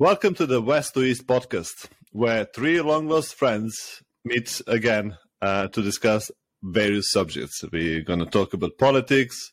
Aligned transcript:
Welcome 0.00 0.32
to 0.36 0.46
the 0.46 0.62
West 0.62 0.94
to 0.94 1.02
East 1.02 1.26
podcast, 1.26 1.90
where 2.10 2.46
three 2.46 2.80
long 2.80 3.06
lost 3.06 3.34
friends 3.34 4.02
meet 4.24 4.62
again 4.66 5.18
uh, 5.42 5.68
to 5.68 5.82
discuss 5.82 6.30
various 6.62 7.10
subjects. 7.10 7.62
We're 7.70 8.00
going 8.00 8.20
to 8.20 8.24
talk 8.24 8.54
about 8.54 8.78
politics, 8.78 9.52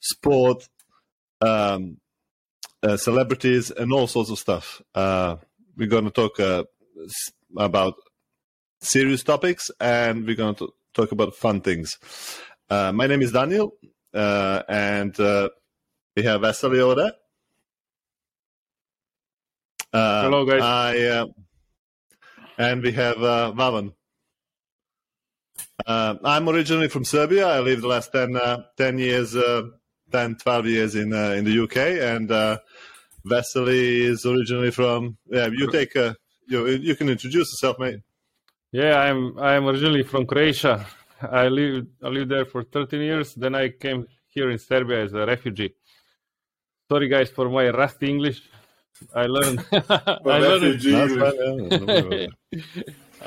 sport, 0.00 0.66
um, 1.42 1.98
uh, 2.82 2.96
celebrities, 2.96 3.70
and 3.70 3.92
all 3.92 4.06
sorts 4.06 4.30
of 4.30 4.38
stuff. 4.38 4.80
Uh, 4.94 5.36
we're 5.76 5.90
going 5.90 6.06
to 6.06 6.10
talk 6.10 6.40
uh, 6.40 6.64
about 7.58 7.92
serious 8.80 9.22
topics, 9.22 9.70
and 9.80 10.24
we're 10.24 10.34
going 10.34 10.54
to 10.54 10.72
talk 10.94 11.12
about 11.12 11.34
fun 11.34 11.60
things. 11.60 11.98
Uh, 12.70 12.90
my 12.90 13.06
name 13.06 13.20
is 13.20 13.32
Daniel, 13.32 13.74
uh, 14.14 14.62
and 14.66 15.14
we 16.16 16.22
have 16.22 16.40
Vasily 16.40 16.80
over 16.80 16.94
there. 16.94 17.12
Uh, 19.94 20.22
Hello, 20.22 20.44
guys. 20.44 20.60
I, 20.60 21.00
uh, 21.02 21.26
and 22.58 22.82
we 22.82 22.90
have 22.90 23.16
uh, 23.22 23.52
Vavan. 23.52 23.92
Uh, 25.86 26.16
I'm 26.24 26.48
originally 26.48 26.88
from 26.88 27.04
Serbia. 27.04 27.46
I 27.46 27.60
lived 27.60 27.82
the 27.82 27.86
last 27.86 28.10
10, 28.10 28.36
uh, 28.36 28.64
10 28.76 28.98
years, 28.98 29.36
uh, 29.36 29.62
10, 30.10 30.34
12 30.42 30.66
years 30.66 30.94
in 30.96 31.12
uh, 31.12 31.30
in 31.38 31.44
the 31.44 31.62
UK. 31.62 31.76
And 31.76 32.28
uh, 32.32 32.58
Vasily 33.24 34.02
is 34.02 34.26
originally 34.26 34.72
from. 34.72 35.16
Yeah, 35.30 35.46
you 35.46 35.70
take. 35.70 35.94
Uh, 35.94 36.14
you 36.48 36.66
you 36.66 36.96
can 36.96 37.08
introduce 37.08 37.52
yourself, 37.52 37.78
mate. 37.78 38.00
Yeah, 38.72 38.98
I'm 38.98 39.38
I'm 39.38 39.64
originally 39.68 40.02
from 40.02 40.26
Croatia. 40.26 40.84
I 41.22 41.46
lived 41.46 41.86
I 42.02 42.08
lived 42.08 42.32
there 42.32 42.46
for 42.46 42.64
13 42.64 43.00
years. 43.00 43.34
Then 43.36 43.54
I 43.54 43.68
came 43.68 44.08
here 44.26 44.50
in 44.50 44.58
Serbia 44.58 45.04
as 45.04 45.12
a 45.12 45.24
refugee. 45.24 45.72
Sorry, 46.90 47.08
guys, 47.08 47.30
for 47.30 47.48
my 47.48 47.70
rusty 47.70 48.10
English. 48.10 48.42
I 49.14 49.26
learned 49.26 49.64
I 49.72 50.38
learned 50.38 50.64
it, 50.64 50.84
refugee. 50.84 50.92
That's 50.92 51.14
fine, 51.14 51.36
yeah. 52.12 52.26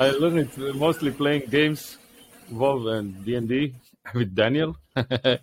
I 0.00 0.10
learned 0.10 0.38
it 0.38 0.56
mostly 0.76 1.10
playing 1.10 1.46
games, 1.50 1.98
WoW 2.50 2.86
and 2.88 3.24
D 3.24 3.34
and 3.34 3.48
D 3.48 3.74
with 4.14 4.32
Daniel. 4.34 4.76
uh, 4.96 5.36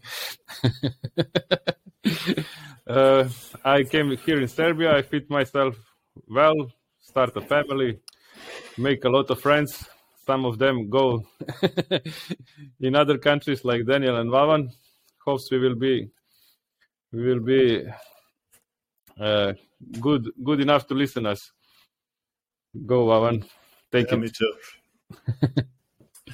I 3.64 3.84
came 3.84 4.18
here 4.18 4.42
in 4.42 4.48
Serbia. 4.48 4.96
I 4.96 5.02
fit 5.02 5.30
myself 5.30 5.76
well, 6.28 6.72
start 7.02 7.36
a 7.36 7.42
family, 7.42 8.00
make 8.78 9.04
a 9.06 9.10
lot 9.10 9.30
of 9.30 9.40
friends. 9.42 9.88
Some 10.26 10.46
of 10.46 10.58
them 10.58 10.90
go 10.90 11.24
in 12.80 12.96
other 12.96 13.20
countries 13.20 13.64
like 13.64 13.86
Daniel 13.86 14.18
and 14.18 14.32
Vavan. 14.32 14.72
Hopes 15.24 15.52
we 15.52 15.60
will 15.60 15.76
be 15.76 16.10
we 17.12 17.24
will 17.26 17.42
be 17.42 17.86
uh, 19.20 19.54
good 20.00 20.32
good 20.44 20.62
enough 20.62 20.88
to 20.88 20.94
listen 20.96 21.26
us. 21.26 21.52
Go 22.86 23.08
Vavan, 23.08 23.46
take 23.92 24.12
Yeah, 24.12 24.14
it. 24.14 24.22
me 24.22 24.30
too. 24.30 24.54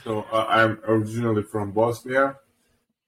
So 0.03 0.21
uh, 0.31 0.45
I'm 0.49 0.79
originally 0.87 1.43
from 1.43 1.71
Bosnia, 1.71 2.37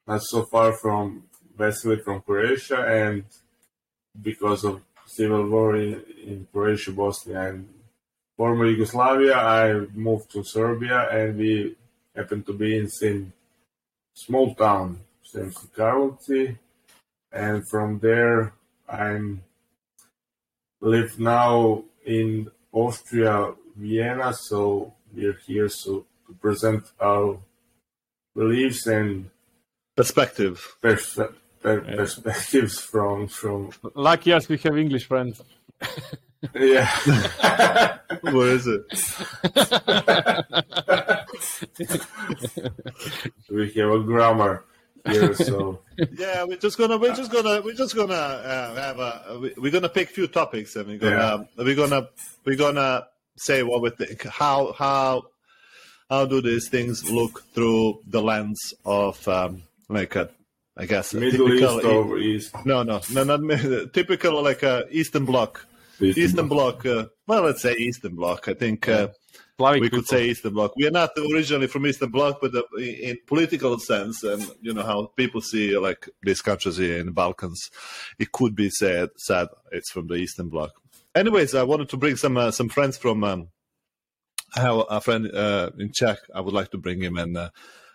not 0.07 0.21
so 0.23 0.45
far 0.45 0.73
from 0.73 1.25
basically 1.57 1.97
from 1.99 2.21
Croatia, 2.21 2.79
and 2.85 3.25
because 4.21 4.63
of 4.65 4.81
civil 5.05 5.47
war 5.49 5.75
in, 5.77 6.03
in 6.25 6.47
Croatia, 6.51 6.91
Bosnia, 6.91 7.41
and 7.49 7.69
former 8.37 8.65
Yugoslavia, 8.67 9.35
I 9.35 9.73
moved 9.93 10.31
to 10.31 10.43
Serbia, 10.43 11.09
and 11.11 11.37
we 11.37 11.75
happen 12.15 12.43
to 12.43 12.53
be 12.53 12.77
in 12.77 12.89
same 12.89 13.33
small 14.15 14.55
town, 14.55 15.01
Sremski 15.25 15.69
Karlovci, 15.77 16.57
and 17.31 17.67
from 17.69 17.99
there 17.99 18.53
I'm 18.89 19.43
live 20.83 21.17
now 21.19 21.83
in 22.05 22.51
Austria, 22.71 23.53
Vienna, 23.75 24.33
so 24.33 24.93
we're 25.13 25.39
here 25.47 25.69
so 25.69 26.05
to 26.27 26.33
present 26.41 26.83
our 26.99 27.37
beliefs 28.35 28.85
and 28.87 29.29
Perspective. 29.95 30.75
pers- 30.81 31.19
per- 31.61 31.81
perspectives 31.81 32.79
from 32.79 33.27
from 33.27 33.71
Lucky 33.95 34.33
us, 34.33 34.49
we 34.49 34.57
have 34.57 34.75
English 34.77 35.05
friends. 35.07 35.41
yeah 36.55 36.89
What 38.21 38.47
is 38.57 38.67
it? 38.67 38.83
we 43.49 43.71
have 43.73 43.91
a 43.91 43.99
grammar 44.03 44.63
here 45.05 45.33
so. 45.35 45.79
Yeah, 46.17 46.43
we're 46.45 46.57
just 46.57 46.77
gonna 46.77 46.97
we're 46.97 47.15
just 47.15 47.31
gonna 47.31 47.61
we're 47.61 47.73
just 47.73 47.95
gonna 47.95 48.13
uh, 48.13 48.75
have 48.75 48.99
a 48.99 49.39
we- 49.39 49.53
we're 49.57 49.71
gonna 49.71 49.89
pick 49.89 50.09
few 50.09 50.27
topics 50.27 50.75
and 50.75 50.87
we're 50.87 50.97
gonna 50.97 51.47
we're 51.57 51.75
gonna 51.75 52.07
we're 52.45 52.55
gonna 52.57 53.05
say 53.37 53.63
what 53.63 53.81
we 53.81 53.89
think. 53.91 54.23
How 54.23 54.73
how 54.73 55.23
how 56.09 56.25
do 56.25 56.41
these 56.41 56.69
things 56.69 57.09
look 57.09 57.43
through 57.53 58.01
the 58.07 58.21
lens 58.21 58.73
of 58.85 59.25
um, 59.27 59.63
like 59.89 60.15
a 60.15 60.29
I 60.75 60.85
guess 60.85 61.13
Middle 61.13 61.47
typical 61.49 61.77
East 61.77 61.85
or 61.85 62.17
East? 62.17 62.55
No 62.65 62.83
no 62.83 63.01
no 63.11 63.23
not 63.23 63.93
typical 63.93 64.41
like 64.41 64.63
a 64.63 64.85
Eastern 64.91 65.25
Bloc. 65.25 65.65
Eastern 66.01 66.47
Bloc. 66.47 66.85
Uh, 66.85 67.05
well 67.27 67.43
let's 67.43 67.61
say 67.61 67.73
Eastern 67.73 68.15
Bloc. 68.15 68.47
I 68.47 68.53
think. 68.55 68.87
Uh, 68.89 69.09
Slavic 69.57 69.81
we 69.81 69.89
could 69.89 70.07
say 70.07 70.29
Eastern 70.29 70.53
Bloc. 70.53 70.73
We 70.75 70.87
are 70.87 70.91
not 70.91 71.11
originally 71.31 71.67
from 71.67 71.85
Eastern 71.85 72.09
Bloc, 72.09 72.39
but 72.41 72.55
uh, 72.55 72.63
in 72.77 73.17
political 73.27 73.77
sense, 73.77 74.23
and 74.23 74.43
you 74.61 74.73
know 74.73 74.83
how 74.83 75.11
people 75.15 75.41
see 75.41 75.77
like 75.77 76.09
these 76.23 76.41
countries 76.41 76.77
here 76.77 76.97
in 76.97 77.07
the 77.07 77.11
Balkans, 77.11 77.69
it 78.17 78.31
could 78.31 78.55
be 78.55 78.69
said 78.69 79.09
said 79.17 79.47
it's 79.71 79.91
from 79.91 80.07
the 80.07 80.15
Eastern 80.15 80.49
Bloc. 80.49 80.71
Anyways, 81.13 81.53
I 81.53 81.63
wanted 81.63 81.89
to 81.89 81.97
bring 81.97 82.15
some 82.15 82.37
uh, 82.37 82.51
some 82.51 82.69
friends 82.69 82.97
from. 82.97 83.23
Um, 83.23 83.49
I 84.55 84.61
have 84.61 84.85
a 84.89 85.01
friend 85.01 85.31
uh, 85.31 85.71
in 85.79 85.91
Czech. 85.91 86.17
I 86.33 86.41
would 86.41 86.53
like 86.53 86.71
to 86.71 86.77
bring 86.77 87.01
him, 87.01 87.17
and 87.17 87.37
uh, 87.37 87.49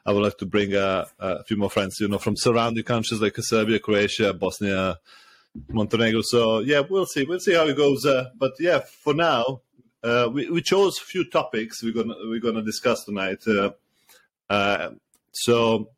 I 0.07 0.13
would 0.13 0.23
like 0.23 0.39
to 0.39 0.47
bring 0.47 0.75
uh, 0.75 1.07
a 1.19 1.45
few 1.45 1.57
more 1.57 1.71
friends. 1.71 1.99
You 1.99 2.09
know, 2.09 2.19
from 2.19 2.37
surrounding 2.37 2.85
countries 2.85 3.21
like 3.21 3.37
Serbia, 3.39 3.81
Croatia, 3.81 4.33
Bosnia, 4.33 4.99
Montenegro. 5.69 6.23
So 6.23 6.61
yeah, 6.61 6.83
we'll 6.89 7.07
see. 7.07 7.25
We'll 7.25 7.41
see 7.41 7.55
how 7.55 7.67
it 7.67 7.77
goes. 7.77 8.07
Uh, 8.07 8.31
but 8.37 8.53
yeah, 8.61 8.79
for 8.79 9.15
now, 9.15 9.63
uh, 10.03 10.29
we, 10.33 10.49
we 10.51 10.63
chose 10.63 10.99
a 10.99 11.05
few 11.05 11.29
topics 11.29 11.83
we're 11.83 11.93
gonna 11.93 12.15
we're 12.25 12.41
gonna 12.41 12.63
discuss 12.63 13.05
tonight. 13.05 13.39
Uh, 13.47 13.71
uh, 14.51 14.91
so 15.33 15.91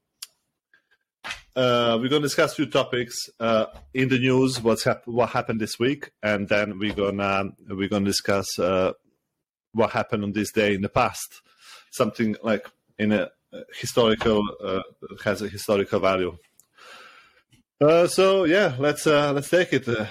uh, 1.57 1.99
we're 2.01 2.09
gonna 2.09 2.23
discuss 2.23 2.53
a 2.53 2.57
few 2.57 2.67
topics 2.67 3.15
uh, 3.41 3.67
in 3.95 4.09
the 4.09 4.19
news. 4.19 4.61
What's 4.63 4.85
hap- 4.85 5.07
what 5.07 5.31
happened 5.31 5.61
this 5.61 5.79
week, 5.79 6.11
and 6.23 6.49
then 6.49 6.79
we're 6.79 6.95
gonna 6.95 7.51
we're 7.69 7.89
gonna 7.89 8.05
discuss 8.07 8.59
uh, 8.59 8.93
what 9.73 9.91
happened 9.91 10.25
on 10.25 10.33
this 10.33 10.53
day 10.53 10.75
in 10.75 10.81
the 10.83 10.89
past. 10.89 11.43
Something 11.91 12.37
like 12.43 12.69
in 12.99 13.13
a 13.13 13.31
historical 13.79 14.43
uh, 14.65 14.83
has 15.25 15.43
a 15.43 15.49
historical 15.49 15.99
value. 16.01 16.37
Uh, 17.81 18.07
so 18.07 18.45
yeah, 18.45 18.75
let's 18.79 19.07
uh, 19.07 19.33
let's 19.33 19.49
take 19.51 19.73
it. 19.73 19.89
Uh, 19.89 20.07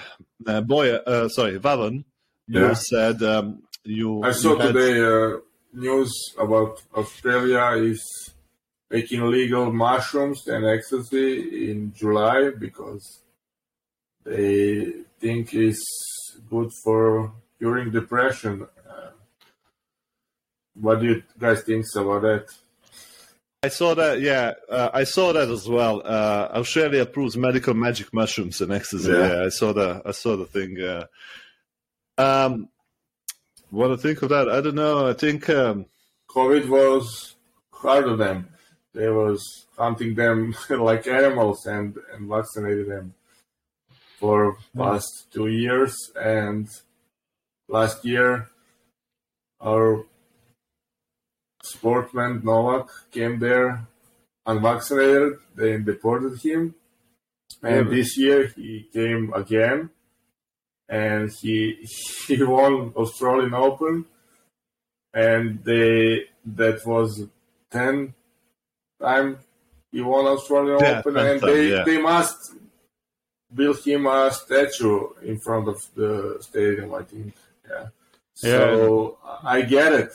uh, 0.46 0.60
boy, 0.60 0.92
uh, 0.94 1.28
sorry, 1.28 1.58
Vavan, 1.58 2.04
you 2.46 2.60
Yeah. 2.60 2.74
said 2.74 3.22
um, 3.22 3.62
you. 3.84 4.22
I 4.22 4.32
saw 4.32 4.50
you 4.54 4.58
had- 4.58 4.72
today 4.74 5.00
uh, 5.00 5.38
news 5.72 6.12
about 6.38 6.82
Australia 6.94 7.82
is 7.90 8.02
making 8.90 9.22
legal 9.30 9.72
mushrooms 9.72 10.46
and 10.48 10.64
ecstasy 10.66 11.70
in 11.70 11.92
July 11.94 12.50
because 12.58 13.22
they 14.24 14.92
think 15.20 15.54
it's 15.54 15.84
good 16.48 16.70
for 16.84 17.32
curing 17.58 17.90
depression. 17.90 18.66
Uh, 18.88 19.10
what 20.74 21.00
do 21.00 21.06
you 21.06 21.22
guys 21.38 21.62
think 21.62 21.84
about 21.94 22.22
that? 22.22 22.46
I 23.62 23.68
saw 23.68 23.94
that. 23.94 24.20
Yeah, 24.20 24.54
uh, 24.70 24.88
I 24.94 25.04
saw 25.04 25.32
that 25.34 25.48
as 25.50 25.68
well. 25.68 26.00
Uh, 26.04 26.48
Australia 26.54 27.02
approves 27.02 27.36
medical 27.36 27.74
magic 27.74 28.12
mushrooms 28.12 28.60
and 28.62 28.72
ecstasy. 28.72 29.12
Yeah. 29.12 29.28
Yeah, 29.34 29.44
I 29.44 29.48
saw 29.50 29.72
the. 29.74 30.02
I 30.04 30.12
saw 30.12 30.36
the 30.36 30.46
thing. 30.46 30.80
Uh, 30.80 31.04
um, 32.18 32.68
what 33.70 33.90
I 33.92 33.96
think 33.96 34.22
of 34.22 34.28
that? 34.30 34.48
I 34.48 34.60
don't 34.60 34.74
know. 34.74 35.08
I 35.08 35.12
think. 35.14 35.48
Um, 35.48 35.86
COVID 36.30 36.68
was 36.68 37.34
hard 37.72 38.06
on 38.06 38.18
them. 38.18 38.48
They 38.94 39.08
was 39.08 39.66
hunting 39.76 40.14
them 40.14 40.54
like 40.70 41.06
animals 41.06 41.66
and, 41.66 41.96
and 42.12 42.28
vaccinated 42.28 42.88
them 42.88 43.14
for 44.18 44.56
past 44.76 45.26
two 45.32 45.48
years. 45.48 45.94
And 46.14 46.68
last 47.68 48.04
year, 48.04 48.48
our 49.60 50.04
sportman 51.64 52.42
Novak 52.44 52.88
came 53.10 53.38
there 53.38 53.86
unvaccinated. 54.46 55.34
They 55.54 55.78
deported 55.78 56.38
him. 56.42 56.74
And 57.62 57.86
Really? 57.86 57.96
this 57.96 58.16
year 58.16 58.46
he 58.56 58.88
came 58.92 59.32
again, 59.34 59.90
and 60.90 61.30
he 61.40 61.86
he 62.26 62.42
won 62.42 62.92
Australian 62.96 63.54
Open 63.54 64.04
and 65.14 65.64
they 65.64 66.24
that 66.44 66.84
was 66.84 67.26
ten 67.70 68.12
time 69.00 69.38
he 69.92 70.00
won 70.00 70.26
Australian 70.26 70.78
Yeah, 70.80 70.98
Open, 70.98 71.16
and 71.16 71.40
time, 71.40 71.50
they 71.50 71.70
yeah. 71.70 71.84
they 71.84 72.00
must 72.00 72.54
build 73.52 73.78
him 73.84 74.06
a 74.06 74.30
statue 74.32 75.08
in 75.22 75.40
front 75.40 75.68
of 75.68 75.78
the 75.94 76.38
stadium, 76.40 76.94
I 76.94 77.02
think. 77.02 77.34
Yeah. 77.68 77.86
Yeah. 78.42 78.50
So 78.58 79.18
I 79.42 79.62
get 79.62 79.92
it. 79.92 80.12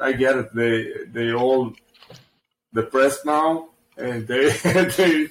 I 0.00 0.12
get 0.12 0.36
it. 0.36 0.54
They 0.54 0.92
they 1.10 1.32
all 1.32 1.72
depressed 2.74 3.24
now, 3.24 3.68
and 3.96 4.26
they 4.28 4.50
they 4.62 5.28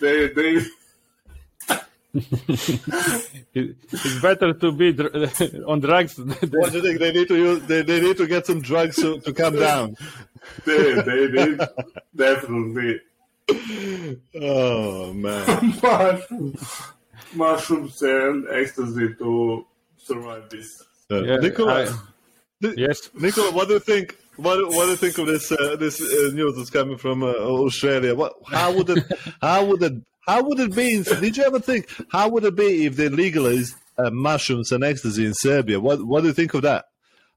they 0.00 0.28
they. 0.28 0.60
It- 3.54 3.76
it's 3.92 4.20
better 4.20 4.52
to 4.52 4.72
be 4.72 4.92
dr- 4.92 5.14
on 5.66 5.80
drugs. 5.80 6.14
than- 6.16 6.30
What 6.50 6.72
do 6.72 6.78
you 6.78 6.82
think? 6.82 6.98
They 6.98 7.12
need 7.12 7.28
to 7.28 7.36
use. 7.36 7.62
They, 7.66 7.82
they 7.82 8.00
need 8.00 8.16
to 8.18 8.26
get 8.26 8.46
some 8.46 8.60
drugs 8.60 8.96
to, 8.96 9.20
to 9.20 9.32
calm 9.32 9.56
down. 9.56 9.96
They, 10.64 10.94
they, 11.02 11.26
they 11.26 11.58
definitely 12.14 13.00
Oh 14.40 15.12
man. 15.12 15.74
mushrooms, 15.82 16.82
mushrooms 17.34 18.02
and 18.02 18.46
ecstasy 18.50 19.14
to 19.14 19.66
survive 19.96 20.48
this. 20.50 20.82
Uh, 21.10 21.22
Yeah, 21.22 21.36
Nicola, 21.38 21.84
I- 22.62 22.74
yes. 22.76 23.10
Nicola, 23.14 23.50
what 23.52 23.68
do 23.68 23.74
you 23.74 23.80
think? 23.80 24.16
What, 24.38 24.54
do- 24.56 24.68
what 24.68 24.84
do 24.84 24.90
you 24.90 24.96
think 24.96 25.18
of 25.18 25.26
this 25.26 25.50
uh, 25.52 25.74
this 25.78 26.00
uh, 26.00 26.30
news 26.32 26.56
that's 26.56 26.70
coming 26.70 26.96
from 26.96 27.22
uh, 27.24 27.26
Australia? 27.26 28.14
What? 28.14 28.34
How 28.46 28.72
would 28.72 28.88
it? 28.90 29.04
How 29.42 29.64
would 29.64 29.82
it? 29.82 29.94
How 30.26 30.42
would 30.44 30.60
it 30.60 30.74
be? 30.76 31.02
Did 31.02 31.36
you 31.36 31.42
ever 31.44 31.58
think? 31.58 31.88
How 32.12 32.28
would 32.28 32.44
it 32.44 32.54
be 32.54 32.86
if 32.86 32.94
they 32.96 33.08
legalized 33.08 33.74
uh, 33.98 34.10
mushrooms 34.10 34.70
and 34.72 34.84
ecstasy 34.84 35.26
in 35.26 35.34
Serbia? 35.34 35.80
What 35.80 36.04
What 36.06 36.20
do 36.20 36.28
you 36.28 36.32
think 36.34 36.54
of 36.54 36.62
that? 36.62 36.84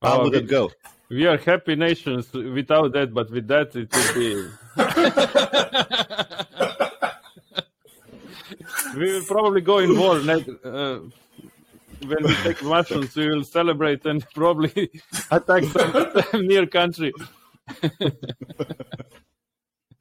How 0.01 0.19
Oh, 0.19 0.23
would 0.25 0.35
it 0.35 0.43
we- 0.43 0.47
go? 0.49 0.71
We 1.09 1.25
are 1.27 1.37
happy 1.37 1.75
nations 1.75 2.31
without 2.31 2.93
that, 2.93 3.13
but 3.13 3.29
with 3.31 3.47
that 3.49 3.75
it 3.75 3.91
will 3.91 4.13
be. 4.15 4.47
we 8.97 9.11
will 9.13 9.23
probably 9.25 9.61
go 9.61 9.79
in 9.79 9.97
war. 9.99 10.19
ne- 10.21 10.45
Uh, 10.63 10.99
when 12.05 12.23
we 12.23 12.33
take 12.35 12.61
mushrooms, 12.63 13.15
we 13.15 13.27
will 13.29 13.43
celebrate 13.43 14.05
and 14.05 14.27
probably 14.33 14.89
attack 15.29 15.63
some 15.63 16.47
near 16.47 16.65
country. 16.67 17.13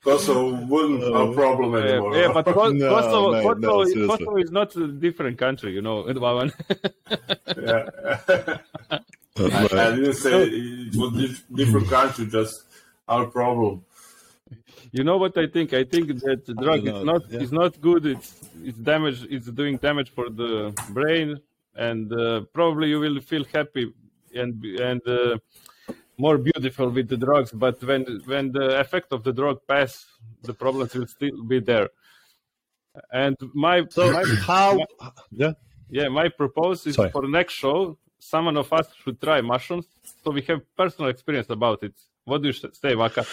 Kosovo 0.02 0.64
wouldn't 0.64 1.02
have 1.02 1.12
a 1.12 1.30
uh, 1.30 1.34
problem 1.34 1.74
anymore. 1.74 2.16
yeah, 2.16 2.32
but 2.32 2.46
Ko- 2.46 2.70
No, 2.70 2.88
Kosovo, 2.88 3.32
mate, 3.32 3.42
Kosovo, 3.42 3.84
no. 3.84 4.08
Kosovo 4.08 4.36
is 4.38 4.50
not 4.50 4.74
a 4.76 4.88
different 4.88 5.36
country, 5.36 5.72
you 5.72 5.82
know, 5.82 6.04
Vavan. 6.04 6.50
yeah. 7.68 7.84
I, 9.36 9.68
I 9.88 9.96
didn't 9.96 10.14
say 10.14 10.44
it 10.44 10.96
was 10.96 11.12
dif- 11.12 11.44
different 11.54 11.88
country, 11.88 12.26
just 12.26 12.64
our 13.08 13.26
problem. 13.26 13.84
You 14.92 15.04
know 15.04 15.18
what 15.18 15.36
I 15.38 15.46
think? 15.46 15.72
I 15.72 15.84
think 15.84 16.08
that 16.20 16.46
the 16.46 16.54
drug 16.54 16.86
is 16.86 17.04
not 17.04 17.30
yeah. 17.30 17.40
is 17.40 17.52
not 17.52 17.80
good. 17.80 18.06
It's 18.06 18.34
it's 18.62 18.78
damage. 18.78 19.24
It's 19.30 19.46
doing 19.46 19.76
damage 19.76 20.10
for 20.10 20.28
the 20.30 20.72
brain, 20.90 21.38
and 21.76 22.12
uh, 22.12 22.42
probably 22.52 22.88
you 22.88 23.00
will 23.00 23.20
feel 23.20 23.44
happy 23.52 23.92
and 24.34 24.64
and 24.64 25.00
uh, 25.06 25.38
more 26.18 26.38
beautiful 26.38 26.90
with 26.90 27.08
the 27.08 27.16
drugs. 27.16 27.50
But 27.52 27.82
when 27.82 28.04
when 28.26 28.52
the 28.52 28.78
effect 28.80 29.12
of 29.12 29.24
the 29.24 29.32
drug 29.32 29.60
pass, 29.66 30.04
the 30.42 30.54
problems 30.54 30.94
will 30.94 31.06
still 31.06 31.42
be 31.44 31.60
there. 31.60 31.88
And 33.12 33.36
my, 33.54 33.86
So 33.88 34.10
my 34.12 34.24
how? 34.46 34.78
Yeah. 35.30 35.52
yeah, 35.90 36.08
my 36.08 36.28
propose 36.28 36.86
is 36.86 36.96
Sorry. 36.96 37.10
for 37.10 37.26
next 37.28 37.54
show, 37.54 37.96
someone 38.18 38.56
of 38.56 38.72
us 38.72 38.88
should 39.02 39.20
try 39.20 39.40
mushrooms, 39.40 39.86
so 40.22 40.30
we 40.30 40.42
have 40.42 40.60
personal 40.76 41.08
experience 41.10 41.50
about 41.50 41.82
it. 41.82 41.94
What 42.24 42.42
do 42.42 42.48
you 42.48 42.52
say, 42.52 42.94
Vaka? 42.94 43.24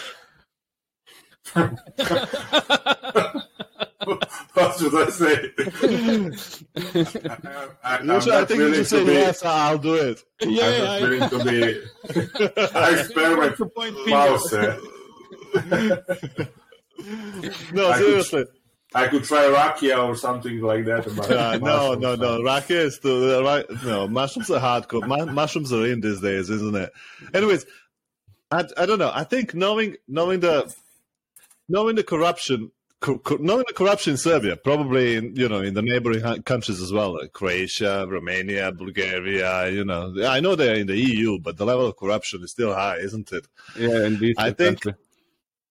what 4.54 4.78
should 4.78 4.94
I 4.94 5.08
say? 5.10 5.50
I, 6.74 7.68
I, 7.84 8.00
You 8.02 8.12
I'm 8.12 8.20
should, 8.20 8.32
I 8.32 8.38
not 8.40 8.48
think 8.48 8.58
you 8.58 8.64
willing 8.64 8.74
should 8.74 8.78
to 8.78 8.84
say 8.84 9.04
be. 9.04 9.12
yes. 9.12 9.44
I'll 9.44 9.78
do 9.78 9.94
it. 9.94 10.24
Yeah, 10.40 10.64
I'm 10.64 11.02
not 11.02 11.10
willing 11.10 11.28
to 11.30 11.44
be. 11.44 11.60
I 12.74 13.00
experiment 13.00 13.56
to 13.58 13.66
point 13.66 13.96
mouse. 14.08 14.52
eh? 14.52 14.76
No, 17.72 17.88
I 17.90 17.98
could- 17.98 18.06
seriously. 18.06 18.44
I 18.94 19.06
could 19.06 19.22
try 19.22 19.44
rakia 19.44 20.02
or 20.08 20.16
something 20.16 20.60
like 20.62 20.86
that. 20.86 21.06
Uh, 21.30 21.58
no, 21.58 21.92
no, 21.94 22.14
no. 22.14 22.42
Raki 22.42 22.72
is 22.74 22.98
the 23.00 23.42
right. 23.44 23.66
No, 23.84 24.08
mushrooms 24.08 24.50
are 24.50 24.58
hardcore. 24.58 25.06
Mu- 25.06 25.30
mushrooms 25.30 25.72
are 25.74 25.84
in 25.86 26.00
these 26.00 26.20
days, 26.22 26.48
isn't 26.48 26.74
it? 26.74 26.90
Anyways, 27.34 27.66
I, 28.50 28.64
I 28.78 28.86
don't 28.86 28.98
know. 28.98 29.10
I 29.14 29.24
think 29.24 29.54
knowing 29.54 29.96
knowing 30.08 30.40
the 30.40 30.74
knowing 31.68 31.96
the 31.96 32.02
corruption, 32.02 32.72
co- 33.00 33.18
co- 33.18 33.36
knowing 33.40 33.64
the 33.66 33.74
corruption 33.74 34.12
in 34.12 34.16
Serbia, 34.16 34.56
probably 34.56 35.16
in 35.16 35.34
you 35.36 35.48
know 35.48 35.60
in 35.60 35.74
the 35.74 35.82
neighboring 35.82 36.22
countries 36.42 36.80
as 36.80 36.92
well, 36.92 37.14
like 37.18 37.32
Croatia, 37.32 38.06
Romania, 38.08 38.72
Bulgaria. 38.72 39.68
You 39.70 39.84
know, 39.84 40.14
I 40.26 40.40
know 40.40 40.54
they're 40.54 40.76
in 40.76 40.86
the 40.86 40.96
EU, 40.98 41.38
but 41.38 41.56
the 41.56 41.64
level 41.66 41.86
of 41.86 41.96
corruption 41.96 42.42
is 42.42 42.50
still 42.52 42.74
high, 42.74 42.98
isn't 42.98 43.32
it? 43.32 43.46
Yeah, 43.78 44.04
and 44.04 44.18
this 44.18 44.34
I 44.38 44.50
think- 44.52 44.84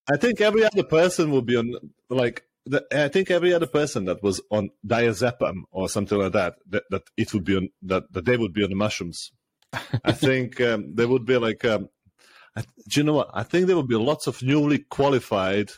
I 0.10 0.16
think 0.16 0.40
every 0.40 0.64
other 0.64 0.84
person 0.84 1.32
will 1.32 1.42
be 1.42 1.56
on 1.58 1.74
like. 2.10 2.44
The, 2.70 2.86
I 2.92 3.08
think 3.08 3.32
every 3.32 3.54
other 3.54 3.66
person 3.66 4.04
that 4.06 4.22
was 4.22 4.42
on 4.52 4.72
diazepam 4.86 5.62
or 5.72 5.88
something 5.88 6.18
like 6.18 6.34
that, 6.34 6.56
that, 6.70 6.84
that 6.90 7.04
it 7.16 7.34
would 7.34 7.46
be 7.46 7.56
on 7.56 7.70
that, 7.84 8.12
that 8.12 8.26
they 8.26 8.36
would 8.36 8.52
be 8.52 8.62
on 8.62 8.70
the 8.70 8.76
mushrooms. 8.76 9.32
I 10.04 10.12
think 10.26 10.60
um, 10.60 10.94
there 10.96 11.08
would 11.08 11.26
be 11.26 11.38
like, 11.38 11.64
um, 11.64 11.88
I, 12.58 12.64
do 12.90 13.00
you 13.00 13.04
know 13.06 13.14
what? 13.14 13.30
I 13.34 13.44
think 13.44 13.68
there 13.68 13.78
would 13.78 13.88
be 13.88 13.96
lots 13.96 14.28
of 14.28 14.44
newly 14.44 14.80
qualified 14.80 15.72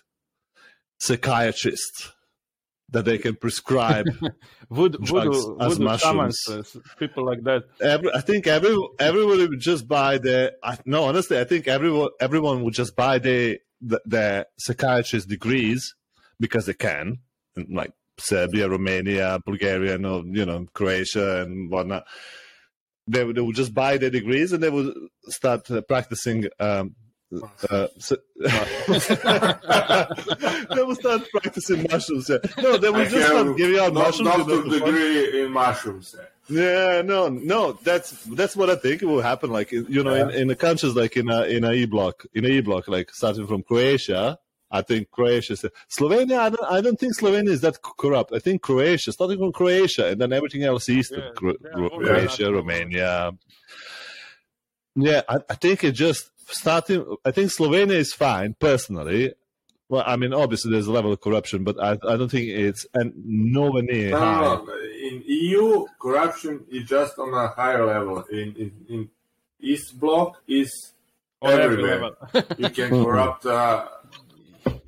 psychiatrists 0.99 2.13
that 2.91 3.05
they 3.05 3.17
can 3.17 3.35
prescribe. 3.35 4.05
Voodoo, 4.71 4.99
drugs 4.99 5.37
voodoo, 5.37 5.57
as 5.59 5.73
voodoo 5.73 5.83
mushrooms. 5.83 6.47
uh, 6.47 6.63
people 6.99 7.25
like 7.25 7.43
that. 7.43 7.63
every, 7.81 8.13
I 8.13 8.21
think 8.21 8.45
every 8.45 8.77
everybody 8.99 9.47
would 9.47 9.59
just 9.59 9.87
buy 9.87 10.19
their. 10.19 10.51
I, 10.63 10.77
no, 10.85 11.05
honestly, 11.05 11.39
I 11.39 11.43
think 11.43 11.67
everyone 11.67 12.09
everyone 12.19 12.63
would 12.63 12.75
just 12.75 12.95
buy 12.95 13.17
their 13.17 13.57
the, 13.81 13.99
their 14.05 14.45
psychiatrist 14.59 15.27
degrees 15.27 15.95
because 16.39 16.67
they 16.67 16.75
can, 16.75 17.19
like 17.71 17.93
Serbia, 18.19 18.69
Romania, 18.69 19.39
Bulgaria, 19.43 19.97
no, 19.97 20.23
you 20.25 20.45
know, 20.45 20.67
Croatia 20.73 21.41
and 21.41 21.71
whatnot. 21.71 22.05
They 23.07 23.23
would, 23.23 23.35
they 23.35 23.41
would 23.41 23.55
just 23.55 23.73
buy 23.73 23.97
their 23.97 24.11
degrees 24.11 24.53
and 24.53 24.61
they 24.61 24.69
would 24.69 24.93
start 25.29 25.69
uh, 25.71 25.81
practicing. 25.81 26.45
Um, 26.59 26.95
uh, 27.69 27.87
so- 27.97 28.17
they 30.75 30.83
will 30.83 30.95
start 30.95 31.21
practicing 31.31 31.85
mushrooms. 31.91 32.29
Yeah. 32.29 32.37
No, 32.61 32.77
they 32.77 32.87
I 32.89 33.03
just 33.05 33.15
have 33.15 33.25
start 33.27 33.57
giving 33.57 33.79
out 33.79 33.93
doc- 33.93 34.05
mushrooms. 34.05 34.19
you 34.19 34.23
know, 34.25 34.37
doctor 34.37 34.61
for 34.63 34.79
fun. 34.79 34.93
degree 34.93 35.43
in 35.45 35.51
mushrooms. 35.51 36.15
eh? 36.19 36.23
Yeah, 36.51 37.01
no, 37.03 37.29
no. 37.29 37.73
That's 37.83 38.23
that's 38.25 38.55
what 38.55 38.69
I 38.71 38.75
think 38.75 39.01
will 39.01 39.21
happen. 39.21 39.51
Like 39.51 39.71
you 39.71 40.03
know, 40.03 40.13
in, 40.15 40.31
in 40.31 40.47
the 40.47 40.55
countries 40.55 40.95
like 40.95 41.15
in 41.17 41.29
a 41.29 41.43
in 41.43 41.63
a 41.63 41.71
E 41.73 41.85
block, 41.85 42.25
in 42.33 42.45
a 42.45 42.47
E 42.47 42.61
block, 42.61 42.87
like 42.87 43.11
starting 43.13 43.45
from 43.47 43.61
Croatia. 43.63 44.39
I 44.71 44.83
think 44.83 45.09
Croatia, 45.09 45.53
Slovenia. 45.89 46.37
I 46.39 46.49
don't, 46.49 46.71
I 46.71 46.81
don't 46.81 46.99
think 46.99 47.17
Slovenia 47.17 47.49
is 47.49 47.61
that 47.61 47.79
corrupt. 47.81 48.31
I 48.33 48.37
think 48.39 48.61
Croatia, 48.61 49.11
starting 49.11 49.39
from 49.39 49.51
Croatia, 49.51 50.07
and 50.09 50.21
then 50.21 50.31
everything 50.31 50.63
else 50.63 50.87
east 50.89 51.11
of 51.11 51.23
Yeah, 51.23 51.29
Cro- 51.35 51.55
yeah, 51.63 51.89
Croatia, 51.97 52.43
that. 52.45 52.51
Romania. 52.53 53.31
Yeah, 54.95 55.21
I, 55.27 55.37
I 55.49 55.55
think 55.55 55.83
it 55.83 55.93
just 55.93 56.29
starting. 56.51 57.05
I 57.25 57.31
think 57.31 57.51
Slovenia 57.51 57.93
is 57.95 58.13
fine 58.13 58.55
personally. 58.59 59.33
Well, 59.89 60.03
I 60.05 60.17
mean, 60.17 60.33
obviously 60.33 60.71
there's 60.71 60.85
a 60.87 60.91
level 60.91 61.11
of 61.11 61.19
corruption, 61.19 61.63
but 61.63 61.81
I, 61.81 61.91
I 61.93 62.15
don't 62.17 62.29
think 62.29 62.47
it's 62.49 62.85
and 62.93 63.11
nowhere 63.25 63.81
near 63.83 64.11
No, 64.11 64.19
high. 64.19 64.41
no, 64.41 64.63
no. 64.65 64.73
In 64.73 65.23
EU, 65.25 65.85
corruption 65.99 66.63
is 66.71 66.87
just 66.87 67.17
on 67.17 67.33
a 67.33 67.47
higher 67.47 67.83
level. 67.85 68.23
In 68.31 68.55
in, 68.55 68.71
in 68.87 69.09
East 69.59 69.99
Bloc 69.99 70.41
is 70.47 70.91
On 71.41 71.51
every 71.51 71.63
everywhere. 71.83 72.11
level. 72.33 72.55
you 72.59 72.69
can 72.69 72.89
corrupt 73.03 73.45
a 73.45 73.87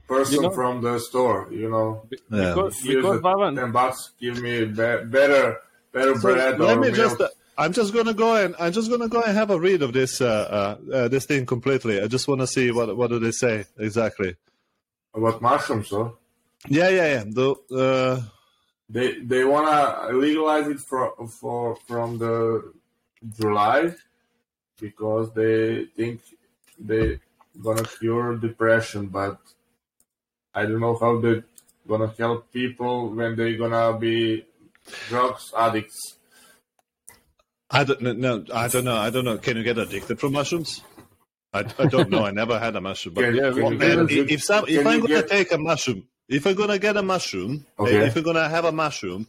person 0.07 0.35
You 0.35 0.41
know- 0.43 0.49
from 0.51 0.81
the 0.81 0.99
store. 0.99 1.47
You 1.51 1.69
know, 1.69 2.03
Yeah. 2.29 2.53
because 2.53 2.81
because 2.81 3.21
the 3.21 3.27
Vavan, 3.27 3.55
ten 3.55 3.71
bucks. 3.71 4.11
Give 4.19 4.39
me 4.39 4.65
be- 4.65 4.73
better 5.17 5.57
better 5.91 6.15
So 6.15 6.21
bread 6.21 6.59
let 6.59 6.77
or 6.77 6.81
me 6.81 6.87
milk. 6.87 6.95
just. 6.95 7.19
Uh, 7.21 7.27
I'm 7.57 7.73
just 7.73 7.93
gonna 7.93 8.13
go 8.13 8.35
and 8.35 8.55
I'm 8.59 8.71
just 8.71 8.89
gonna 8.89 9.09
go 9.09 9.21
and 9.21 9.35
have 9.37 9.51
a 9.51 9.59
read 9.59 9.81
of 9.81 9.93
this 9.93 10.21
uh, 10.21 10.77
uh, 10.89 10.95
uh, 10.95 11.07
this 11.07 11.25
thing 11.25 11.45
completely. 11.45 12.01
I 12.01 12.07
just 12.07 12.27
want 12.27 12.41
to 12.41 12.47
see 12.47 12.71
what 12.71 12.95
what 12.95 13.09
do 13.09 13.19
they 13.19 13.31
say 13.31 13.65
exactly. 13.77 14.35
about 15.13 15.41
mushrooms, 15.41 15.89
huh? 15.89 16.09
Yeah, 16.67 16.89
yeah, 16.89 17.07
yeah. 17.13 17.23
The, 17.27 17.55
uh, 17.75 18.21
They 18.89 19.19
they 19.19 19.43
wanna 19.43 20.11
legalize 20.11 20.67
it 20.67 20.79
for 20.79 21.13
for 21.39 21.75
from 21.87 22.17
the 22.17 22.73
July 23.39 23.95
because 24.79 25.31
they 25.33 25.85
think 25.95 26.21
they 26.79 27.19
gonna 27.61 27.83
cure 27.83 28.37
depression, 28.37 29.07
but 29.07 29.39
I 30.53 30.63
don't 30.65 30.79
know 30.79 30.97
how 30.97 31.19
they 31.19 31.43
gonna 31.87 32.13
help 32.17 32.51
people 32.51 33.09
when 33.15 33.35
they 33.35 33.55
gonna 33.55 33.97
be 33.97 34.45
drugs 35.07 35.53
addicts. 35.57 36.17
I 37.71 37.83
don't 37.83 38.01
know. 38.19 38.45
I 38.53 38.67
don't 38.67 38.83
know. 38.85 38.95
I 38.97 39.09
don't 39.09 39.25
know. 39.25 39.37
Can 39.37 39.57
you 39.57 39.63
get 39.63 39.77
addicted 39.77 40.19
from 40.19 40.33
mushrooms? 40.33 40.81
I, 41.53 41.65
I 41.79 41.85
don't 41.85 42.09
know. 42.09 42.25
I 42.25 42.31
never 42.31 42.59
had 42.59 42.75
a 42.75 42.81
mushroom. 42.81 43.15
But 43.15 43.21
Yeah, 43.33 43.49
Well, 43.51 43.71
man, 43.71 44.07
if, 44.09 44.29
if, 44.31 44.43
some, 44.43 44.65
if 44.67 44.85
I'm 44.85 45.01
gonna 45.01 45.07
get- 45.21 45.27
take 45.29 45.51
a 45.51 45.57
mushroom, 45.57 46.07
if 46.29 46.45
I'm 46.47 46.55
gonna 46.55 46.79
get 46.79 46.97
a 46.97 47.01
mushroom, 47.03 47.65
Okay. 47.79 48.05
if 48.07 48.15
I'm 48.15 48.23
gonna 48.23 48.47
have 48.49 48.65
a 48.65 48.71
mushroom, 48.71 49.27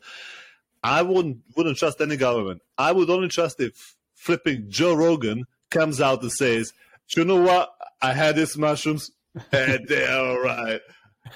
I 0.85 1.03
wouldn't 1.03 1.39
wouldn't 1.57 1.79
trust 1.79 2.01
any 2.01 2.17
government. 2.17 2.61
I 2.79 2.93
would 2.93 3.11
only 3.11 3.29
trust 3.29 3.61
if 3.61 3.95
flipping 4.15 4.67
Joe 4.69 4.95
Rogan 4.95 5.45
comes 5.71 6.01
out 6.01 6.23
and 6.23 6.31
says, 6.33 6.73
"You 7.17 7.25
know 7.25 7.41
what? 7.41 7.71
I 8.01 8.13
had 8.13 8.37
these 8.37 8.57
mushrooms, 8.59 9.11
and 9.53 9.87
they're 9.89 10.17
all 10.19 10.41
right." 10.41 10.81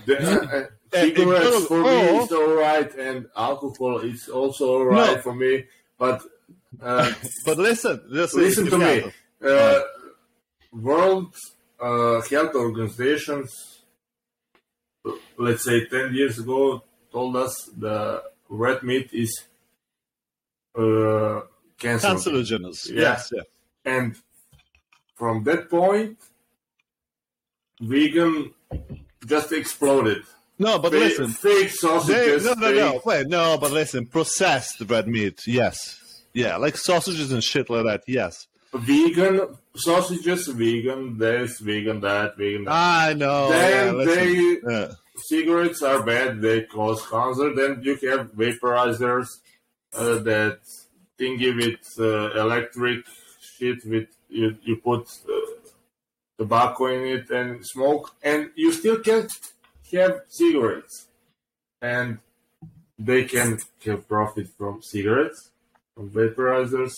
The, 0.05 0.19
uh, 0.19 0.65
cigarettes 0.93 1.67
for 1.67 1.83
me 1.83 1.91
is 2.19 2.33
all 2.33 2.55
right, 2.55 2.93
and 2.97 3.27
alcohol 3.37 3.99
is 4.01 4.29
also 4.29 4.69
all 4.79 4.85
right 4.85 5.17
No. 5.17 5.23
for 5.23 5.35
me. 5.35 5.65
But 5.99 6.23
uh, 6.83 7.13
But 7.45 7.59
listen, 7.59 8.01
listen, 8.09 8.41
listen 8.41 8.67
to 8.71 8.79
me. 8.79 9.13
Uh. 9.45 9.81
World 10.73 11.35
uh, 11.81 12.21
Health 12.23 12.55
Organizations, 12.55 13.81
let's 15.39 15.65
say 15.65 15.87
10 15.87 16.13
years 16.15 16.39
ago, 16.39 16.83
told 17.13 17.37
us 17.37 17.71
the 17.79 18.23
red 18.51 18.83
meat 18.83 19.09
is 19.13 19.45
uh, 20.79 21.41
cancer. 21.79 22.09
Cancerogenous. 22.09 22.91
Yeah. 22.91 23.01
Yes, 23.01 23.33
yeah. 23.35 23.43
And 23.87 24.17
from 25.15 25.45
that 25.45 25.71
point, 25.71 26.19
vegan 27.81 28.53
just 29.27 29.53
exploded. 29.53 30.23
No, 30.59 30.79
but 30.79 30.93
Fake, 30.93 31.01
listen, 31.19 31.29
fake 31.29 31.71
sausages. 31.71 32.45
no, 32.45 32.55
no, 32.55 32.73
no. 32.73 32.93
fake- 32.93 33.07
Wait, 33.07 33.27
no, 33.29 33.59
but 33.59 33.71
listen. 33.73 34.07
Processed 34.07 34.81
red 34.89 35.07
meat, 35.07 35.41
yes. 35.47 36.01
Yeah, 36.43 36.57
like 36.57 36.77
sausages 36.77 37.33
and 37.33 37.43
shit 37.43 37.71
like 37.71 37.85
that, 37.91 38.03
yes. 38.07 38.47
Vegan 38.75 39.57
sausages, 39.75 40.49
vegan 40.49 41.17
this, 41.17 41.61
vegan 41.61 41.99
that, 42.03 42.37
vegan 42.37 42.65
that. 42.65 42.73
I 42.73 43.15
know. 43.15 43.49
then 43.49 43.97
yeah, 43.97 44.05
they 44.15 44.59
Yeah. 44.71 44.89
cigarettes 45.31 45.83
are 45.83 46.03
bad. 46.13 46.31
They 46.43 46.59
cause 46.77 47.01
cancer. 47.13 47.49
Then 47.55 47.73
you 47.87 47.95
have 48.11 48.33
vaporizers 48.43 49.29
uh, 49.95 50.19
that 50.31 50.59
thingy 51.19 51.51
with 51.57 51.85
uh, 51.99 52.39
electric 52.45 53.01
shit. 53.57 53.79
With 53.93 54.09
you, 54.29 54.57
you 54.63 54.77
put 54.77 55.05
uh, 55.27 55.33
tobacco 56.39 56.87
in 56.97 57.03
it 57.17 57.31
and 57.31 57.65
smoke, 57.67 58.15
and 58.23 58.51
you 58.57 58.73
still 58.73 58.99
can't 59.09 59.33
have 59.93 60.15
cigarettes, 60.29 61.07
and 61.81 62.19
they 62.99 63.25
can 63.25 63.59
have 63.87 64.07
profit 64.07 64.49
from 64.59 64.83
cigarettes, 64.83 65.51
vaporizers, 65.99 66.93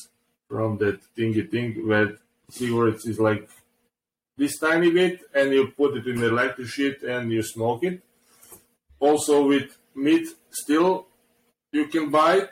from 0.48 0.78
that 0.78 1.00
thingy 1.16 1.48
thing 1.50 1.86
where 1.86 2.16
cigarettes 2.50 3.06
is 3.06 3.18
like 3.20 3.48
this 4.36 4.58
tiny 4.58 4.90
bit 4.90 5.20
and 5.34 5.52
you 5.52 5.68
put 5.76 5.96
it 5.96 6.06
in 6.06 6.20
the 6.20 6.28
electric 6.28 6.68
sheet 6.68 7.02
and 7.02 7.30
you 7.30 7.42
smoke 7.42 7.84
it. 7.84 8.00
Also 8.98 9.46
with 9.46 9.76
meat 9.94 10.26
still 10.50 11.06
you 11.72 11.86
can 11.86 12.10
buy 12.10 12.36
it, 12.38 12.50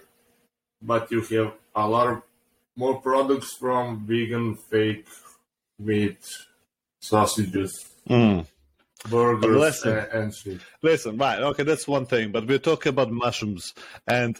but 0.83 1.11
you 1.11 1.23
have 1.23 1.53
a 1.75 1.89
lot 1.89 2.09
of 2.09 2.23
more 2.77 3.01
products 3.01 3.57
from 3.59 4.05
vegan 4.07 4.57
fake 4.71 5.07
meat, 5.79 6.19
sausages, 7.01 7.73
Mm. 8.09 8.47
burgers 9.09 9.57
Listen. 9.57 9.99
and, 9.99 10.13
and 10.13 10.35
shit. 10.35 10.61
Listen, 10.83 11.17
right, 11.17 11.41
okay, 11.41 11.63
that's 11.63 11.89
one 11.89 12.07
thing, 12.07 12.31
but 12.31 12.47
we're 12.47 12.59
talking 12.59 12.91
about 12.91 13.11
mushrooms, 13.11 13.75
and 14.07 14.39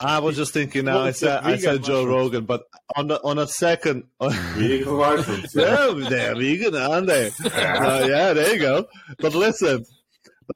I 0.00 0.20
was 0.20 0.36
just 0.36 0.52
thinking 0.52 0.84
now. 0.84 1.00
I 1.00 1.10
said, 1.10 1.42
I 1.42 1.56
said 1.56 1.82
Joe 1.82 2.04
mushrooms. 2.04 2.08
Rogan, 2.08 2.44
but 2.44 2.68
on 2.96 3.08
the 3.08 3.20
on 3.22 3.38
a 3.38 3.46
second, 3.46 4.04
Vegan 4.20 4.94
mushrooms. 4.96 5.52
yeah. 5.54 5.90
yeah, 5.90 6.08
they're 6.08 6.34
vegan, 6.36 6.76
aren't 6.76 7.06
they? 7.06 7.30
Uh, 7.44 8.06
yeah, 8.08 8.32
there 8.32 8.54
you 8.54 8.60
go. 8.60 8.86
But 9.18 9.34
listen, 9.34 9.84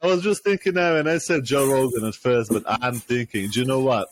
I 0.00 0.06
was 0.06 0.22
just 0.22 0.44
thinking 0.44 0.74
now, 0.74 0.96
and 0.96 1.08
I 1.08 1.18
said 1.18 1.44
Joe 1.44 1.66
Rogan 1.70 2.04
at 2.06 2.14
first, 2.14 2.50
but 2.52 2.62
I'm 2.66 2.94
thinking, 2.94 3.50
do 3.50 3.60
you 3.60 3.66
know 3.66 3.80
what? 3.80 4.08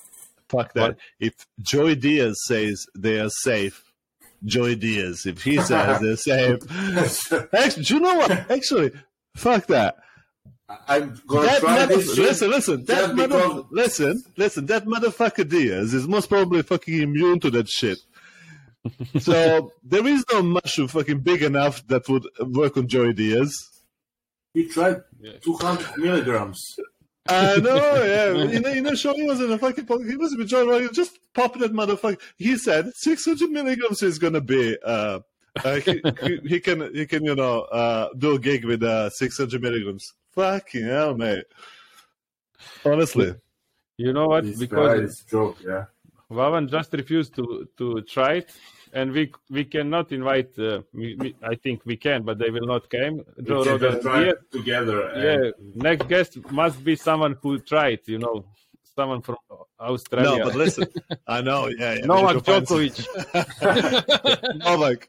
Fuck 0.48 0.72
that. 0.74 0.80
What? 0.80 0.96
If 1.20 1.46
Joey 1.60 1.94
Diaz 1.94 2.36
says 2.46 2.86
they 2.96 3.20
are 3.20 3.30
safe, 3.30 3.84
Joey 4.44 4.74
Diaz, 4.74 5.26
if 5.26 5.42
he 5.42 5.58
says 5.60 6.00
they're 6.00 6.16
safe, 6.16 6.58
actually, 7.54 7.84
do 7.84 7.94
you 7.94 8.00
know 8.00 8.14
what? 8.16 8.30
Actually, 8.50 8.90
fuck 9.36 9.66
that. 9.68 9.98
I'm 10.88 11.20
gonna 11.26 11.46
That 11.46 11.60
try 11.60 11.74
mother- 11.80 11.96
this 11.96 12.16
listen, 12.18 12.50
listen, 12.50 12.84
that 12.86 13.14
mother- 13.16 13.28
because- 13.38 13.64
listen, 13.70 14.24
listen, 14.36 14.66
that 14.66 14.84
motherfucker 14.86 15.48
Diaz 15.48 15.94
is 15.94 16.06
most 16.06 16.28
probably 16.28 16.62
fucking 16.62 17.00
immune 17.02 17.40
to 17.40 17.50
that 17.50 17.68
shit. 17.68 17.98
so 19.20 19.72
there 19.84 20.06
is 20.06 20.24
no 20.32 20.42
mushroom 20.42 20.88
fucking 20.88 21.20
big 21.20 21.42
enough 21.42 21.86
that 21.88 22.08
would 22.08 22.26
work 22.40 22.76
on 22.76 22.86
Joey 22.88 23.12
Diaz. 23.12 23.52
He 24.54 24.66
tried 24.68 25.02
Yeah. 25.20 25.32
200 25.42 25.96
milligrams. 25.98 26.60
I 27.28 27.56
know, 27.58 27.76
yeah. 28.04 28.32
You 28.52 28.60
know, 28.60 28.70
you 28.70 28.80
know, 28.80 28.94
Sean, 28.94 29.14
he 29.14 29.22
was 29.24 29.40
in 29.40 29.52
a 29.52 29.58
fucking, 29.58 29.86
po- 29.86 30.02
he 30.02 30.16
was 30.16 30.34
with 30.36 30.48
John 30.48 30.66
Rogan, 30.68 30.88
just 30.92 31.18
popping 31.34 31.62
that 31.62 31.72
motherfucker. 31.72 32.18
He 32.38 32.56
said 32.56 32.90
600 32.94 33.50
milligrams 33.50 34.02
is 34.02 34.18
gonna 34.18 34.40
be, 34.40 34.76
uh, 34.84 35.20
uh, 35.64 35.74
he, 35.76 36.00
he, 36.22 36.38
he 36.48 36.60
can, 36.60 36.92
he 36.94 37.06
can, 37.06 37.24
you 37.24 37.34
know, 37.34 37.60
uh, 37.62 38.08
do 38.16 38.34
a 38.36 38.38
gig 38.38 38.64
with 38.64 38.82
uh, 38.82 39.10
600 39.10 39.60
milligrams. 39.60 40.12
Fucking 40.40 40.84
hell, 40.86 41.14
mate. 41.16 41.44
Honestly. 42.84 43.34
You 43.96 44.12
know 44.12 44.26
what? 44.28 44.44
This 44.44 44.58
Because 44.58 45.00
is 45.00 45.24
joke, 45.30 45.58
yeah. 45.66 45.84
Vavan 46.30 46.68
just 46.70 46.92
refused 46.92 47.34
to 47.38 47.44
to 47.78 47.86
try 48.14 48.32
it, 48.40 48.48
and 48.98 49.06
we 49.16 49.22
we 49.56 49.62
cannot 49.64 50.06
invite. 50.12 50.52
Uh, 50.58 50.80
we, 51.00 51.06
we, 51.20 51.28
I 51.52 51.54
think 51.56 51.76
we 51.84 51.96
can, 52.06 52.22
but 52.28 52.38
they 52.38 52.50
will 52.56 52.66
not 52.74 52.88
come. 52.88 53.14
Joe 53.46 53.58
we 53.58 53.64
can 53.64 53.72
Rogan. 53.72 53.80
just 53.92 54.02
try 54.02 54.20
Yeah, 54.24 54.30
it 54.34 54.40
together. 54.58 54.98
and- 55.08 55.22
yeah. 55.24 55.50
Next 55.88 56.04
guest 56.08 56.30
must 56.62 56.78
be 56.88 56.94
someone 56.96 57.34
who 57.42 57.58
tried. 57.72 58.00
You 58.06 58.18
know, 58.24 58.36
someone 58.94 59.22
from 59.22 59.36
Australia. 59.78 60.38
No, 60.38 60.44
but 60.44 60.54
listen, 60.54 60.86
I 61.26 61.40
know, 61.40 61.68
yeah, 61.68 61.94
yeah. 61.94 62.00
Novak 62.06 62.46
we 62.46 62.54
need 62.54 62.94
to 62.94 63.02
find 63.02 63.30
Djokovic. 64.26 64.58
Novak. 64.64 65.08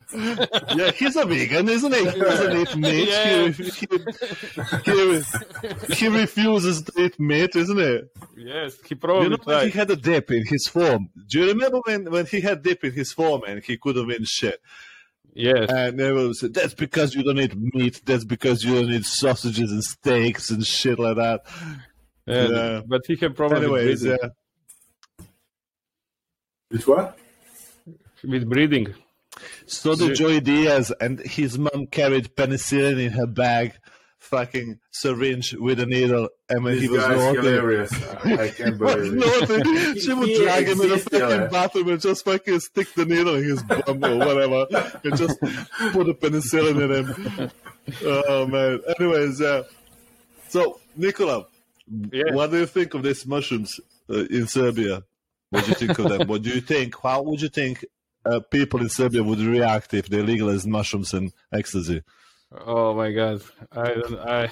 Yeah, 0.76 0.92
he's 0.92 1.16
a 1.16 1.26
vegan, 1.26 1.70
isn't 1.70 1.94
he? 1.94 2.10
He 2.10 2.20
doesn't 2.20 2.58
eat 2.58 2.76
meat. 2.78 3.10
Yeah. 3.10 3.48
He, 3.50 3.64
he, 3.64 3.88
he, 4.86 5.96
he 5.96 6.08
refuses 6.08 6.84
to 6.84 7.02
eat 7.02 7.20
meat, 7.20 7.56
isn't 7.56 7.80
it? 7.80 8.10
yes, 8.38 8.78
he 8.88 8.96
probably 8.96 9.30
You 9.30 9.38
know 9.46 9.60
he 9.60 9.72
had 9.72 9.90
a 9.92 9.96
dip 9.96 10.32
in 10.32 10.46
his 10.46 10.68
form. 10.68 11.10
Do 11.28 11.40
you 11.40 11.48
remember 11.48 11.80
when, 11.86 12.10
when 12.12 12.26
he 12.26 12.42
had 12.42 12.64
dip 12.64 12.84
in 12.84 12.94
his 12.94 13.12
form 13.12 13.44
and 13.48 13.64
he 13.64 13.78
couldn't 13.78 14.08
win 14.08 14.24
shit? 14.24 14.62
Yes, 15.34 15.70
And 15.70 16.00
everyone 16.02 16.34
said, 16.34 16.54
that's 16.54 16.74
because 16.74 17.16
you 17.16 17.24
don't 17.24 17.40
eat 17.40 17.56
meat. 17.56 18.02
That's 18.06 18.26
because 18.26 18.64
you 18.64 18.76
don't 18.76 18.92
eat 18.92 19.06
sausages 19.06 19.72
and 19.72 19.82
steaks 19.82 20.50
and 20.50 20.66
shit 20.66 21.00
like 21.00 21.16
that. 21.16 21.46
Yeah, 22.26 22.48
yeah. 22.48 22.82
but 22.86 23.02
he 23.08 23.16
can 23.18 23.34
probably 23.34 23.58
Anyways, 23.60 24.02
breathing, 24.02 24.20
yeah. 24.22 24.30
It's 26.72 26.88
what? 26.88 27.18
with 28.24 28.48
breathing. 28.50 28.94
So 29.66 29.96
did 29.96 30.16
Joey 30.16 30.40
Diaz, 30.42 30.92
and 31.02 31.20
his 31.20 31.58
mom 31.58 31.88
carried 31.90 32.36
penicillin 32.36 33.04
in 33.04 33.12
her 33.14 33.26
bag, 33.26 33.74
fucking 34.20 34.80
syringe 34.92 35.54
with 35.54 35.80
a 35.80 35.86
needle, 35.86 36.30
and 36.50 36.64
when 36.64 36.74
This 36.76 36.84
he 36.84 36.90
was 36.90 37.02
walking, 37.02 37.18
is 37.18 37.24
naughty, 37.36 37.48
hilarious. 37.48 38.04
I, 38.24 38.34
I 38.44 38.50
can't 38.50 38.78
believe 38.80 39.14
it. 39.24 40.02
she 40.02 40.14
would 40.14 40.28
He 40.30 40.38
drag 40.44 40.66
him 40.68 40.82
in 40.82 40.90
the 40.90 40.94
exists, 40.96 41.10
fucking 41.12 41.42
yeah. 41.42 41.48
bathroom 41.48 41.90
and 41.90 42.02
just 42.02 42.24
fucking 42.26 42.60
stick 42.60 42.94
the 42.94 43.06
needle 43.06 43.36
in 43.36 43.44
his 43.44 43.64
bum 43.64 44.04
or 44.04 44.18
whatever, 44.18 44.68
and 45.04 45.18
just 45.18 45.40
put 45.40 46.10
a 46.10 46.14
penicillin 46.14 46.82
in 46.84 47.06
him. 47.06 47.52
Oh 48.06 48.46
man. 48.46 48.80
Anyways, 49.00 49.42
uh, 49.42 49.64
so 50.50 50.80
Nicola, 50.96 51.48
Yeah. 52.12 52.34
what 52.34 52.52
do 52.52 52.60
you 52.60 52.66
think 52.66 52.94
of 52.94 53.04
these 53.04 53.26
mushrooms 53.26 53.80
uh, 54.10 54.26
in 54.26 54.48
Serbia? 54.48 55.04
What 55.50 55.66
do 55.66 55.72
you 55.72 55.76
think 55.76 56.00
of 56.00 56.10
them? 56.10 56.28
What 56.28 56.42
do 56.42 56.50
you 56.50 56.62
think? 56.62 56.96
How 57.02 57.22
would 57.24 57.42
you 57.42 57.50
think 57.50 57.84
uh, 58.26 58.40
people 58.40 58.80
in 58.80 58.90
Serbia 58.90 59.24
would 59.24 59.40
react 59.40 59.94
if 59.94 60.08
they 60.08 60.22
legalized 60.22 60.68
mushrooms 60.68 61.14
and 61.14 61.34
ecstasy? 61.52 62.04
Oh 62.66 62.94
my 62.94 63.12
god, 63.12 63.42
I 63.72 63.94
don't. 63.94 64.20
I. 64.20 64.50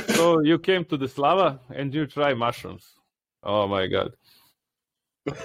so 0.14 0.40
you 0.40 0.58
came 0.58 0.84
to 0.86 0.96
the 0.96 1.08
Slava 1.08 1.60
and 1.70 1.94
you 1.94 2.06
try 2.06 2.34
mushrooms. 2.34 2.94
Oh 3.42 3.68
my 3.68 3.86
god. 3.86 4.12
wait, 5.26 5.36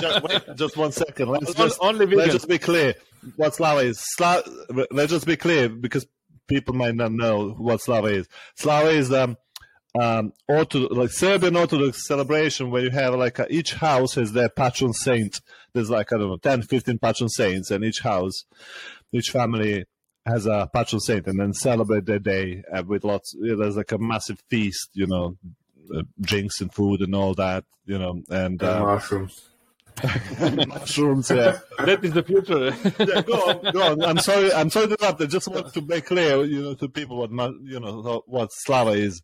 just, 0.00 0.22
wait, 0.22 0.42
just 0.56 0.76
one 0.76 0.92
second. 0.92 1.28
Let's 1.28 1.54
just, 1.54 1.78
only 1.80 2.06
let's 2.06 2.32
just 2.32 2.48
be 2.48 2.58
clear 2.58 2.94
what 3.34 3.54
Slava 3.54 3.80
is. 3.80 4.04
Sla- 4.18 4.86
let's 4.92 5.10
just 5.10 5.26
be 5.26 5.36
clear 5.36 5.68
because 5.68 6.06
people 6.48 6.74
might 6.74 6.94
not 6.94 7.12
know 7.12 7.50
what 7.50 7.80
Slava 7.80 8.08
is. 8.08 8.28
Slava 8.56 8.88
is 8.88 9.12
um, 9.12 9.36
um, 9.98 10.32
Orthodox, 10.48 10.94
like 10.94 11.10
Serbian 11.10 11.56
Orthodox 11.56 12.06
celebration 12.06 12.70
where 12.70 12.82
you 12.82 12.90
have 12.90 13.14
like 13.14 13.38
a, 13.38 13.46
each 13.52 13.74
house 13.74 14.14
has 14.14 14.32
their 14.32 14.48
patron 14.48 14.92
saint. 14.92 15.40
There's 15.72 15.90
like, 15.90 16.12
I 16.12 16.18
don't 16.18 16.28
know, 16.28 16.36
10, 16.36 16.62
15 16.62 16.98
patron 16.98 17.28
saints, 17.28 17.70
and 17.70 17.84
each 17.84 18.00
house, 18.00 18.44
each 19.12 19.30
family 19.30 19.84
has 20.26 20.46
a 20.46 20.68
patron 20.74 21.00
saint 21.00 21.26
and 21.26 21.40
then 21.40 21.54
celebrate 21.54 22.04
their 22.04 22.18
day 22.18 22.62
uh, 22.72 22.82
with 22.86 23.04
lots, 23.04 23.34
there's 23.40 23.76
like 23.76 23.92
a 23.92 23.98
massive 23.98 24.42
feast, 24.48 24.90
you 24.92 25.06
know, 25.06 25.36
uh, 25.94 26.02
drinks 26.20 26.60
and 26.60 26.72
food 26.72 27.00
and 27.00 27.14
all 27.14 27.34
that, 27.34 27.64
you 27.86 27.98
know, 27.98 28.22
and 28.28 28.62
And 28.62 28.62
uh, 28.62 28.80
mushrooms. 28.80 29.47
Mushrooms, 30.66 31.30
yeah. 31.30 31.58
That 31.78 32.04
is 32.04 32.12
the 32.12 32.22
future. 32.22 32.72
yeah, 32.98 33.22
go 33.22 33.34
on, 33.34 33.72
go 33.72 33.82
on. 33.82 34.04
I'm 34.04 34.18
sorry, 34.18 34.52
I'm 34.52 34.70
sorry 34.70 34.86
to 34.88 34.92
interrupt. 34.92 35.20
I 35.22 35.26
just 35.26 35.48
want 35.48 35.72
to 35.72 35.82
make 35.82 36.06
clear, 36.06 36.44
you 36.44 36.62
know, 36.62 36.74
to 36.74 36.88
people 36.88 37.16
what 37.16 37.30
you 37.62 37.80
know 37.80 38.22
what 38.26 38.52
Slava 38.52 38.90
is. 38.90 39.22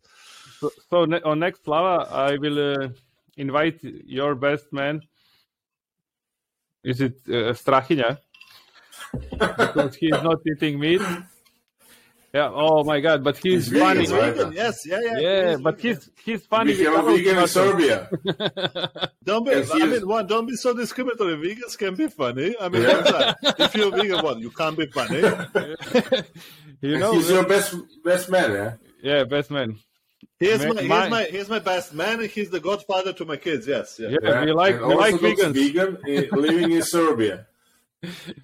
so, 0.59 0.71
so 0.89 1.05
ne- 1.05 1.21
on 1.21 1.39
next 1.39 1.63
Slava, 1.63 2.09
I 2.11 2.37
will 2.37 2.73
uh, 2.73 2.89
invite 3.37 3.79
your 3.83 4.35
best 4.35 4.71
man. 4.71 5.01
Is 6.83 7.01
it 7.01 7.15
uh, 7.31 7.53
because 9.31 9.95
he's 9.95 10.11
not 10.11 10.39
eating 10.45 10.79
meat. 10.79 11.01
Yeah. 12.35 12.51
Oh 12.53 12.83
my 12.83 12.99
God! 12.99 13.23
But 13.23 13.37
he's, 13.37 13.69
He's 13.71 13.79
funny. 13.81 14.01
vegan, 14.05 14.15
right? 14.17 14.35
Vegan, 14.35 14.51
yes, 14.51 14.85
yeah, 14.85 14.99
yeah. 15.01 15.17
Yeah, 15.19 15.49
He's 15.51 15.61
but 15.61 15.75
vegan. 15.77 15.95
he's 15.95 16.09
he's 16.25 16.45
funny. 16.45 16.73
Became 16.75 16.93
a 16.95 17.03
vegan 17.03 17.37
in. 17.37 17.47
Serbia. 17.47 18.09
Don't 19.23 19.45
be. 19.45 19.51
Yes, 19.51 19.71
I 19.71 19.85
mean, 19.85 20.05
one. 20.05 20.27
Don't 20.27 20.45
be 20.45 20.55
so 20.57 20.73
discriminatory. 20.73 21.37
Vegans 21.37 21.77
can 21.77 21.95
be 21.95 22.07
funny. 22.09 22.53
I 22.59 22.67
mean, 22.67 22.83
what's 22.83 23.11
that? 23.11 23.37
if 23.57 23.75
you're 23.75 23.89
vegan, 23.89 24.19
what 24.21 24.39
you 24.39 24.51
can't 24.51 24.77
be 24.77 24.85
funny. 24.87 25.19
you 26.81 26.99
know? 26.99 27.13
He's 27.13 27.29
your 27.29 27.47
best 27.47 27.73
best 28.03 28.29
man, 28.29 28.51
yeah. 28.51 28.73
Yeah, 29.01 29.23
best 29.23 29.49
man. 29.49 29.77
He's 30.37 30.65
Ma- 30.65 30.73
my, 30.73 30.81
he's 30.81 30.89
my- 30.89 31.09
my, 31.09 31.23
he's 31.23 31.49
my 31.49 31.59
best 31.59 31.93
man. 31.93 32.19
and 32.19 32.29
He's 32.29 32.49
the 32.49 32.59
godfather 32.59 33.13
to 33.13 33.23
my 33.23 33.37
kids. 33.37 33.65
Yes, 33.65 33.95
yeah. 33.97 34.09
Yeah, 34.21 34.43
we 34.43 34.51
like 34.51 34.75
and 34.75 34.87
we 34.87 34.95
like 34.95 35.15
vegans. 35.15 35.53
vegan 35.53 35.97
eh, 36.05 36.25
living 36.33 36.71
in 36.71 36.81
Serbia. 36.81 37.47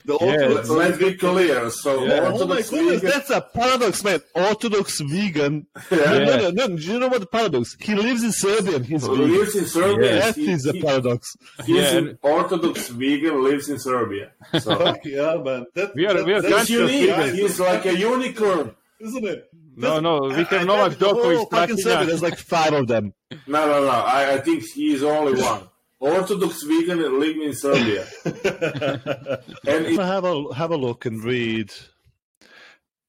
The 0.06 0.14
Orthodox 0.16 0.54
Let's, 0.56 0.70
let's 0.70 0.98
be 0.98 1.14
clear. 1.16 1.70
So 1.70 2.04
Yeah. 2.06 2.14
Oh 2.14 2.22
my 2.22 2.28
Orthodox 2.32 2.70
goodness, 2.70 3.02
vegan. 3.02 3.10
that's 3.10 3.30
a 3.30 3.42
paradox, 3.42 4.04
man. 4.04 4.20
Orthodox 4.36 5.00
vegan. 5.02 5.68
Yeah. 5.92 5.98
No, 5.98 6.20
no, 6.26 6.50
no, 6.50 6.50
no. 6.68 6.78
Do 6.78 6.82
you 6.84 7.00
know 7.00 7.08
what 7.08 7.20
the 7.22 7.26
paradox? 7.28 7.76
He 7.80 7.96
lives 7.96 8.24
in 8.24 8.32
Serbia 8.32 8.76
and 8.78 8.86
he's 8.86 9.06
Who 9.06 9.16
vegan. 9.16 9.32
lives 9.32 9.56
in 9.56 9.66
Serbia. 9.66 10.20
That 10.20 10.36
He- 10.36 10.52
is 10.52 10.66
a 10.66 10.74
he- 10.74 10.82
paradox. 10.82 11.36
He's 11.66 11.76
Yeah, 11.76 11.98
an 11.98 12.18
Orthodox 12.22 12.90
vegan, 12.90 13.44
lives 13.44 13.70
in 13.70 13.80
Serbia. 13.80 14.32
So 14.60 14.76
Fuck 14.86 15.06
yeah, 15.06 15.36
man. 15.38 15.66
That, 15.76 15.94
We 15.96 16.06
are- 16.06 16.14
that- 16.16 16.26
we 16.26 16.34
are 16.34 16.42
that's 16.42 16.68
he's 16.68 16.78
unique. 16.80 17.10
vegans. 17.10 17.34
He's 17.34 17.60
like 17.60 17.86
a 17.86 17.96
unicorn. 17.98 18.76
isn't 19.00 19.26
it? 19.26 19.48
No, 19.76 20.00
no, 20.00 20.20
we 20.24 20.34
have 20.36 20.52
I- 20.54 20.58
I 20.58 20.64
Novak 20.64 20.88
think 20.90 21.00
the 21.00 21.06
Djokovic, 21.08 21.50
fucking 21.52 21.78
Serbia, 21.78 22.06
There's 22.08 22.22
like 22.22 22.38
five 22.38 22.74
of 22.74 22.88
them. 22.88 23.14
No, 23.48 23.66
no, 23.66 23.84
no. 23.86 23.90
I, 23.90 24.34
I 24.34 24.38
think 24.40 24.64
he 24.66 24.94
is 24.94 25.02
only 25.04 25.42
one. 25.42 25.64
Orthodox 26.02 26.64
vegan 26.64 27.04
and 27.04 27.20
living 27.20 27.44
in 27.44 27.54
Serbia. 27.54 28.06
and 28.26 29.86
it, 29.86 30.00
have 30.00 30.26
a 30.26 30.54
have 30.56 30.72
a 30.72 30.76
look 30.76 31.06
and 31.06 31.24
read 31.24 31.72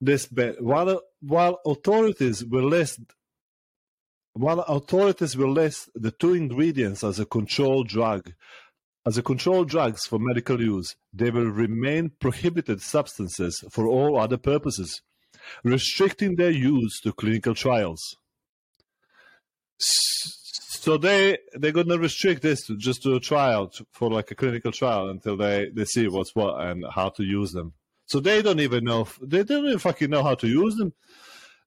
this 0.01 0.27
bit. 0.27 0.63
While 0.63 1.01
while 1.21 1.59
authorities 1.65 2.45
will 2.45 2.69
list 2.69 3.01
while 4.35 4.61
authorities 4.61 5.37
will 5.37 5.53
list 5.53 5.89
the 5.95 6.11
two 6.11 6.35
ingredients 6.35 7.03
as 7.03 7.19
a 7.19 7.25
controlled 7.25 7.89
drug 7.89 8.33
as 9.05 9.19
a 9.19 9.23
controlled 9.23 9.69
drugs 9.69 10.07
for 10.07 10.19
medical 10.21 10.61
use, 10.61 10.95
they 11.13 11.31
will 11.31 11.51
remain 11.51 12.13
prohibited 12.21 12.81
substances 12.81 13.65
for 13.71 13.87
all 13.87 14.17
other 14.19 14.37
purposes, 14.37 15.03
restricting 15.65 16.37
their 16.37 16.51
use 16.51 17.01
to 17.01 17.13
clinical 17.13 17.55
trials. 17.55 18.17
S- 19.81 20.42
So 20.83 20.97
they 20.99 21.39
they're 21.53 21.71
gonna 21.71 21.97
restrict 21.97 22.43
this 22.43 22.67
to 22.67 22.77
just 22.77 23.05
to 23.05 23.15
a 23.15 23.21
trial 23.21 23.69
to, 23.69 23.87
for 23.93 24.11
like 24.11 24.33
a 24.33 24.35
clinical 24.35 24.73
trial 24.73 25.11
until 25.11 25.37
they 25.37 25.71
they 25.73 25.85
see 25.85 26.09
what's 26.09 26.35
what 26.35 26.61
and 26.61 26.85
how 26.93 27.11
to 27.11 27.23
use 27.23 27.53
them. 27.53 27.75
So 28.07 28.19
they 28.19 28.43
don't 28.43 28.59
even 28.59 28.83
know 28.83 29.07
they 29.23 29.45
don't 29.45 29.65
even 29.65 29.79
fucking 29.79 30.11
know 30.11 30.25
how 30.25 30.35
to 30.35 30.49
use 30.49 30.75
them. 30.75 30.93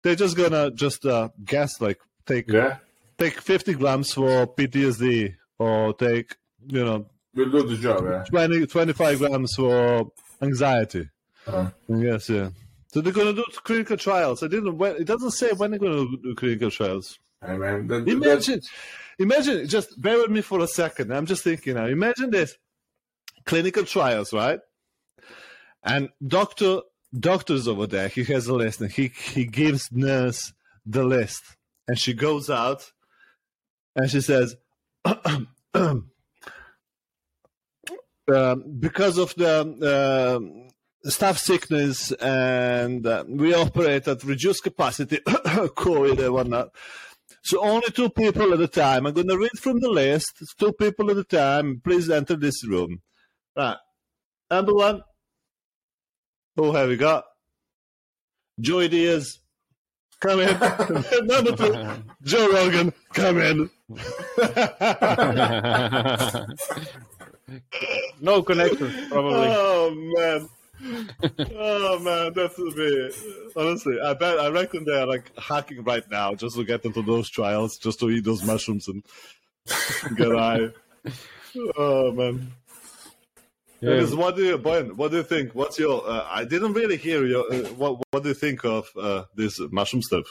They're 0.03 0.15
just 0.15 0.36
gonna 0.36 0.69
just 0.72 1.05
uh, 1.05 1.29
guess 1.45 1.79
like 1.79 2.01
take 2.25 2.51
yeah, 2.51 2.79
take 3.17 3.39
fifty 3.39 3.74
grams 3.74 4.12
for 4.12 4.48
PTSD 4.48 5.36
or 5.60 5.93
take 5.93 6.36
you 6.67 6.84
know 6.84 7.05
we'll 7.34 7.50
do 7.51 7.63
the 7.69 7.77
job. 7.77 8.03
Yeah. 8.03 8.25
20, 8.25 8.67
25 8.67 9.19
grams 9.19 9.55
for 9.55 10.12
anxiety. 10.41 11.10
Uh, 11.48 11.69
Yes, 11.88 12.29
yeah. 12.29 12.50
So 12.91 13.00
they're 13.00 13.13
gonna 13.13 13.31
do 13.31 13.45
clinical 13.63 13.95
trials. 13.95 14.43
I 14.43 14.50
didn't. 14.50 14.81
It 14.81 15.05
doesn't 15.05 15.31
say 15.31 15.53
when 15.53 15.72
they're 15.72 15.79
gonna 15.79 16.05
do 16.22 16.36
clinical 16.36 16.69
trials. 16.69 17.17
I 17.41 17.57
mean, 17.57 17.88
that, 17.88 18.05
that, 18.05 18.67
Imagine. 19.19 19.67
Just 19.67 20.00
bear 20.01 20.17
with 20.17 20.31
me 20.31 20.41
for 20.41 20.60
a 20.60 20.67
second. 20.67 21.13
I'm 21.13 21.25
just 21.25 21.43
thinking 21.43 21.75
now. 21.75 21.86
Imagine 21.86 22.31
this: 22.31 22.55
clinical 23.45 23.84
trials, 23.84 24.34
right? 24.34 24.60
And 25.84 26.10
doctor, 26.25 26.82
doctors 27.17 27.67
over 27.67 27.88
there. 27.88 28.08
He 28.08 28.23
has 28.25 28.47
a 28.47 28.54
list, 28.54 28.82
and 28.82 28.91
he 28.91 29.08
he 29.08 29.45
gives 29.45 29.91
nurse 29.91 30.54
the 30.86 31.04
list, 31.04 31.43
and 31.88 31.97
she 31.97 32.13
goes 32.13 32.49
out, 32.49 32.91
and 33.95 34.10
she 34.10 34.21
says. 34.21 34.56
Um, 38.28 38.63
because 38.80 39.19
of 39.19 39.36
the 39.36 40.38
um, 40.38 40.69
staff 41.04 41.38
sickness 41.38 42.12
and 42.13 43.06
uh, 43.06 43.23
we 43.28 43.54
operate 43.54 44.08
at 44.08 44.23
reduced 44.23 44.63
capacity, 44.63 45.17
COVID 45.25 46.25
and 46.25 46.34
whatnot. 46.34 46.69
So 47.45 47.62
only 47.62 47.91
two 47.91 48.10
people 48.10 48.53
at 48.55 48.60
a 48.60 48.67
time. 48.67 49.05
I'm 49.05 49.13
going 49.13 49.27
to 49.27 49.38
read 49.38 49.60
from 49.60 49.79
the 49.79 49.89
list. 49.89 50.34
Two 50.58 50.73
people 50.73 51.12
at 51.12 51.17
a 51.17 51.23
time. 51.23 51.79
Please 51.84 52.10
enter 52.10 52.36
this 52.36 52.67
room. 52.67 53.03
Right. 53.55 53.77
Number 54.49 54.73
one. 54.73 55.03
Oh, 56.58 56.63
Who 56.63 56.71
have 56.75 56.89
we 56.89 56.97
got? 56.97 57.23
Joey 58.60 58.88
Diaz. 58.88 59.41
Come 60.21 60.39
in. 60.39 60.60
Number 61.27 61.55
two. 61.55 61.75
Joe 62.23 62.51
Rogan. 62.51 62.91
Come 63.13 63.39
in. 63.39 63.69
no 68.21 68.41
connection, 68.41 69.08
probably. 69.10 69.49
Oh 69.51 69.91
man. 69.93 70.49
Oh 70.84 72.00
man, 72.00 72.34
that's 72.34 72.58
me. 72.58 73.12
Honestly, 73.56 74.00
I 74.02 74.14
bet 74.14 74.40
I 74.40 74.50
reckon 74.50 74.86
they're 74.86 75.06
like 75.06 75.32
hacking 75.38 75.84
right 75.84 76.04
now 76.10 76.36
just 76.36 76.56
to 76.56 76.64
get 76.64 76.86
into 76.86 77.02
those 77.02 77.30
trials, 77.30 77.78
just 77.78 78.00
to 78.00 78.10
eat 78.10 78.24
those 78.24 78.44
mushrooms 78.44 78.88
and 78.88 79.04
get 80.18 80.32
high. 80.32 80.70
Oh 81.78 82.12
man. 82.12 82.52
Yeah. 83.82 83.92
Because 83.96 84.16
what 84.16 84.36
do 84.36 84.44
you, 84.44 84.58
Brian? 84.58 84.96
What 84.98 85.12
do 85.12 85.18
you 85.18 85.24
think? 85.24 85.54
What's 85.54 85.78
your? 85.78 86.08
Uh, 86.08 86.26
I 86.30 86.46
didn't 86.46 86.74
really 86.74 86.98
hear 86.98 87.26
your. 87.26 87.52
Uh, 87.54 87.58
what 87.74 88.02
What 88.12 88.24
do 88.24 88.30
you 88.30 88.36
think 88.36 88.64
of 88.66 88.88
uh, 89.00 89.26
this 89.36 89.60
mushroom 89.72 90.02
stuff? 90.02 90.26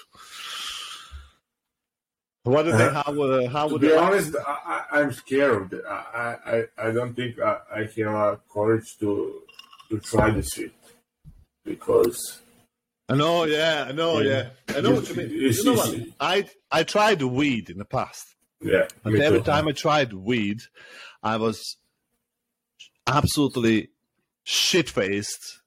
What 2.45 2.65
do 2.65 2.71
you 2.71 2.77
think? 2.77 2.93
How 2.93 3.13
would 3.13 3.45
uh, 3.47 3.51
how 3.51 3.67
to 3.69 3.73
would 3.75 3.81
be 3.83 3.89
it- 3.89 3.97
honest, 3.99 4.35
I, 4.47 4.85
I, 4.93 5.01
I'm 5.01 5.13
scared. 5.13 5.81
I, 5.89 6.37
I, 6.79 6.89
I 6.89 6.91
don't 6.91 7.15
think 7.15 7.39
I, 7.39 7.59
I 7.75 7.79
have 7.97 8.15
uh, 8.15 8.37
courage 8.53 8.97
to 9.01 9.43
to 9.90 9.99
try 10.01 10.31
this 10.31 10.49
shit 10.55 10.73
because 11.64 12.40
I 13.09 13.16
know, 13.16 13.44
yeah, 13.44 13.87
I 13.88 13.92
know, 13.92 14.20
yeah, 14.20 14.51
I 14.68 14.81
know 14.81 14.92
what 14.92 15.09
you 15.09 15.14
mean. 15.16 15.31
You 15.31 15.64
know 15.64 15.75
what? 15.75 15.99
I 16.20 16.47
I 16.70 16.83
tried 16.85 17.23
weed 17.23 17.70
in 17.70 17.79
the 17.79 17.85
past. 17.85 18.25
yeah, 18.62 18.88
And 19.05 19.16
every 19.20 19.40
too. 19.40 19.44
time 19.44 19.68
I 19.68 19.73
tried 19.73 20.12
weed, 20.12 20.61
I 21.23 21.37
was 21.37 21.77
absolutely 23.07 23.90
shit 24.44 24.88
faced. 24.90 25.61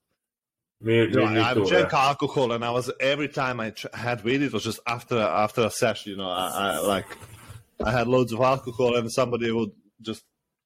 me, 0.82 1.08
me, 1.08 1.16
me 1.28 1.42
I 1.42 1.54
too, 1.54 1.66
drank 1.66 1.92
yeah. 1.92 2.08
alcohol, 2.08 2.52
and 2.52 2.64
I 2.66 2.72
was 2.72 2.92
every 3.00 3.28
time 3.28 3.60
I 3.60 3.70
tr- 3.72 3.88
had 3.94 4.24
weed, 4.24 4.42
it 4.42 4.54
was 4.54 4.64
just 4.64 4.80
after 4.88 5.18
after 5.20 5.62
a 5.62 5.70
session. 5.72 6.12
You 6.12 6.18
know, 6.18 6.30
I, 6.30 6.48
I 6.76 6.80
like 6.80 7.06
I 7.84 7.92
had 7.92 8.08
loads 8.08 8.34
of 8.34 8.42
alcohol, 8.42 8.96
and 8.96 9.12
somebody 9.12 9.52
would 9.52 9.72
just 10.02 10.24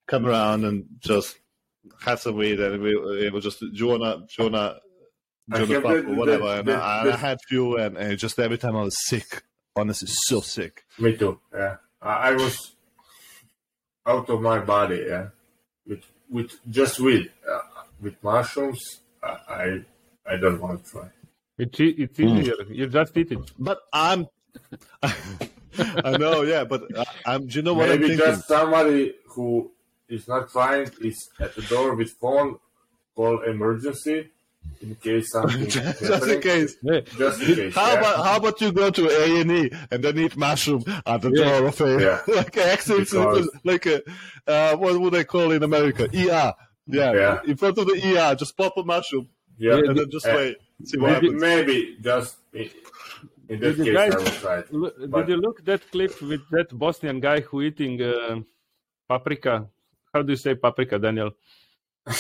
come 0.07 0.25
around 0.25 0.63
and 0.65 0.85
just 0.99 1.37
have 2.01 2.19
some 2.19 2.35
weed, 2.35 2.59
and 2.59 2.81
we 2.81 2.91
it 3.25 3.33
was 3.33 3.43
just 3.43 3.59
do 3.59 3.69
you 3.73 3.87
wanna 3.87 4.17
do 4.17 4.25
you 4.37 4.43
wanna 4.49 4.79
do 5.53 5.65
you 5.65 5.81
wanna 5.81 6.01
the- 6.01 6.11
or 6.11 6.15
whatever, 6.15 6.45
the- 6.45 6.59
and 6.59 6.67
the- 6.67 6.75
I, 6.83 7.03
the- 7.05 7.13
I 7.13 7.17
had 7.17 7.37
few, 7.47 7.77
and, 7.77 7.97
and 7.97 8.17
just 8.17 8.39
every 8.39 8.57
time 8.57 8.75
I 8.75 8.83
was 8.83 8.95
sick, 9.07 9.43
honestly, 9.75 10.07
so 10.11 10.41
sick. 10.41 10.83
Me 10.99 11.15
too. 11.17 11.39
Yeah, 11.53 11.77
I, 12.01 12.29
I 12.29 12.33
was 12.33 12.75
out 14.05 14.29
of 14.29 14.41
my 14.41 14.59
body. 14.59 15.05
Yeah, 15.07 15.27
with 15.87 16.03
with 16.29 16.51
just 16.69 16.99
weed, 16.99 17.31
uh, 17.49 17.59
with 18.01 18.15
mushrooms. 18.23 18.79
I, 19.23 19.37
I 19.49 20.33
I 20.33 20.37
don't 20.37 20.59
want 20.61 20.83
to 20.85 20.91
try. 20.91 21.09
It's, 21.57 21.79
it's 21.79 22.19
easier. 22.19 22.55
You 22.69 22.87
just 22.87 23.15
eat 23.17 23.31
it. 23.31 23.39
But 23.59 23.79
I'm. 23.93 24.27
I 25.03 26.17
know, 26.17 26.41
yeah, 26.41 26.63
but 26.63 26.83
I, 26.97 27.05
I'm. 27.25 27.47
Do 27.47 27.55
you 27.57 27.61
know 27.61 27.73
what 27.73 27.89
Maybe 27.89 28.03
I'm 28.03 28.09
thinking? 28.09 28.25
just 28.27 28.47
somebody 28.47 29.13
who 29.27 29.71
is 30.15 30.27
not 30.27 30.51
trying 30.51 30.89
is 31.09 31.17
at 31.39 31.55
the 31.55 31.61
door 31.73 31.95
with 31.95 32.11
phone, 32.21 32.49
call 33.15 33.41
emergency 33.53 34.29
in 34.81 34.95
case 34.95 35.31
something. 35.31 35.67
just 36.11 36.27
in 36.27 36.41
case. 36.41 36.75
Just 37.17 37.41
in 37.41 37.55
case. 37.55 37.75
How 37.75 37.93
yeah. 37.93 37.99
about 37.99 38.15
how 38.25 38.35
about 38.37 38.61
you 38.61 38.71
go 38.71 38.89
to 38.91 39.03
A 39.09 39.41
and 39.41 39.51
E 39.51 39.71
and 39.91 39.99
then 40.03 40.15
eat 40.19 40.35
mushroom 40.37 40.83
at 41.05 41.19
the 41.21 41.31
Yeah. 41.33 41.43
door 41.59 41.67
of 41.71 41.81
a 41.81 41.89
Yeah. 42.07 42.19
like 42.41 42.55
an 42.57 42.67
accident, 42.75 43.47
like 43.63 43.85
a 43.87 43.97
uh, 44.53 44.75
what 44.81 44.99
would 45.01 45.13
they 45.13 45.23
call 45.23 45.51
in 45.51 45.63
America? 45.63 46.03
ER. 46.13 46.53
Yeah. 46.87 47.13
Yeah. 47.21 47.39
in 47.51 47.55
front 47.57 47.77
of 47.79 47.85
the 47.89 47.97
ER, 48.17 48.35
just 48.35 48.55
pop 48.57 48.73
a 48.77 48.83
mushroom 48.83 49.27
yeah, 49.57 49.77
and 49.87 49.95
then 49.97 50.09
just 50.15 50.25
Uh, 50.27 50.33
wait, 50.35 50.57
see 50.83 50.97
what 50.97 51.11
maybe, 51.11 51.27
happens. 51.27 51.41
maybe 51.41 51.97
just 52.01 52.35
in, 52.53 52.69
in 53.49 53.59
that 53.59 53.77
Did 53.77 53.77
you 53.77 53.85
case 53.85 53.93
guys- 53.99 54.13
I 54.13 54.17
will 54.17 54.39
try 54.45 54.57
it. 54.59 54.73
Look, 54.73 54.93
But- 55.11 55.17
did 55.27 55.29
you 55.33 55.37
look 55.45 55.57
that 55.69 55.81
clip 55.91 56.13
with 56.21 56.41
that 56.55 56.67
Bosnian 56.83 57.19
guy 57.27 57.39
who 57.41 57.61
eating 57.61 58.01
uh, 58.01 58.41
paprika? 59.07 59.67
How 60.13 60.21
do 60.23 60.31
you 60.33 60.37
say 60.37 60.55
paprika, 60.55 60.99
Daniel? 60.99 61.31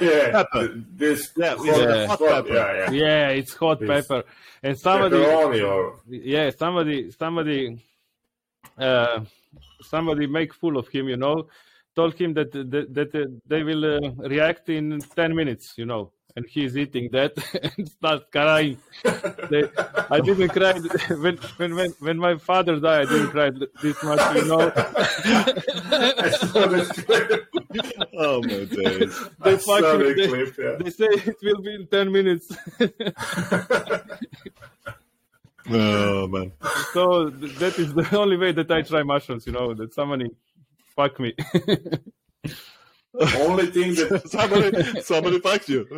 yeah, 0.00 0.44
this 0.92 1.32
Yeah, 1.36 1.56
hot, 1.56 1.66
yeah. 1.66 2.06
hot- 2.06 2.18
Hot 2.20 2.28
pepper. 2.46 2.54
yeah, 2.54 2.72
yeah. 2.76 2.90
Yeah, 2.90 3.28
it's 3.30 3.54
hot 3.54 3.78
Yes. 3.80 4.06
pepper, 4.06 4.22
and 4.62 4.78
somebody, 4.78 5.16
or 5.16 5.96
yeah, 6.08 6.50
somebody, 6.50 7.10
somebody, 7.10 7.78
uh, 8.78 9.20
somebody 9.82 10.26
make 10.26 10.52
fool 10.54 10.76
of 10.76 10.88
him. 10.88 11.08
You 11.08 11.16
know, 11.16 11.48
told 11.96 12.14
him 12.14 12.34
that 12.34 12.52
that, 12.52 12.94
that 12.94 13.14
uh, 13.14 13.26
they 13.46 13.62
will 13.64 13.84
uh, 13.96 14.10
react 14.28 14.68
in 14.68 15.00
ten 15.16 15.34
minutes. 15.34 15.74
You 15.76 15.86
know, 15.86 16.12
and 16.36 16.44
he's 16.48 16.76
eating 16.76 17.08
that 17.12 17.32
and 17.76 17.88
start 17.88 18.30
crying. 18.32 18.76
They, 19.50 19.68
I 20.10 20.20
didn't 20.20 20.48
cry 20.50 20.72
when, 21.24 21.36
when 21.58 21.74
when 21.76 21.90
when 22.00 22.18
my 22.18 22.36
father 22.36 22.80
died. 22.80 23.06
I 23.08 23.10
didn't 23.12 23.30
cry 23.30 23.50
this 23.82 24.02
much. 24.02 24.36
You 24.36 24.44
know, 24.46 24.72
I 24.76 26.30
saw 26.30 26.66
this 26.66 26.90
clip. 26.92 27.46
Oh 28.16 28.40
my 28.42 28.64
days. 28.64 29.20
I 29.42 29.50
They 29.50 29.56
fucking- 29.58 30.16
they- 30.16 30.28
clip. 30.28 30.56
Yeah. 30.58 30.76
they 30.80 30.90
say 30.90 31.06
it 31.30 31.36
will 31.42 31.62
be 31.62 31.74
in 31.74 31.86
ten 31.86 32.10
minutes. 32.10 32.48
Oh 35.70 36.26
man. 36.26 36.52
so 36.92 37.30
that 37.30 37.78
is 37.78 37.94
the 37.94 38.06
only 38.18 38.36
way 38.36 38.52
that 38.52 38.70
I 38.70 38.82
try 38.82 39.02
mushrooms. 39.02 39.46
You 39.46 39.52
know, 39.52 39.72
that 39.74 39.94
somebody 39.94 40.30
fuck 40.94 41.18
me. 41.18 41.34
Only 43.14 43.66
thing 43.66 43.94
that 43.94 44.28
somebody, 44.30 45.00
somebody 45.02 45.38
fucked 45.40 45.68
you. 45.68 45.84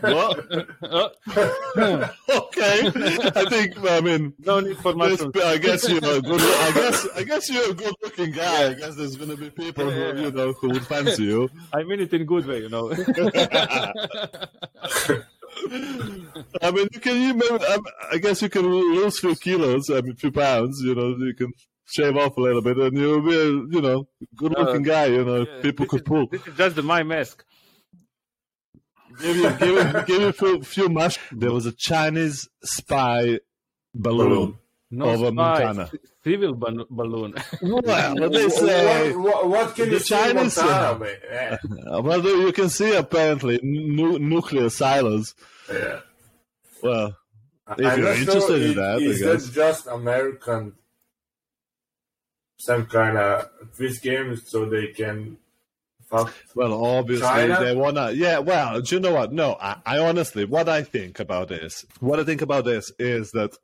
what? 0.00 0.38
okay. 2.28 2.90
I 3.34 3.44
think. 3.48 3.78
I 3.88 4.00
mean, 4.00 4.34
no 4.40 4.58
need 4.60 4.76
for 4.78 4.94
mushrooms. 4.94 5.36
I 5.36 5.58
guess 5.58 5.88
you're 5.88 5.98
a 5.98 6.20
good. 6.20 6.40
I 6.40 6.72
guess. 6.74 7.08
I 7.16 7.22
guess 7.22 7.48
you're 7.48 7.70
a 7.70 7.74
good-looking 7.74 8.32
guy. 8.32 8.70
I 8.70 8.74
guess 8.74 8.96
there's 8.96 9.16
gonna 9.16 9.36
be 9.36 9.50
people 9.50 9.88
who 9.88 10.20
you 10.20 10.30
know 10.32 10.52
who 10.54 10.70
would 10.70 10.86
fancy 10.86 11.24
you. 11.24 11.48
I 11.72 11.84
mean 11.84 12.00
it 12.00 12.12
in 12.12 12.24
good 12.24 12.46
way, 12.46 12.58
you 12.62 12.70
know. 12.70 12.90
I 16.60 16.70
mean, 16.70 16.88
you 16.92 17.00
can. 17.00 17.22
You 17.22 17.34
maybe, 17.34 17.64
I, 18.12 18.18
guess 18.18 18.42
you 18.42 18.48
can 18.48 18.66
lose 18.66 19.20
few 19.20 19.34
kilos. 19.36 19.90
I 19.90 20.00
mean, 20.00 20.16
few 20.16 20.32
pounds. 20.32 20.80
You 20.82 20.94
know, 20.94 21.16
you 21.16 21.34
can 21.34 21.52
shave 21.86 22.16
off 22.16 22.36
a 22.36 22.40
little 22.40 22.62
bit, 22.62 22.76
and 22.78 22.96
you'll 22.98 23.22
be, 23.22 23.34
a, 23.34 23.44
you 23.46 23.80
know, 23.80 24.08
good-looking 24.36 24.82
guy. 24.82 25.06
You 25.06 25.24
know, 25.24 25.46
Yeah, 25.46 25.62
people 25.62 25.86
could 25.86 26.00
is- 26.00 26.06
pull. 26.08 26.26
This 26.28 26.46
is 26.46 26.56
just 26.56 26.76
the 26.76 26.82
my 26.82 27.02
mask. 27.02 27.44
give 29.20 29.36
you, 29.36 29.50
give 29.50 29.68
you, 29.68 30.02
give 30.06 30.20
you 30.20 30.28
a 30.28 30.32
few, 30.32 30.62
few 30.62 30.88
mush. 30.88 31.18
There 31.32 31.52
was 31.52 31.66
a 31.66 31.72
Chinese 31.72 32.48
spy 32.62 33.38
balloon. 33.94 34.28
balloon. 34.28 34.58
No 34.90 35.06
Over 35.06 35.26
spy, 35.26 35.30
Montana. 35.32 35.90
civil 36.22 36.54
ban- 36.54 36.84
balloon. 36.90 37.34
Well, 37.60 38.30
they 38.30 38.48
say. 38.48 39.12
What, 39.14 39.24
what, 39.24 39.48
what 39.48 39.74
can 39.74 39.86
The 39.88 39.94
you 39.94 39.98
see 39.98 40.14
in 40.14 40.20
Chinese- 40.36 40.56
Montana, 40.56 40.98
man? 41.00 41.16
Yeah. 41.30 41.56
Uh, 41.92 42.02
Well, 42.02 42.22
you 42.24 42.52
can 42.52 42.68
see 42.68 42.94
apparently 42.94 43.58
nu- 43.62 44.18
nuclear 44.18 44.68
silos. 44.70 45.34
yeah. 45.72 46.00
Well, 46.82 47.16
If 47.78 47.84
I'm 47.86 47.98
you're 47.98 48.08
not 48.10 48.16
interested 48.18 48.62
in 48.62 48.70
it- 48.72 48.74
that, 48.76 48.96
I 48.96 49.00
guess. 49.00 49.20
that 49.48 49.52
just 49.54 49.86
American 49.88 50.74
some 52.58 52.86
kind 52.86 53.16
of 53.16 53.48
quiz 53.74 53.98
game 53.98 54.36
so 54.36 54.64
they 54.64 54.88
can 54.88 55.36
fuck 56.10 56.32
well, 56.54 56.84
obviously 56.84 57.26
China? 57.26 57.62
they 57.62 57.74
wanna. 57.74 58.12
Yeah. 58.12 58.38
Well, 58.38 58.80
do 58.80 58.94
you 58.94 59.00
know 59.00 59.12
what? 59.12 59.32
No, 59.32 59.56
I, 59.60 59.76
I 59.84 59.98
honestly, 59.98 60.44
what 60.44 60.68
I 60.68 60.82
think 60.82 61.20
about 61.20 61.48
this, 61.48 61.84
what 62.00 62.20
I 62.20 62.24
think 62.24 62.42
about 62.42 62.64
this 62.64 62.90
is 62.98 63.30
that 63.32 63.56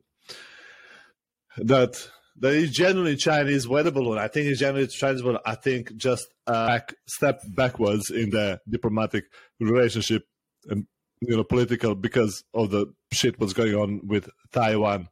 that 1.59 2.09
there 2.37 2.55
is 2.55 2.71
generally 2.71 3.17
Chinese 3.17 3.69
weather 3.69 3.91
balloon. 3.91 4.19
I 4.19 4.29
think 4.29 4.47
it's 4.49 4.61
generally 4.61 4.87
Chinese 4.87 5.23
balloon. 5.23 5.39
I 5.45 5.55
think 5.55 5.97
just 5.97 6.27
a 6.47 6.67
back, 6.67 6.95
step 7.07 7.41
backwards 7.55 8.11
in 8.11 8.31
the 8.31 8.61
diplomatic 8.69 9.25
relationship 9.61 10.25
and 10.69 10.87
you 11.21 11.37
know 11.37 11.45
political 11.45 11.95
because 11.95 12.43
of 12.55 12.71
the 12.71 12.87
shit 13.13 13.39
what's 13.39 13.53
going 13.53 13.75
on 13.75 14.01
with 14.07 14.29
Taiwan. 14.53 15.09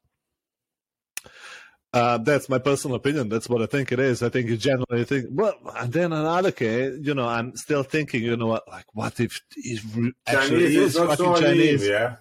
Uh, 1.92 2.18
that's 2.18 2.48
my 2.48 2.58
personal 2.58 2.96
opinion. 2.96 3.28
That's 3.28 3.48
what 3.48 3.62
I 3.62 3.66
think 3.66 3.90
it 3.90 3.98
is. 3.98 4.22
I 4.22 4.28
think 4.28 4.48
you 4.48 4.56
generally 4.56 5.04
think, 5.04 5.26
well, 5.30 5.54
and 5.76 5.92
then 5.92 6.12
another 6.12 6.52
case, 6.52 6.96
you 7.02 7.14
know, 7.14 7.26
I'm 7.26 7.56
still 7.56 7.82
thinking, 7.82 8.22
you 8.22 8.36
know 8.36 8.46
what, 8.46 8.68
like, 8.68 8.84
what 8.92 9.18
if 9.18 9.40
re- 9.96 10.12
actually 10.26 10.60
Chinese 10.60 10.76
is 10.76 10.96
fucking 10.96 11.16
so 11.16 11.40
Chinese? 11.40 11.86
yeah. 11.88 12.16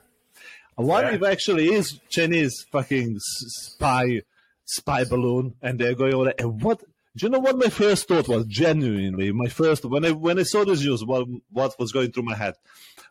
What 0.75 1.05
Yeah. 1.05 1.13
if 1.15 1.23
actually 1.23 1.71
is 1.73 1.99
Chinese 2.09 2.65
fucking 2.71 3.17
spy 3.19 4.21
spy 4.65 5.03
balloon 5.03 5.53
and 5.61 5.77
they're 5.79 5.93
going 5.95 6.13
over 6.15 6.25
there? 6.25 6.35
And 6.39 6.61
what? 6.63 6.79
Do 7.17 7.25
you 7.25 7.29
know 7.29 7.39
what 7.39 7.57
my 7.57 7.69
first 7.69 8.07
thought 8.07 8.27
was? 8.27 8.45
Genuinely, 8.45 9.31
my 9.33 9.49
first 9.49 9.83
when 9.85 10.05
I 10.05 10.11
when 10.11 10.39
I 10.39 10.43
saw 10.43 10.63
this 10.63 10.81
news, 10.81 11.03
what 11.03 11.27
what 11.51 11.77
was 11.77 11.91
going 11.91 12.11
through 12.11 12.23
my 12.23 12.35
head? 12.35 12.55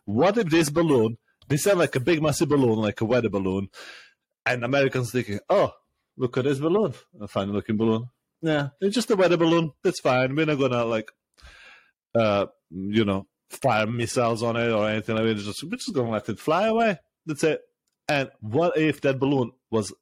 What 0.05 0.37
if 0.37 0.49
this 0.49 0.69
balloon? 0.69 1.17
They 1.47 1.57
sound 1.57 1.79
like 1.79 1.95
a 1.95 1.99
big 1.99 2.21
massive 2.21 2.49
balloon, 2.49 2.79
like 2.79 3.01
a 3.01 3.05
weather 3.05 3.29
balloon, 3.29 3.69
and 4.45 4.63
Americans 4.63 5.11
thinking, 5.11 5.39
oh, 5.49 5.71
look 6.19 6.37
at 6.37 6.43
this 6.43 6.59
balloon, 6.59 6.93
a 7.19 7.27
fine 7.27 7.51
looking 7.51 7.77
balloon. 7.77 8.09
Yeah, 8.41 8.69
it's 8.79 8.93
just 8.93 9.09
a 9.09 9.15
weather 9.15 9.37
balloon. 9.37 9.71
That's 9.83 10.01
fine. 10.01 10.35
We're 10.35 10.45
not 10.45 10.59
gonna 10.59 10.85
like, 10.85 11.11
uh, 12.13 12.45
you 12.69 13.05
know, 13.05 13.25
fire 13.49 13.87
missiles 13.87 14.43
on 14.43 14.55
it 14.55 14.69
or 14.69 14.87
anything 14.87 15.15
like 15.15 15.25
that. 15.25 15.31
It's 15.31 15.45
just 15.45 15.63
we're 15.63 15.77
just 15.77 15.93
gonna 15.93 16.11
let 16.11 16.29
it 16.29 16.39
fly 16.39 16.67
away. 16.67 16.99
That's 17.25 17.43
it. 17.43 17.61
And 18.07 18.29
what 18.41 18.77
if 18.77 19.01
that 19.01 19.19
balloon 19.19 19.51
was 19.71 19.93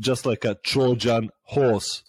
just 0.00 0.24
like 0.24 0.44
a 0.44 0.54
Trojan 0.54 1.30
horse, 1.42 2.02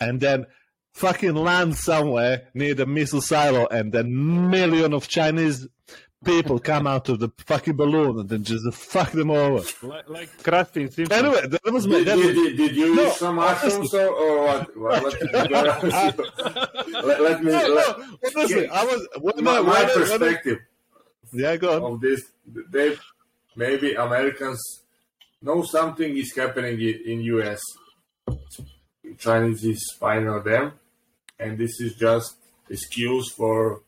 and 0.00 0.20
then 0.20 0.46
fucking 0.94 1.34
land 1.34 1.76
somewhere 1.76 2.48
near 2.54 2.74
the 2.74 2.86
missile 2.86 3.20
silo, 3.20 3.66
and 3.66 3.92
then 3.92 4.50
million 4.50 4.94
of 4.94 5.08
Chinese 5.08 5.66
people 6.24 6.58
come 6.58 6.86
out 6.86 7.08
of 7.08 7.20
the 7.20 7.28
fucking 7.46 7.76
balloon 7.76 8.18
and 8.18 8.28
then 8.28 8.42
just 8.44 8.72
fuck 8.74 9.12
them 9.12 9.30
over. 9.30 9.64
like, 9.82 10.08
like 10.08 10.42
Krusty 10.42 10.82
in 10.82 10.90
Simpsons. 10.90 11.12
Anyway, 11.12 11.46
that 11.46 11.72
was 11.72 11.86
my. 11.86 11.98
Did, 11.98 12.06
That 12.08 12.16
did, 12.16 12.26
was, 12.26 12.34
did, 12.34 12.56
did 12.56 12.76
you 12.76 12.94
No, 12.96 13.02
use 13.04 13.16
some 13.16 13.36
mushrooms 13.36 13.94
or, 13.94 14.08
or 14.08 14.44
what? 14.44 14.76
what, 14.76 15.02
what 15.02 15.20
did 15.20 15.30
you 15.32 15.48
do? 15.48 17.02
let, 17.06 17.20
let 17.22 17.42
me. 17.44 17.52
no, 17.52 17.68
Let, 17.68 17.98
no, 17.98 18.18
honestly, 18.36 18.68
I 18.68 18.84
was. 18.84 19.08
When 19.20 19.44
my, 19.44 19.58
I, 19.58 19.60
my 19.60 19.68
when 19.68 19.76
I- 19.76 19.80
when 19.82 19.90
I- 19.90 19.94
perspective 19.94 20.58
yeah, 21.32 21.56
go 21.56 21.84
on. 21.84 21.92
of 21.94 22.00
this, 22.00 22.22
they 22.70 22.96
maybe 23.56 23.94
Americans 23.94 24.60
know 25.42 25.62
something 25.62 26.16
is 26.16 26.34
happening 26.34 26.80
in 26.80 27.20
US. 27.22 27.60
Chinese 29.18 29.64
is 29.64 29.90
spying 29.94 30.28
on 30.28 30.44
them, 30.44 30.72
and 31.38 31.58
this 31.58 31.80
is 31.80 31.94
just 31.94 32.36
excuse 32.68 33.30
for 33.32 33.82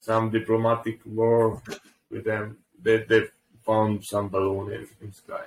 some 0.00 0.30
diplomatic 0.30 1.00
war 1.04 1.62
with 2.10 2.24
them. 2.24 2.58
They 2.82 2.98
they 3.08 3.22
found 3.64 4.02
some 4.04 4.28
balloon 4.28 4.72
in, 4.72 4.88
in 5.02 5.12
sky 5.12 5.44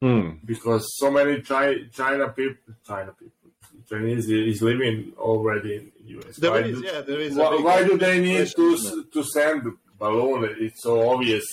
Hmm. 0.00 0.30
because 0.44 0.84
so 0.98 1.10
many 1.12 1.40
Chi- 1.42 1.84
China 1.92 2.28
people, 2.30 2.74
China 2.84 3.12
people, 3.12 3.50
Chinese 3.88 4.28
is 4.28 4.60
living 4.60 5.12
already 5.16 5.76
in 5.76 5.92
US. 6.18 6.36
There 6.36 6.50
Why 6.50 6.58
is, 6.58 6.80
do- 6.80 6.86
yeah, 6.86 7.00
there 7.02 7.20
is. 7.20 7.34
why, 7.36 7.54
why 7.60 7.84
do 7.84 7.96
they 7.96 8.20
need 8.20 8.48
to 8.56 9.04
to 9.14 9.22
send 9.22 9.62
balloon? 9.98 10.56
It's 10.58 10.82
so 10.82 11.08
obvious. 11.10 11.44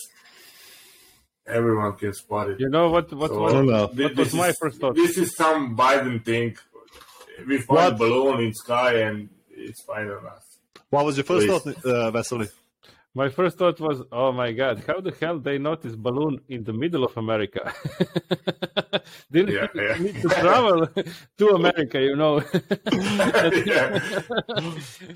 Everyone 1.45 1.93
can 1.97 2.13
spot 2.13 2.49
it. 2.51 2.59
You 2.59 2.69
know 2.69 2.89
what? 2.89 3.11
What, 3.13 3.29
So, 3.31 3.39
what, 3.41 3.49
I 3.49 3.53
don't 3.53 3.67
what 3.67 3.95
was 3.97 4.15
this 4.15 4.33
my 4.33 4.49
is- 4.49 4.57
first 4.59 4.79
thought? 4.79 4.95
This 4.95 5.17
is 5.17 5.35
some 5.35 5.75
Biden 5.75 6.23
thing. 6.23 6.57
We 7.47 7.57
find 7.59 7.67
What? 7.93 7.97
balloon 7.97 8.39
in 8.45 8.53
sky 8.53 8.93
and 9.07 9.29
it's 9.49 9.81
fine 9.83 10.09
on 10.09 10.25
us. 10.25 10.48
What 10.89 11.05
was 11.05 11.17
your 11.17 11.23
first 11.25 11.47
Please. 11.47 11.61
thought, 11.75 11.85
uh, 11.85 12.11
Vasily? 12.11 12.47
My 13.15 13.27
first 13.29 13.57
thought 13.57 13.79
was, 13.79 14.03
oh 14.11 14.31
my 14.31 14.51
god, 14.51 14.83
how 14.85 15.01
the 15.01 15.11
hell 15.19 15.39
they 15.39 15.57
notice 15.57 15.95
balloon 15.95 16.39
in 16.47 16.63
the 16.63 16.73
middle 16.73 17.03
of 17.03 17.17
America? 17.17 17.73
Didn't 19.31 19.53
Yeah, 19.55 19.67
yeah. 19.73 19.97
need 19.97 20.21
to 20.21 20.29
travel 20.29 20.87
to 21.39 21.47
America, 21.49 21.99
you 21.99 22.15
know? 22.15 22.37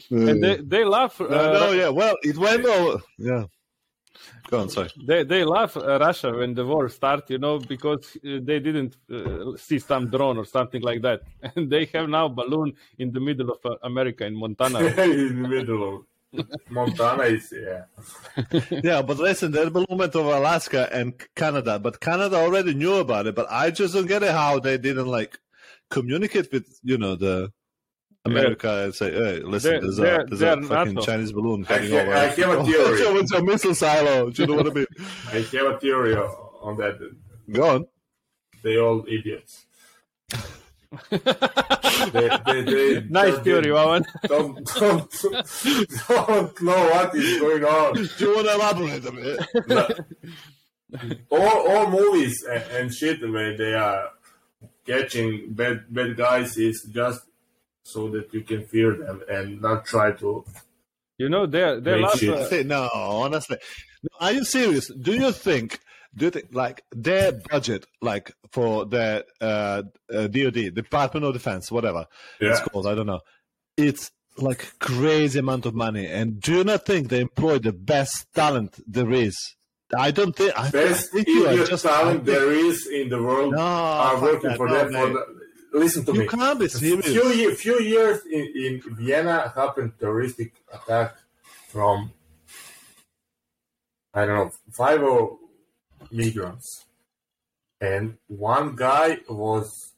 and 0.10 0.44
they, 0.44 0.58
they 0.58 0.84
laugh. 0.86 1.20
Uh, 1.22 1.26
Uh, 1.26 1.54
no, 1.60 1.72
yeah. 1.72 1.90
Well, 1.90 2.16
it 2.24 2.38
went 2.38 2.66
over. 2.66 3.00
Yeah. 3.18 3.46
Go 4.50 4.62
on, 4.62 4.70
sorry. 4.70 4.90
they 5.06 5.24
they 5.24 5.44
love 5.44 5.76
uh, 5.78 5.98
Russia 6.00 6.32
when 6.32 6.54
the 6.54 6.66
war 6.66 6.88
start, 6.90 7.30
you 7.30 7.38
know, 7.38 7.60
because 7.60 8.18
uh, 8.18 8.40
they 8.42 8.60
didn't 8.60 8.98
uh, 9.12 9.58
see 9.58 9.80
some 9.80 10.10
drone 10.10 10.38
or 10.38 10.46
something 10.46 10.82
like 10.82 11.02
that, 11.02 11.24
and 11.56 11.70
they 11.70 11.86
have 11.86 12.10
now 12.10 12.28
balloon 12.28 12.74
in 13.00 13.12
the 13.12 13.20
middle 13.20 13.52
of 13.52 13.60
uh, 13.66 13.76
America 13.84 14.26
in 14.26 14.36
Montana. 14.36 14.80
in 15.04 15.42
the 15.42 15.48
middle 15.48 16.06
of 16.34 16.48
Montana 16.70 17.24
is 17.24 17.54
yeah. 17.54 17.84
Yeah, 18.84 19.02
but 19.02 19.18
listen, 19.18 19.52
that 19.54 19.72
balloon 19.72 19.98
went 19.98 20.16
over 20.16 20.36
Alaska 20.36 20.90
and 20.92 21.14
Canada, 21.36 21.80
but 21.80 22.00
Canada 22.00 22.38
already 22.38 22.74
knew 22.74 22.96
about 22.96 23.28
it. 23.28 23.36
But 23.36 23.48
I 23.50 23.72
just 23.72 23.94
don't 23.94 24.08
get 24.08 24.24
it 24.24 24.32
how 24.32 24.60
they 24.60 24.78
didn't 24.78 25.08
like 25.08 25.40
communicate 25.90 26.52
with 26.52 26.80
you 26.84 26.98
know 26.98 27.16
the 27.16 27.52
America 28.26 28.84
and 28.86 28.96
say, 28.96 29.12
"Hey, 29.12 29.40
listen, 29.42 29.72
They're- 29.72 29.82
there's 29.82 29.98
they're- 29.98 30.22
a 30.22 30.26
there's 30.26 30.42
a 30.42 30.62
fucking 30.68 30.94
NATO. 30.96 31.06
Chinese 31.06 31.32
balloon 31.34 31.66
I, 31.70 31.74
heading 31.74 31.92
ha- 31.92 31.98
over." 32.00 32.14
I 32.14 32.20
have 32.20 32.40
a 32.60 32.64
theory. 32.66 32.98
So 33.04 33.18
it's 33.18 33.32
a 33.34 33.44
missile 33.44 33.76
silo. 33.76 34.30
Do 34.30 34.42
you 34.42 34.48
know 34.48 34.56
what 34.56 34.68
I 34.68 34.74
mean? 34.74 34.86
I 35.28 35.30
have 35.42 35.66
a 35.76 35.80
theory 35.80 36.16
on 36.16 36.78
that. 36.78 37.00
Go 37.52 37.70
on. 37.70 37.86
They 38.64 38.78
all 38.78 39.04
idiots. 39.08 39.66
they, 41.10 41.18
they, 42.46 42.62
they 42.64 43.02
nice 43.10 43.32
just 43.34 43.44
theory, 43.44 43.66
Wawan. 43.66 44.06
Don't, 44.28 44.64
don't, 44.76 45.12
don't 46.08 46.62
know 46.62 46.90
what 46.92 47.16
is 47.16 47.40
going 47.40 47.64
on. 47.66 47.94
Do 47.96 48.08
you 48.20 48.36
want 48.36 48.48
to 48.48 48.54
elaborate 48.54 49.06
a 49.06 49.12
bit? 49.12 49.40
all, 51.30 51.68
all 51.72 51.90
movies 51.90 52.44
and, 52.50 52.64
and 52.72 52.94
shit 52.94 53.20
where 53.22 53.58
they 53.58 53.74
are 53.74 54.10
catching 54.86 55.52
bad 55.54 55.84
bad 55.90 56.16
guys 56.16 56.56
is 56.58 56.84
just 56.94 57.22
so 57.84 58.10
that 58.10 58.34
you 58.34 58.42
can 58.42 58.66
fear 58.66 58.96
them 58.96 59.22
and 59.30 59.62
not 59.62 59.86
try 59.86 60.12
to. 60.14 60.44
You 61.18 61.30
know, 61.30 61.46
there 61.46 61.80
there 61.80 61.96
are 61.96 61.98
Great 61.98 62.02
lots 62.04 62.20
shit. 62.20 62.30
of, 62.34 62.48
Say, 62.48 62.64
no, 62.64 62.90
honestly. 62.94 63.58
No, 64.04 64.10
Are 64.20 64.32
you 64.32 64.44
serious? 64.44 64.88
Do 64.94 65.14
you 65.14 65.32
think, 65.32 65.80
do 66.16 66.26
you 66.26 66.32
think, 66.32 66.48
like, 66.52 66.84
their 66.92 67.32
budget, 67.52 67.86
like, 68.02 68.32
for 68.52 68.86
the 68.86 69.26
uh, 69.40 69.84
uh, 70.14 70.28
DOD, 70.28 70.74
Department 70.74 71.26
of 71.26 71.34
Defense, 71.34 71.72
whatever 71.72 72.08
it's 72.40 72.60
called, 72.62 72.88
I 72.88 72.96
don't 72.96 73.06
know, 73.08 73.22
it's 73.78 74.12
like 74.38 74.74
crazy 74.80 75.38
amount 75.40 75.66
of 75.68 75.76
money. 75.76 76.08
And 76.08 76.40
do 76.42 76.54
you 76.58 76.64
not 76.64 76.86
think 76.86 77.10
they 77.10 77.22
employ 77.22 77.60
the 77.60 77.72
best 77.74 78.26
talent 78.34 78.80
there 78.88 79.12
is? 79.12 79.38
I 79.96 80.10
don't 80.10 80.36
think, 80.36 80.58
I, 80.58 80.68
I 80.68 80.72
Best 80.72 81.12
think 81.12 81.28
you 81.28 81.46
are 81.48 81.66
just, 81.66 81.84
talent 81.86 82.08
I 82.08 82.14
think- 82.14 82.26
there 82.26 82.52
is 82.52 82.88
in 82.88 83.10
the 83.10 83.22
world 83.22 83.54
No, 83.54 83.60
are 83.60 84.20
working 84.20 84.50
that, 84.50 84.58
for 84.58 84.68
no, 84.68 84.74
them. 84.74 84.92
For 84.92 85.10
the, 85.10 85.43
listen 85.74 86.06
to 86.06 86.14
You 86.14 86.20
me. 86.22 86.28
can't 86.28 86.60
be 86.60 86.68
serious. 86.68 87.06
few 87.06 87.56
few 87.56 87.80
years 87.82 88.26
in, 88.26 88.46
in 88.56 88.82
Vienna 88.96 89.52
happened 89.56 89.94
terroristic 90.00 90.54
attack 90.72 91.16
from 91.70 92.12
I 94.14 94.26
don't 94.26 94.36
know 94.36 94.52
five 94.72 95.02
or 95.02 95.38
migrants, 96.12 96.86
and 97.82 98.18
one 98.28 98.76
guy 98.76 99.20
was 99.28 99.94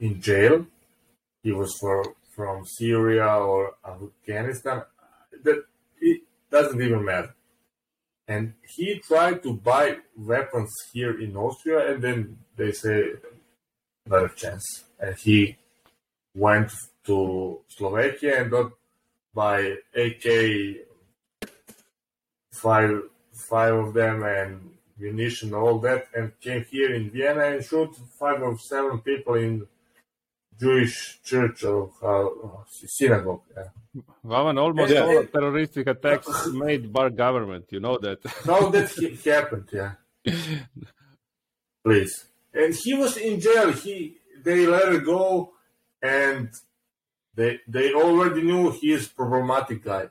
in 0.00 0.20
jail. 0.20 0.66
He 1.42 1.52
was 1.52 1.76
for, 1.78 2.14
from 2.34 2.64
Syria 2.66 3.26
or 3.26 3.74
Afghanistan. 3.84 4.82
That 5.44 5.64
it 6.00 6.22
doesn't 6.50 6.80
even 6.80 7.04
matter. 7.04 7.34
And 8.26 8.54
he 8.76 8.98
tried 8.98 9.42
to 9.42 9.54
buy 9.54 9.98
weapons 10.16 10.72
here 10.92 11.18
in 11.20 11.36
Austria, 11.36 11.92
and 11.92 12.02
then 12.02 12.38
they 12.56 12.72
say 12.72 13.12
not 14.08 14.24
a 14.24 14.34
chance. 14.34 14.84
And 15.00 15.14
he 15.16 15.56
went 16.34 16.70
to 17.04 17.60
Slovakia 17.68 18.42
and 18.42 18.50
got 18.50 18.72
by 19.34 19.76
AK 19.94 20.26
five 22.52 23.02
five 23.32 23.74
of 23.74 23.94
them 23.94 24.22
and 24.24 24.70
munition 24.98 25.54
all 25.54 25.78
that 25.78 26.08
and 26.14 26.32
came 26.40 26.64
here 26.70 26.92
in 26.94 27.10
Vienna 27.10 27.44
and 27.44 27.64
shot 27.64 27.94
five 28.18 28.42
or 28.42 28.58
seven 28.58 28.98
people 29.00 29.34
in 29.34 29.66
Jewish 30.58 31.20
church 31.22 31.62
or 31.64 31.90
uh, 32.02 32.64
synagogue. 32.66 33.42
Yeah. 33.56 34.02
Wawan, 34.26 34.58
almost 34.60 34.92
Yeah. 34.92 35.02
all 35.02 35.24
terroristic 35.24 35.86
attacks 35.86 36.48
made 36.52 36.92
by 36.92 37.10
government. 37.10 37.66
You 37.70 37.78
know 37.80 37.96
that. 37.98 38.18
How 38.44 38.68
that 38.70 38.90
happened? 39.24 39.68
Yeah, 39.72 39.92
please. 41.84 42.24
And 42.60 42.70
he 42.82 42.92
was 43.02 43.12
in 43.28 43.34
jail. 43.46 43.68
He 43.82 43.94
they 44.46 44.60
let 44.66 44.86
it 44.96 45.04
go, 45.14 45.24
and 46.02 46.48
they 47.38 47.50
they 47.76 47.86
already 48.02 48.42
knew 48.48 48.62
he 48.80 48.88
is 48.98 49.04
problematic 49.20 49.78
guy. 49.90 50.04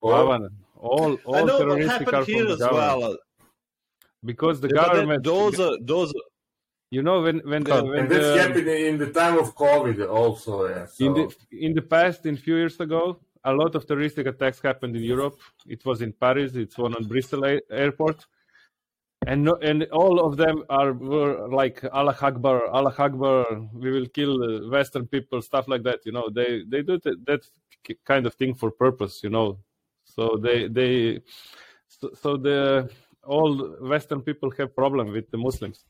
Or- 0.00 0.48
all 0.92 1.12
all 1.26 1.36
I 1.36 1.42
know 1.48 1.58
what 1.66 1.80
happened 1.92 2.08
from 2.08 2.24
here 2.24 2.44
the 2.46 2.52
as 2.54 2.58
government. 2.66 3.00
well. 3.02 3.16
because 4.30 4.56
the 4.64 4.70
Yeah, 4.74 4.82
government. 4.86 5.20
those 5.32 5.56
are, 5.66 5.76
those 5.92 6.08
are, 6.18 6.26
you 6.96 7.02
know 7.08 7.16
when 7.26 7.38
when 7.52 7.62
the, 7.70 7.76
when 7.84 7.98
and 8.00 8.08
this 8.14 8.24
the, 8.34 8.42
happened 8.42 8.68
in 8.68 8.96
the 9.04 9.10
time 9.20 9.36
of 9.42 9.46
COVID 9.64 9.98
also. 10.20 10.52
Yeah. 10.68 10.86
So. 10.86 11.04
in 11.06 11.10
the 11.18 11.24
in 11.66 11.72
the 11.78 11.82
past, 11.94 12.20
in 12.30 12.34
few 12.46 12.56
years 12.62 12.78
ago, 12.86 13.02
a 13.44 13.52
lot 13.62 13.72
of 13.74 13.86
terroristic 13.88 14.26
attacks 14.32 14.58
happened 14.70 14.94
in 15.00 15.04
Europe. 15.14 15.38
It 15.74 15.84
was 15.88 15.98
in 16.06 16.12
Paris. 16.24 16.54
It's 16.64 16.78
one 16.86 16.94
on 16.98 17.04
Bristol 17.12 17.42
a- 17.52 17.60
airport, 17.84 18.18
and 19.26 19.44
no, 19.44 19.54
and 19.56 19.84
all 19.92 20.20
of 20.20 20.36
them 20.36 20.64
are 20.70 20.92
were 20.92 21.48
like 21.48 21.84
Allah 21.92 22.16
Akbar, 22.20 22.66
Allah 22.68 22.94
Akbar. 22.98 23.44
We 23.74 23.90
will 23.90 24.06
kill 24.06 24.42
uh, 24.42 24.68
Western 24.70 25.06
people, 25.06 25.42
stuff 25.42 25.68
like 25.68 25.82
that. 25.82 26.00
You 26.06 26.12
know, 26.12 26.30
they 26.30 26.62
they 26.66 26.82
do 26.82 26.98
th- 26.98 27.16
that 27.26 27.42
kind 28.06 28.26
of 28.26 28.34
thing 28.34 28.54
for 28.54 28.70
purpose. 28.70 29.20
You 29.22 29.30
know, 29.30 29.58
so 30.04 30.38
they 30.42 30.68
they 30.68 31.20
so, 31.88 32.10
so 32.22 32.36
the 32.36 32.90
all 33.24 33.76
Western 33.82 34.22
people 34.22 34.50
have 34.58 34.74
problem 34.74 35.12
with 35.12 35.30
the 35.30 35.36
Muslims. 35.38 35.84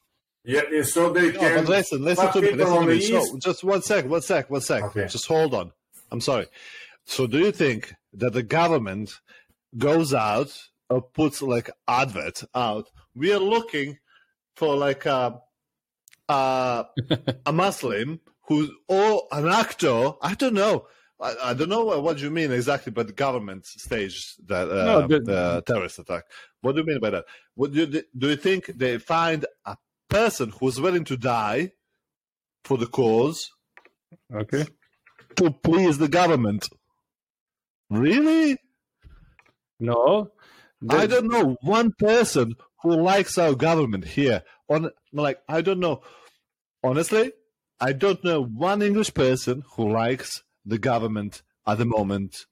yeah, 0.44 0.62
yeah, 0.70 0.82
so 0.82 1.12
they 1.12 1.30
No, 1.32 1.38
can. 1.40 1.54
but 1.64 1.68
listen, 1.68 2.02
listen 2.04 2.32
to 2.32 2.40
me. 2.42 2.52
Listen 2.52 2.80
to 2.80 2.86
me. 2.86 3.00
So, 3.00 3.38
just 3.38 3.62
one 3.62 3.82
sec, 3.82 4.06
one 4.08 4.22
sec, 4.22 4.50
one 4.50 4.60
sec. 4.60 4.82
Okay. 4.84 5.06
Just 5.06 5.26
hold 5.26 5.54
on. 5.54 5.70
I'm 6.10 6.20
sorry. 6.20 6.46
So, 7.04 7.26
do 7.28 7.38
you 7.38 7.52
think 7.52 7.94
that 8.14 8.32
the 8.32 8.42
government 8.42 9.20
goes 9.78 10.12
out 10.12 10.50
or 10.88 11.00
puts 11.02 11.40
like 11.42 11.70
advert 11.86 12.42
out? 12.54 12.88
We 13.14 13.32
are 13.32 13.38
looking 13.38 13.98
for 14.56 14.76
like 14.76 15.06
a 15.06 15.40
a, 16.28 16.84
a 17.46 17.52
Muslim 17.52 18.20
who's 18.46 18.70
or 18.88 19.22
an 19.32 19.48
actor. 19.48 20.12
I 20.22 20.34
don't 20.34 20.54
know. 20.54 20.86
I, 21.20 21.34
I 21.50 21.54
don't 21.54 21.68
know 21.68 21.84
what, 22.00 22.18
you 22.18 22.30
mean 22.30 22.50
exactly, 22.50 22.92
but 22.92 23.06
the 23.06 23.12
government 23.12 23.66
staged 23.66 24.46
that 24.48 24.70
uh, 24.70 24.84
No, 24.84 25.06
the- 25.06 25.20
the 25.20 25.62
terrorist 25.66 25.98
attack. 25.98 26.24
What 26.62 26.72
do 26.76 26.80
you 26.80 26.86
mean 26.86 27.00
by 27.00 27.10
that? 27.10 27.24
What 27.54 27.72
do 27.72 27.80
you, 27.80 28.02
do 28.16 28.28
you 28.28 28.36
think 28.36 28.66
they 28.66 28.96
find 28.98 29.44
a 29.66 29.76
person 30.08 30.50
who's 30.58 30.80
willing 30.80 31.04
to 31.04 31.16
die 31.16 31.72
for 32.64 32.78
the 32.78 32.86
cause 32.86 33.50
Okay. 34.34 34.64
to 35.36 35.50
please 35.50 35.98
the 35.98 36.08
government? 36.08 36.68
Really? 37.90 38.56
No. 39.78 40.30
I 40.88 41.06
don't 41.06 41.28
know 41.30 41.56
one 41.60 41.92
person 41.98 42.54
who 42.82 43.00
likes 43.00 43.38
our 43.38 43.54
government 43.54 44.04
here. 44.04 44.42
On 44.68 44.90
like 45.12 45.40
I 45.48 45.60
don't 45.60 45.80
know. 45.80 46.02
Honestly, 46.82 47.32
I 47.80 47.92
don't 47.92 48.22
know 48.24 48.42
one 48.42 48.82
English 48.82 49.12
person 49.14 49.64
who 49.74 49.92
likes 49.92 50.42
the 50.64 50.78
government 50.78 51.42
at 51.66 51.78
the 51.78 51.84
moment. 51.84 52.46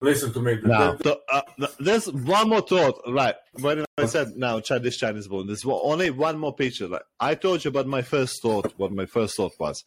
Listen 0.00 0.32
to 0.34 0.40
me. 0.40 0.58
Now, 0.62 0.96
so, 1.02 1.20
uh, 1.32 1.40
there's 1.80 2.12
one 2.12 2.50
more 2.50 2.60
thought, 2.60 3.00
right? 3.08 3.34
When 3.60 3.84
I 3.96 4.04
said 4.06 4.36
now 4.36 4.60
Chinese 4.60 4.98
Chinese 4.98 5.26
born, 5.26 5.46
there's 5.46 5.64
only 5.64 6.10
one 6.10 6.38
more 6.38 6.54
picture. 6.54 6.86
Like 6.86 7.02
I 7.18 7.34
told 7.34 7.64
you 7.64 7.70
about 7.70 7.86
my 7.86 8.02
first 8.02 8.42
thought. 8.42 8.74
What 8.76 8.92
my 8.92 9.06
first 9.06 9.36
thought 9.36 9.52
was. 9.58 9.82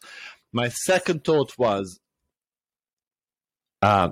My 0.52 0.68
second 0.68 1.22
thought 1.22 1.56
was, 1.56 2.00
uh, 3.82 4.10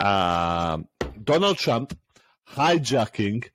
uh, 0.00 0.78
Donald 1.22 1.58
Trump 1.58 1.96
hijacking 2.54 3.48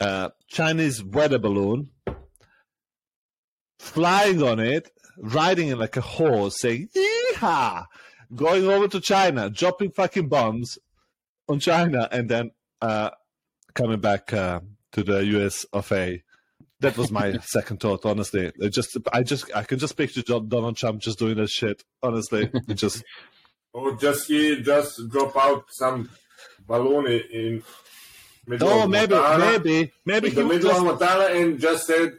a 0.00 0.32
Chinese 0.48 1.02
weather 1.02 1.38
balloon, 1.38 1.90
flying 3.78 4.42
on 4.42 4.60
it, 4.60 4.90
riding 5.18 5.68
it 5.68 5.78
like 5.78 5.96
a 5.96 6.00
horse, 6.00 6.60
saying 6.60 6.88
"Yeehaw!" 6.94 7.84
going 8.34 8.66
over 8.66 8.88
to 8.88 9.00
China, 9.00 9.50
dropping 9.50 9.90
fucking 9.92 10.28
bombs 10.28 10.78
on 11.48 11.60
China, 11.60 12.08
and 12.10 12.28
then 12.28 12.50
uh, 12.80 13.10
coming 13.74 14.00
back 14.00 14.32
uh, 14.32 14.60
to 14.92 15.02
the 15.02 15.24
US 15.38 15.64
of 15.72 15.90
A. 15.92 16.22
That 16.80 16.98
was 16.98 17.10
my 17.10 17.38
second 17.42 17.80
thought. 17.80 18.04
Honestly, 18.04 18.52
it 18.56 18.72
just 18.72 18.96
I 19.12 19.22
just 19.22 19.54
I 19.54 19.62
can 19.62 19.78
just 19.78 19.96
picture 19.96 20.22
Don- 20.22 20.48
Donald 20.48 20.76
Trump 20.76 21.00
just 21.00 21.18
doing 21.18 21.36
that 21.36 21.50
shit. 21.50 21.82
Honestly, 22.02 22.50
it 22.68 22.74
just 22.74 23.02
Or 23.74 23.96
just 23.96 24.28
he 24.28 24.62
just 24.62 25.00
drop 25.10 25.36
out 25.36 25.64
some 25.70 26.08
balloon 26.64 27.06
in, 27.08 27.62
in 28.46 28.58
oh 28.62 28.82
of 28.84 28.90
maybe 28.90 29.14
Montana, 29.14 29.44
maybe 29.52 29.92
maybe 30.04 30.28
in 30.28 30.34
he 30.34 30.40
the 30.40 30.46
was 30.46 30.56
middle 30.56 30.70
just 30.70 30.80
of 30.80 30.86
Montana 30.86 31.34
and 31.40 31.58
just 31.60 31.86
said, 31.86 32.12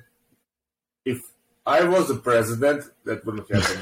if 1.05 1.21
I 1.65 1.83
was 1.83 2.07
the 2.07 2.15
president, 2.15 2.85
that 3.05 3.25
wouldn't 3.25 3.49
happen. 3.51 3.79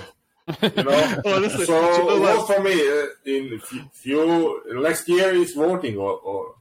you 0.77 0.83
know. 0.83 1.21
Honestly, 1.25 1.65
so 1.65 1.91
you 1.91 1.97
know 1.99 2.19
what? 2.19 2.35
vote 2.37 2.47
for 2.55 2.61
me 2.63 2.73
uh, 2.73 3.05
in 3.25 3.59
few, 3.59 3.81
few 3.93 4.61
next 4.81 5.07
year 5.07 5.31
is 5.33 5.53
voting 5.53 5.97
or, 5.97 6.17
or 6.19 6.55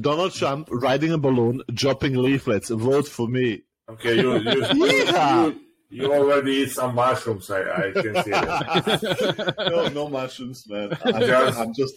Donald 0.00 0.32
Trump 0.32 0.68
riding 0.70 1.12
a 1.12 1.18
balloon, 1.18 1.62
dropping 1.72 2.14
leaflets. 2.16 2.68
Vote 2.70 3.08
for 3.08 3.26
me. 3.28 3.62
okay 3.88 4.14
you 4.16 4.34
you, 4.34 4.40
Yeehaw! 4.62 5.54
you, 5.54 5.60
you 6.02 6.12
already 6.12 6.52
eat 6.52 6.70
some 6.70 6.94
mushrooms. 6.94 7.50
I, 7.50 7.60
I 7.60 7.90
can 7.92 8.14
see 8.24 8.30
that. 8.30 9.54
no, 9.70 9.88
no 9.88 10.08
mushrooms, 10.08 10.68
man. 10.68 10.90
Just- 11.20 11.58
I'm 11.58 11.74
just 11.74 11.94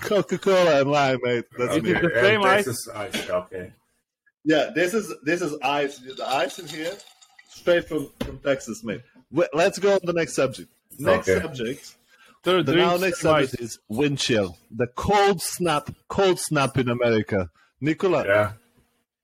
Coca 0.00 0.38
Cola 0.38 0.80
and 0.80 0.90
lime, 0.90 1.18
mate. 1.22 1.44
That's 1.58 1.76
It 1.76 1.84
me. 1.84 1.90
is 1.92 2.00
the 2.00 2.06
And 2.14 2.20
same 2.26 2.42
ice? 2.42 2.64
Texas 2.64 2.88
ice. 2.94 3.30
Okay. 3.30 3.72
Yeah, 4.44 4.70
this 4.74 4.92
is 4.94 5.12
this 5.22 5.40
is 5.40 5.56
ice. 5.62 5.98
The 5.98 6.26
ice 6.28 6.58
in 6.58 6.66
here, 6.66 6.92
straight 7.48 7.88
from, 7.88 8.10
from 8.20 8.38
Texas, 8.38 8.84
mate. 8.84 9.00
Wait, 9.30 9.48
let's 9.54 9.78
go 9.78 9.94
on 9.94 10.00
the 10.04 10.12
next 10.12 10.34
subject. 10.34 10.70
Next 10.98 11.28
Okay. 11.28 11.40
subject. 11.40 11.94
Third 12.42 12.66
The 12.66 12.74
now 12.74 12.96
next 12.98 13.24
rice. 13.24 13.50
subject 13.50 13.62
is 13.62 13.78
wind 13.88 14.18
chill. 14.18 14.58
The 14.70 14.86
cold 14.88 15.40
snap, 15.40 15.88
cold 16.08 16.38
snap 16.38 16.76
in 16.76 16.90
America. 16.90 17.50
Nicola, 17.80 18.24
Yeah. 18.26 18.52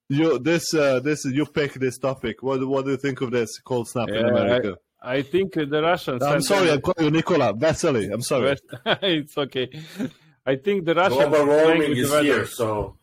you 0.09 0.39
this 0.39 0.73
uh, 0.73 1.01
this 1.01 1.25
you 1.27 1.45
pick 1.45 1.75
this 1.75 1.99
topic. 1.99 2.43
What 2.43 2.67
what 2.67 2.87
do 2.87 2.93
you 2.93 2.97
think 2.97 3.21
of 3.21 3.31
this 3.31 3.59
cold 3.61 3.89
snap 3.89 4.09
in 4.09 4.25
America? 4.25 4.77
I 4.79 4.90
think 5.23 5.55
the 5.55 5.81
Russians. 5.83 6.23
I'm 6.23 6.43
sorry, 6.43 6.71
I'm 6.71 6.81
calling 6.81 7.05
you 7.07 7.11
Nicola 7.11 7.55
Vesely. 7.55 8.13
I'm 8.13 8.23
sorry. 8.23 8.57
it's 9.03 9.37
okay. 9.39 9.71
I 10.47 10.57
think 10.57 10.85
the 10.85 10.95
Russians 10.95 11.19
Global 11.29 11.45
playing 11.47 11.65
warming 11.67 11.89
with 11.91 11.99
the 11.99 12.03
is 12.05 12.11
weather. 12.11 12.23
here, 12.25 12.47
so 12.47 12.97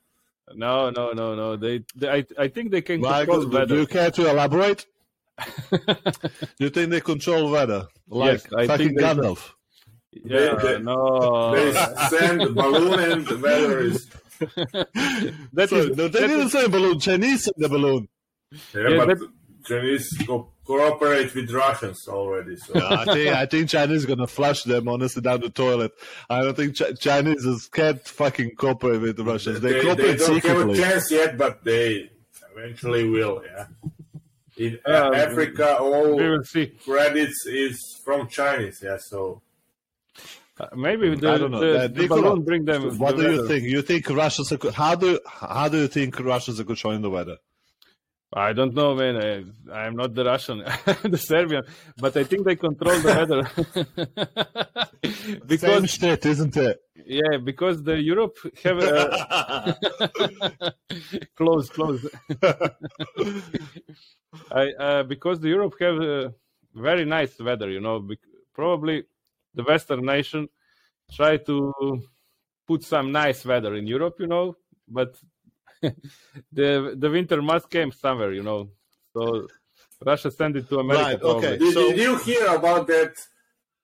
No, 0.56 0.90
no, 0.90 1.12
no, 1.12 1.36
no. 1.36 1.56
They, 1.56 1.84
they 1.96 2.10
I, 2.10 2.26
I 2.38 2.48
think 2.50 2.72
they 2.72 2.82
can 2.82 3.02
Like, 3.02 3.28
control 3.30 3.66
do 3.66 3.76
you 3.80 3.88
care 3.88 4.12
to 4.12 4.30
elaborate? 4.30 4.86
you 6.60 6.70
think 6.70 6.90
they 6.92 7.02
control 7.02 7.52
weather? 7.52 7.88
Like 8.08 8.44
Yes, 8.44 8.48
I 8.58 8.68
fucking 8.68 8.88
think 8.88 9.00
they- 9.00 9.04
Gandalf. 9.06 9.52
yeah, 10.12 10.56
They- 10.56 10.74
they- 10.74 10.80
no. 10.80 11.54
they 11.56 11.74
send 12.18 12.42
the 12.42 12.50
balloon 12.52 13.00
and 13.12 13.28
the 13.28 13.38
weather 13.38 13.80
is. 13.80 14.08
that 15.54 15.70
So, 15.70 15.76
is 15.78 15.98
no, 15.98 16.08
they 16.08 16.20
that 16.22 16.28
didn't 16.28 16.46
is- 16.48 16.52
say 16.52 16.68
balloon. 16.68 17.00
Chinese 17.00 17.44
said 17.46 17.54
the 17.58 17.70
balloon. 17.70 18.08
Yeah, 18.74 18.90
Yeah, 18.90 19.06
but 19.06 19.18
Chinese 19.66 20.10
co- 20.26 20.50
cooperate 20.68 21.34
with 21.34 21.50
Russians 21.52 22.08
already. 22.08 22.58
So 22.58 22.74
I 22.76 23.06
think 23.06 23.34
I 23.36 23.46
think 23.46 23.70
Chinese 23.70 24.06
gonna 24.06 24.28
flush 24.28 24.64
them 24.64 24.88
honestly 24.88 25.22
down 25.22 25.40
the 25.42 25.50
toilet. 25.50 25.92
I 26.30 26.42
don't 26.44 26.56
think 26.56 26.76
Ch- 26.76 27.00
Chinese 27.00 27.46
is 27.46 27.68
can't 27.68 28.06
fucking 28.06 28.52
cooperate 28.58 29.00
with 29.00 29.16
the 29.18 29.24
Russians. 29.24 29.62
They, 29.62 29.74
they, 29.82 29.96
they 29.96 30.16
don't 30.18 30.44
have 30.44 30.70
a 30.70 30.76
chance 30.76 31.10
yet, 31.12 31.38
but 31.38 31.64
they 31.64 32.12
eventually 32.56 33.10
will. 33.10 33.44
Yeah. 33.46 33.66
In 34.58 34.80
A- 34.86 35.06
Um, 35.08 35.14
Africa, 35.14 35.78
all 35.80 36.16
we 36.18 36.30
will 36.30 36.44
see. 36.44 36.68
credits 36.84 37.46
is 37.46 37.78
from 38.04 38.28
Chinese. 38.28 38.80
Yeah, 38.84 38.98
so 39.00 39.42
Uh, 40.60 40.66
maybe 40.76 41.14
the, 41.16 41.30
I 41.30 41.38
don't 41.38 41.52
know. 41.52 41.60
the, 41.60 41.74
Uh, 41.84 41.88
the 41.88 42.02
Nicola, 42.02 42.22
balloon 42.22 42.44
bring 42.44 42.66
them. 42.66 42.98
What 42.98 43.16
the 43.18 43.24
do 43.24 43.32
you 43.36 43.48
think? 43.48 43.64
You 43.76 43.82
think 43.84 44.10
Russians 44.10 44.52
are 44.52 44.58
good? 44.58 44.74
How 44.74 44.96
do 44.96 45.20
how 45.26 45.70
do 45.70 45.78
you 45.84 45.88
think 45.88 46.20
Russians 46.20 46.60
are 46.60 46.64
controlling 46.72 47.04
the 47.08 47.12
weather? 47.18 47.38
I 48.34 48.52
don't 48.54 48.74
know, 48.74 48.94
man. 48.94 49.16
I, 49.18 49.44
I'm 49.74 49.96
not 49.96 50.13
the 50.13 50.26
Russian, 50.26 50.60
the 51.04 51.18
Serbian, 51.18 51.63
but 51.98 52.16
I 52.18 52.24
think 52.26 52.46
they 52.46 52.56
control 52.58 53.00
the 53.00 53.13
weather 53.16 53.42
Same 55.28 55.40
because 55.46 55.90
shit, 55.90 56.26
isn't 56.26 56.58
it? 56.58 56.78
yeah, 57.06 57.38
because 57.42 57.82
the 57.84 58.02
Europe 58.02 58.38
have 58.63 58.80
uh, 58.80 59.74
close, 61.38 61.70
close. 61.70 62.06
I 64.52 64.72
uh, 64.78 65.04
because 65.04 65.40
the 65.40 65.50
Europe 65.50 65.76
have 65.80 66.00
uh, 66.02 66.30
very 66.76 67.06
nice 67.06 67.40
weather, 67.40 67.70
you 67.70 67.80
know. 67.80 68.08
Probably 68.54 69.04
the 69.54 69.63
Western 69.63 70.04
nation 70.06 70.50
try 71.12 71.38
to 71.38 72.02
put 72.68 72.84
some 72.84 73.12
nice 73.12 73.46
weather 73.46 73.76
in 73.76 73.88
Europe, 73.88 74.16
you 74.20 74.28
know, 74.28 74.56
but 74.88 75.16
the 76.52 76.96
the 76.98 77.10
winter 77.10 77.42
must 77.42 77.70
came 77.70 77.92
somewhere, 77.92 78.34
you 78.34 78.44
know. 78.44 78.70
So 79.13 79.48
Russia 80.06 80.32
sent 80.32 80.56
it 80.58 80.70
to 80.70 80.80
America. 80.80 81.04
Right, 81.04 81.20
probably. 81.20 81.48
okay. 81.48 81.58
did, 81.58 81.74
So- 81.74 81.88
did 81.90 81.98
you 82.00 82.18
hear 82.20 82.48
about 82.56 82.88
that 82.88 83.13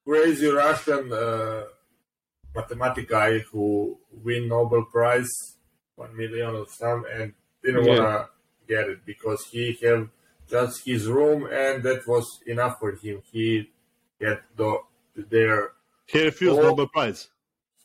crazy 0.05 0.47
Russian 0.47 1.11
uh, 1.11 1.63
mathematic 2.55 3.07
guy 3.09 3.39
who 3.39 3.97
win 4.11 4.47
Nobel 4.47 4.85
Prize, 4.85 5.31
one 5.95 6.15
million 6.15 6.55
or 6.55 6.65
some, 6.67 7.05
and 7.11 7.33
didn't 7.63 7.85
Yeah. 7.85 7.99
wanna 7.99 8.29
get 8.67 8.89
it 8.89 9.05
because 9.05 9.45
he 9.51 9.77
have 9.83 10.09
just 10.49 10.85
his 10.85 11.07
room 11.07 11.47
and 11.51 11.83
that 11.83 12.05
was 12.07 12.27
enough 12.45 12.79
for 12.79 12.91
him. 12.91 13.21
He 13.31 13.71
get 14.19 14.41
the 14.55 14.77
there 15.15 15.71
He 16.05 16.23
refused. 16.25 16.59
Nobel 16.61 16.87
Prize. 16.87 17.29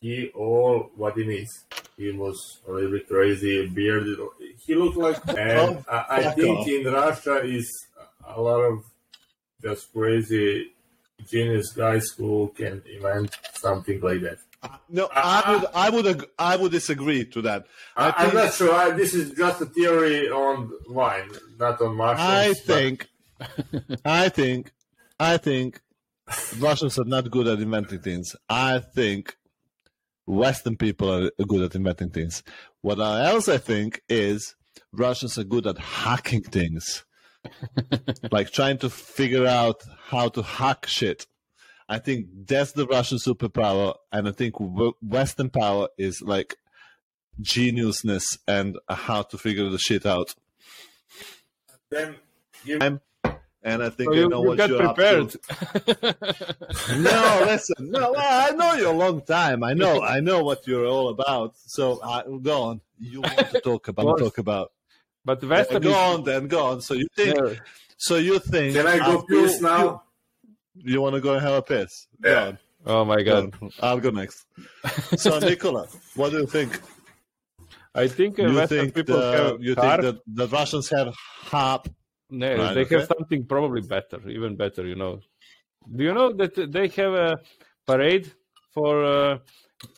He 0.01 0.31
all 0.35 0.91
what 0.97 1.17
he 1.17 1.27
needs. 1.27 1.65
He 1.97 2.13
was 2.13 2.61
a 2.69 2.71
little 2.73 2.93
bit 2.93 3.09
crazy, 3.09 3.67
bearded. 3.67 4.19
He 4.65 4.75
looked 4.75 4.97
like, 4.97 5.17
and 5.29 5.79
oh, 5.79 5.85
I, 5.91 6.05
I 6.11 6.31
think 6.31 6.69
in 6.69 6.93
Russia 6.93 7.43
is 7.43 7.69
a 8.27 8.41
lot 8.41 8.61
of 8.61 8.85
just 9.63 9.93
crazy 9.93 10.73
genius 11.29 11.73
guys 11.73 12.11
who 12.17 12.53
can 12.57 12.83
invent 12.95 13.37
something 13.55 14.01
like 14.01 14.21
that. 14.23 14.39
Uh, 14.63 14.69
no, 14.89 15.05
uh, 15.07 15.11
I 15.15 15.41
uh, 15.41 15.53
would 15.59 15.69
I 15.75 15.91
would 15.91 16.07
ag- 16.07 16.31
I 16.39 16.57
would 16.57 16.73
disagree 16.73 17.25
to 17.27 17.43
that. 17.43 17.67
I, 17.97 18.11
I 18.11 18.15
I'm 18.27 18.35
not 18.35 18.55
sure. 18.55 18.75
I, 18.75 18.91
this 18.91 19.15
is 19.15 19.33
just 19.33 19.61
a 19.61 19.67
theory 19.67 20.29
on 20.29 20.73
wine, 20.89 21.31
not 21.59 21.81
on 21.81 21.97
mushrooms. 21.97 22.21
I 22.21 22.49
but- 22.49 22.59
think 22.59 23.09
I 24.05 24.29
think 24.29 24.73
I 25.19 25.37
think 25.37 25.81
Russians 26.59 26.99
are 26.99 27.05
not 27.05 27.31
good 27.31 27.47
at 27.47 27.61
inventing 27.61 28.01
things. 28.01 28.35
I 28.49 28.81
think 28.81 29.37
Western 30.29 30.77
people 30.77 31.11
are 31.11 31.31
good 31.47 31.63
at 31.63 31.75
inventing 31.75 32.11
things. 32.11 32.43
What 32.83 33.01
else 33.01 33.49
I 33.49 33.57
think 33.59 34.03
is 34.09 34.55
Russians 34.93 35.39
are 35.39 35.45
good 35.45 35.67
at 35.67 35.79
hacking 35.79 36.43
things. 36.43 37.05
like 38.31 38.51
trying 38.51 38.79
to 38.79 38.91
figure 38.91 39.47
out 39.47 39.83
how 40.07 40.29
to 40.29 40.43
hack 40.43 40.87
shit. 40.87 41.27
I 41.89 41.99
think 41.99 42.27
that's 42.47 42.73
the 42.73 42.87
Russian 42.87 43.17
superpower, 43.17 43.95
and 44.13 44.29
I 44.29 44.33
think 44.33 44.57
Western 45.01 45.49
power 45.49 45.89
is 45.97 46.21
like 46.21 46.57
geniusness 47.41 48.37
and 48.47 48.77
how 48.89 49.23
to 49.23 49.39
figure 49.39 49.71
the 49.71 49.79
shit 49.79 50.05
out. 50.05 50.35
then 51.91 52.17
give 52.67 52.83
I'm- 52.83 53.01
And 53.71 53.83
I 53.83 53.91
think 53.91 54.09
So 54.11 54.17
I 54.17 54.21
you, 54.21 54.29
know 54.29 54.43
you 54.43 54.49
what 54.49 54.57
got 54.59 54.69
you're 54.71 54.83
up 54.87 54.95
prepared. 54.97 55.31
to. 55.31 56.97
No, 56.99 57.45
listen. 57.47 57.91
No, 57.91 58.15
I 58.17 58.51
know 58.53 58.75
you 58.75 58.89
a 58.91 58.99
long 59.05 59.21
time. 59.23 59.63
I 59.63 59.73
know. 59.75 60.03
I 60.03 60.21
know 60.21 60.43
what 60.43 60.67
you're 60.67 60.87
all 60.87 61.09
about. 61.11 61.57
So 61.57 61.99
uh, 62.03 62.23
go 62.51 62.63
on. 62.63 62.81
You 62.99 63.21
want 63.23 63.51
to 63.51 63.61
talk 63.61 63.89
about? 63.89 64.19
Talk 64.19 64.39
about. 64.39 64.73
but 65.25 65.43
Western 65.45 65.83
go 65.83 65.95
on, 65.95 66.25
then 66.25 66.49
go 66.49 66.65
on. 66.67 66.81
So 66.81 66.95
you 66.95 67.07
think? 67.15 67.37
yeah. 67.37 67.55
So 67.97 68.17
you 68.17 68.39
think? 68.39 68.75
can 68.77 68.87
I 68.87 68.99
go 68.99 69.19
after 69.19 69.27
piss 69.35 69.61
now? 69.61 70.03
You, 70.77 70.93
you 70.95 71.01
want 71.03 71.15
to 71.17 71.21
go 71.21 71.35
and 71.35 71.43
have 71.43 71.55
a 71.55 71.63
piss? 71.63 72.07
Go 72.21 72.31
Yeah. 72.31 72.47
on. 72.49 72.59
Oh 72.87 73.05
my 73.05 73.23
god! 73.23 73.53
on. 73.61 73.71
I'll 73.81 74.01
go 74.01 74.11
next. 74.11 74.47
So 75.17 75.39
Nicola, 75.47 75.87
what 76.15 76.31
do 76.31 76.39
you 76.39 76.47
think? 76.47 76.81
I 77.95 78.07
think 78.07 78.39
uh, 78.39 78.43
You 78.47 78.55
Western 78.57 78.79
think 78.83 78.95
people 78.95 79.17
the, 79.19 79.33
have 79.33 79.63
you 79.63 79.75
think 79.75 80.01
that 80.03 80.19
the 80.27 80.47
Russians 80.49 80.89
have 80.91 81.13
HAARP? 81.51 81.87
No, 82.31 82.57
Right, 82.57 82.75
they 82.75 82.83
okay. 82.83 82.97
have 82.99 83.07
something 83.09 83.45
probably 83.47 83.81
better, 83.83 84.19
even 84.29 84.57
better. 84.57 84.87
You 84.87 84.97
know, 84.97 85.21
do 85.97 86.05
you 86.05 86.13
know 86.13 86.33
that 86.33 86.55
they 86.73 86.89
have 86.89 87.15
a 87.15 87.37
parade 87.87 88.33
for? 88.75 89.05
Uh, 89.05 89.39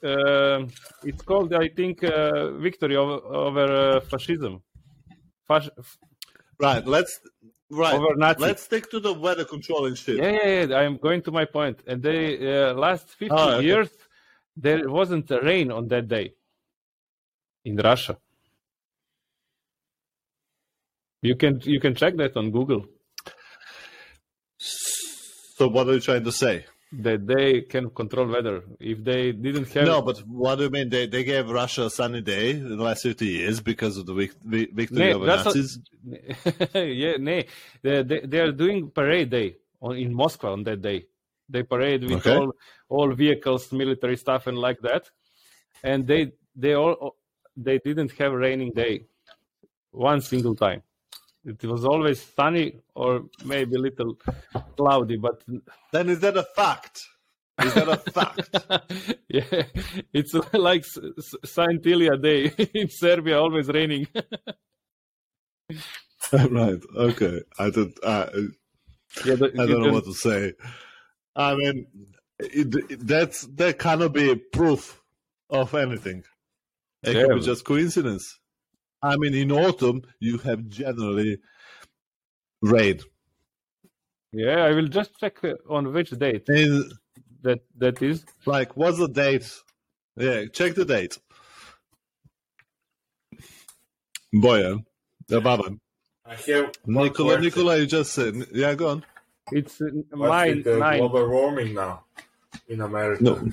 uh, 0.05 0.67
it's 1.05 1.23
called, 1.23 1.53
I 1.55 1.69
think, 1.69 2.05
uh, 2.05 2.51
victory 2.53 2.97
over, 2.97 3.19
over 3.47 3.97
uh, 3.97 4.01
fascism. 4.01 4.63
Fas- 5.49 5.71
Right. 6.61 6.87
Let's. 6.87 7.21
Right. 7.71 7.95
Over 7.95 8.15
Nazi. 8.17 8.41
Let's 8.41 8.63
stick 8.65 8.91
to 8.91 9.01
the 9.01 9.13
weather 9.15 9.45
controlling 9.45 9.95
shit. 9.95 10.17
yeah, 10.19 10.31
yeah, 10.45 10.65
yeah. 10.67 10.77
I'm 10.79 10.97
going 10.99 11.23
to 11.23 11.31
my 11.31 11.45
point. 11.47 11.79
And 11.87 12.03
they 12.03 12.65
uh, 12.65 12.75
last 12.75 13.09
50 13.11 13.29
Oh, 13.31 13.51
okay. 13.55 13.67
years, 13.67 13.89
there 14.57 14.89
wasn't 14.91 15.31
a 15.31 15.41
rain 15.41 15.71
on 15.73 15.89
that 15.89 16.07
day 16.09 16.35
in 17.65 17.77
Russia. 17.77 18.19
You 21.23 21.37
can 21.37 21.61
you 21.65 21.81
can 21.81 21.95
check 21.95 22.17
that 22.17 22.37
on 22.37 22.51
Google. 22.51 22.87
So 24.59 25.69
what 25.69 25.89
are 25.89 25.95
you 25.95 26.01
trying 26.01 26.25
to 26.25 26.33
say? 26.33 26.67
That 26.93 27.25
they 27.27 27.61
can 27.61 27.91
control 27.91 28.27
weather. 28.27 28.65
If 28.81 29.05
they 29.05 29.31
didn't 29.33 29.69
have 29.75 29.87
No, 29.87 30.03
but 30.03 30.19
what 30.27 30.57
do 30.57 30.65
you 30.65 30.71
mean? 30.71 30.89
They 30.89 31.07
they 31.07 31.23
gave 31.23 31.49
Russia 31.49 31.85
a 31.85 31.91
sunny 31.91 32.21
day 32.21 32.51
in 32.53 32.77
the 32.77 32.83
last 32.83 33.03
fifty 33.03 33.27
years 33.27 33.61
because 33.61 33.97
of 33.97 34.07
the 34.07 34.15
victory 34.15 34.69
Nee, 34.91 35.13
over 35.15 35.25
a- 35.25 35.29
Nazis. 35.29 35.79
yeah, 36.75 37.17
nee. 37.19 37.45
They, 37.83 38.03
they, 38.03 38.21
they 38.21 38.39
are 38.41 38.51
doing 38.53 38.91
parade 38.91 39.31
day 39.31 39.57
on, 39.81 39.97
in 39.97 40.13
Moscow 40.13 40.53
on 40.53 40.65
that 40.65 40.83
day. 40.83 41.07
They 41.49 41.63
parade 41.63 42.03
with 42.05 42.27
Okay. 42.27 42.35
all 42.37 42.53
all 42.89 43.13
vehicles, 43.15 43.71
military 43.73 44.17
stuff, 44.17 44.47
and 44.49 44.59
like 44.59 44.81
that. 44.81 45.11
And 45.85 46.07
they 46.09 46.33
they 46.57 46.75
all 46.75 47.17
they 47.57 47.79
didn't 47.79 48.11
have 48.19 48.33
a 48.33 48.37
raining 48.37 48.73
day 48.73 49.05
one 49.93 50.21
single 50.23 50.57
time. 50.57 50.83
It 51.45 51.65
was 51.65 51.85
always 51.85 52.21
sunny 52.23 52.81
or 52.95 53.23
maybe 53.45 53.77
a 53.77 53.79
little 53.79 54.19
cloudy, 54.77 55.17
but 55.17 55.43
Then 55.93 56.11
is 56.11 56.21
that 56.21 56.37
a 56.37 56.43
fact? 56.43 57.03
Is 57.63 57.75
that 57.75 57.89
a 57.89 57.97
fact? 57.97 58.51
yeah, 59.29 59.65
it's 60.13 60.35
like 60.55 60.81
S- 60.83 60.99
S- 61.19 61.35
Saint 61.51 61.87
Ilya 61.87 62.17
Day 62.19 62.47
in 62.75 62.89
Serbia, 62.91 63.39
always 63.39 63.69
raining. 63.69 64.07
right. 66.33 66.81
Okay. 66.97 67.41
I 67.59 67.71
don't. 67.71 67.95
I, 68.05 68.29
yeah, 69.25 69.35
the- 69.35 69.53
I 69.59 69.67
don't 69.67 69.83
know 69.83 69.93
what 69.93 70.05
to 70.05 70.15
say. 70.15 70.55
I 71.37 71.55
mean, 71.55 71.87
it, 72.39 72.75
it- 72.91 73.07
that's 73.07 73.43
that 73.57 73.79
cannot 73.79 74.13
be 74.15 74.35
proof 74.37 75.01
of 75.49 75.75
anything. 75.75 76.25
It 77.03 77.15
could 77.27 77.35
be 77.37 77.41
just 77.45 77.65
coincidence. 77.65 78.39
I 79.03 79.17
mean, 79.17 79.35
in 79.35 79.53
autumn 79.53 80.03
you 80.19 80.39
have 80.39 80.69
generally 80.69 81.39
rain. 82.63 83.01
Yeah, 84.33 84.65
I 84.65 84.71
will 84.73 84.89
just 84.89 85.19
check 85.19 85.43
uh, 85.43 85.55
on 85.69 85.93
which 85.93 86.11
date 86.11 86.49
In, 86.49 86.91
that 87.43 87.61
that 87.79 88.03
is. 88.03 88.25
like, 88.47 88.77
what's 88.77 88.99
the 88.99 89.09
date? 89.09 89.51
Yeah, 90.17 90.45
check 90.53 90.75
the 90.75 90.85
date. 90.85 91.19
Boyan, 94.35 94.85
Yeah, 95.29 95.41
Baban. 95.41 95.81
I 96.25 96.35
have 96.35 96.71
one 96.85 97.05
Nicola. 97.07 97.41
Nicola, 97.41 97.79
you 97.79 97.87
just 97.87 98.13
said, 98.13 98.35
yeah, 98.53 98.75
go 98.75 98.91
on. 98.91 99.05
It's 99.51 99.81
uh, 99.81 99.87
What's 100.11 100.31
mine 100.31 100.63
the 100.63 100.77
global 100.77 101.29
warming 101.29 101.75
now 101.75 102.05
in 102.69 102.81
America? 102.81 103.25
No. 103.25 103.51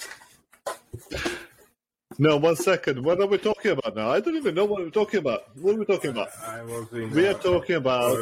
No, 2.20 2.38
one 2.38 2.56
second. 2.56 3.04
What 3.04 3.20
are 3.22 3.28
we 3.28 3.38
talking 3.38 3.72
about 3.72 3.96
now? 3.96 4.10
I 4.12 4.20
don't 4.20 4.36
even 4.36 4.56
know 4.56 4.66
what 4.66 4.82
we're 4.82 4.90
talking 4.90 5.20
about. 5.20 5.56
What 5.58 5.76
are 5.76 5.80
we 5.80 5.86
talking 5.86 6.10
about? 6.12 6.30
I 6.46 6.64
was. 6.64 6.92
We 6.92 7.28
uh, 7.28 7.32
are 7.36 7.40
talking 7.40 7.76
about. 7.76 8.18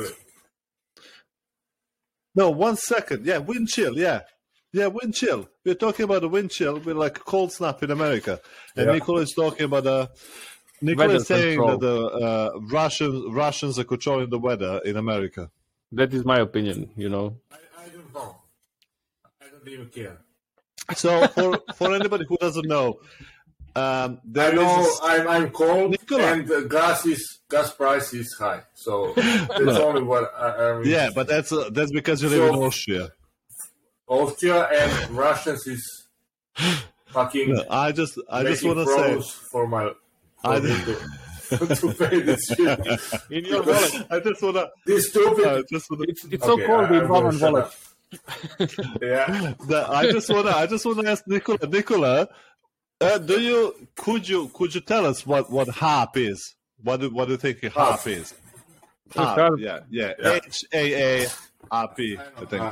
No, 2.36 2.50
one 2.50 2.76
second. 2.76 3.26
Yeah, 3.26 3.38
wind 3.38 3.70
chill. 3.70 3.98
Yeah. 3.98 4.22
Yeah, 4.74 4.88
wind 4.88 5.14
chill. 5.16 5.48
We're 5.64 5.76
talking 5.76 6.04
about 6.04 6.24
a 6.26 6.28
wind 6.28 6.52
chill 6.52 6.80
with 6.80 6.98
like 6.98 7.18
a 7.18 7.22
cold 7.22 7.54
snap 7.54 7.82
in 7.84 7.92
America. 7.92 8.42
And 8.76 8.88
Yeah. 8.88 8.94
Nicola 8.94 9.22
is 9.22 9.32
talking 9.32 9.66
about 9.66 9.88
a. 9.88 10.10
Nicola 10.82 11.08
Weather 11.08 11.20
is 11.22 11.28
saying 11.28 11.58
control. 11.58 11.78
that 11.78 11.88
the 11.88 12.06
uh, 12.08 12.52
Russians 12.70 13.34
Russians 13.34 13.80
are 13.80 13.86
controlling 13.86 14.30
the 14.30 14.38
weather 14.40 14.82
in 14.84 14.98
America. 14.98 15.50
That 15.94 16.14
is 16.14 16.26
my 16.26 16.40
opinion. 16.40 16.92
You 16.98 17.08
know. 17.08 17.38
I, 17.50 17.56
I 17.86 17.88
don't 17.88 18.14
know. 18.14 18.36
I 19.42 19.46
don't 19.48 19.68
even 19.70 19.88
care. 19.88 20.18
So 20.96 21.26
for 21.28 21.58
for 21.76 21.96
anybody 21.96 22.26
who 22.28 22.36
doesn't 22.38 22.68
know, 22.68 23.00
um, 23.76 24.18
I 24.18 24.20
there 24.26 24.50
is 24.50 24.56
know 24.56 24.90
a- 25.04 25.06
I'm, 25.06 25.28
I'm 25.28 25.50
cold 25.52 25.92
Nicola. 25.92 26.24
and 26.34 26.50
uh, 26.52 26.62
gas 26.62 27.06
is 27.06 27.40
gas 27.50 27.74
price 27.74 28.14
is 28.14 28.34
high. 28.40 28.64
So 28.74 29.14
that's 29.16 29.80
only 29.80 30.04
what 30.04 30.32
I, 30.38 30.70
I 30.72 30.80
mean. 30.80 30.88
yeah, 30.90 31.10
but 31.14 31.28
that's 31.28 31.52
uh, 31.52 31.70
that's 31.72 31.92
because 31.92 32.22
you 32.22 32.30
live 32.30 32.44
in 32.50 32.54
So- 32.56 32.64
Austria. 32.66 33.10
Austria 34.08 34.68
and 34.72 35.12
Russians 35.12 35.66
is 35.68 36.08
fucking 37.08 37.54
No, 37.54 37.64
I 37.70 37.92
just 37.92 38.20
I 38.30 38.44
just 38.44 38.64
making 38.64 38.78
want 38.78 38.88
to 38.88 38.96
say 38.96 39.12
froze 39.14 39.32
for 39.32 39.68
my 39.68 39.86
for 40.42 40.50
I- 40.52 40.60
me 40.60 40.70
to, 40.70 40.96
to 41.76 41.94
pay 41.94 42.20
this 42.22 42.42
shit. 42.48 43.22
In 43.32 43.46
your 43.46 43.62
wallet. 43.64 44.08
I 44.10 44.20
just 44.20 44.42
want 44.42 44.56
to 44.56 44.70
This 44.86 45.10
stupid. 45.10 45.46
I 45.46 45.62
just 45.72 45.90
want 45.92 46.04
to 46.04 46.10
It's 46.10 46.24
it's 46.26 46.44
so 46.46 46.54
Okay, 46.54 46.66
cold 46.66 46.86
I- 46.86 46.88
in 46.88 46.94
I'm 47.02 47.08
gonna 47.08 47.24
Roman 47.30 47.40
wallet. 47.40 47.72
yeah. 49.02 49.54
The- 49.68 49.86
I 49.90 50.12
just 50.12 50.30
want 50.30 50.48
to. 50.48 50.56
I 50.56 50.66
just 50.68 50.86
want 50.86 51.00
to 51.02 51.10
ask 51.10 51.28
Nicola. 51.28 51.58
Nicola, 51.68 52.28
uh, 53.02 53.18
do 53.18 53.40
you 53.42 53.88
could 53.96 54.28
you 54.28 54.50
could 54.54 54.74
you 54.76 54.82
tell 54.82 55.06
us 55.06 55.26
what 55.26 55.50
what 55.52 55.68
HAARP 55.68 56.18
is? 56.18 56.56
What 56.84 57.00
do 57.02 57.10
what 57.10 57.26
do 57.26 57.32
you 57.32 57.38
think 57.38 57.64
a 57.64 57.70
HAARP 57.70 58.00
HAARP. 58.00 58.08
is? 58.08 58.34
HAARP? 59.12 59.38
HAARP. 59.38 59.60
Yeah, 59.60 59.80
yeah. 59.90 60.14
Yeah. 60.20 60.40
H 60.46 60.64
A 60.74 61.24
A 61.24 61.28
R 61.72 61.88
P. 61.96 62.18
I 62.18 62.46
think. 62.46 62.64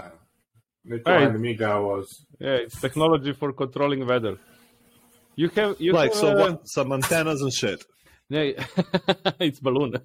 Nicola 0.85 1.19
Hey. 1.19 1.25
and 1.25 1.35
Miga 1.39 1.81
was 1.81 2.25
Yeah, 2.39 2.55
it's 2.55 2.79
technology 2.79 3.31
for 3.33 3.53
controlling 3.53 4.05
weather. 4.05 4.37
You 5.35 5.47
have 5.49 5.75
you 5.79 5.93
Like 5.93 6.11
have, 6.11 6.19
so, 6.19 6.27
uh, 6.31 6.39
what? 6.51 6.67
Some 6.67 6.91
antennas 6.91 7.41
and 7.41 7.53
shit. 7.53 7.83
Yeah, 8.29 8.65
it's 9.39 9.59
balloon. 9.59 9.95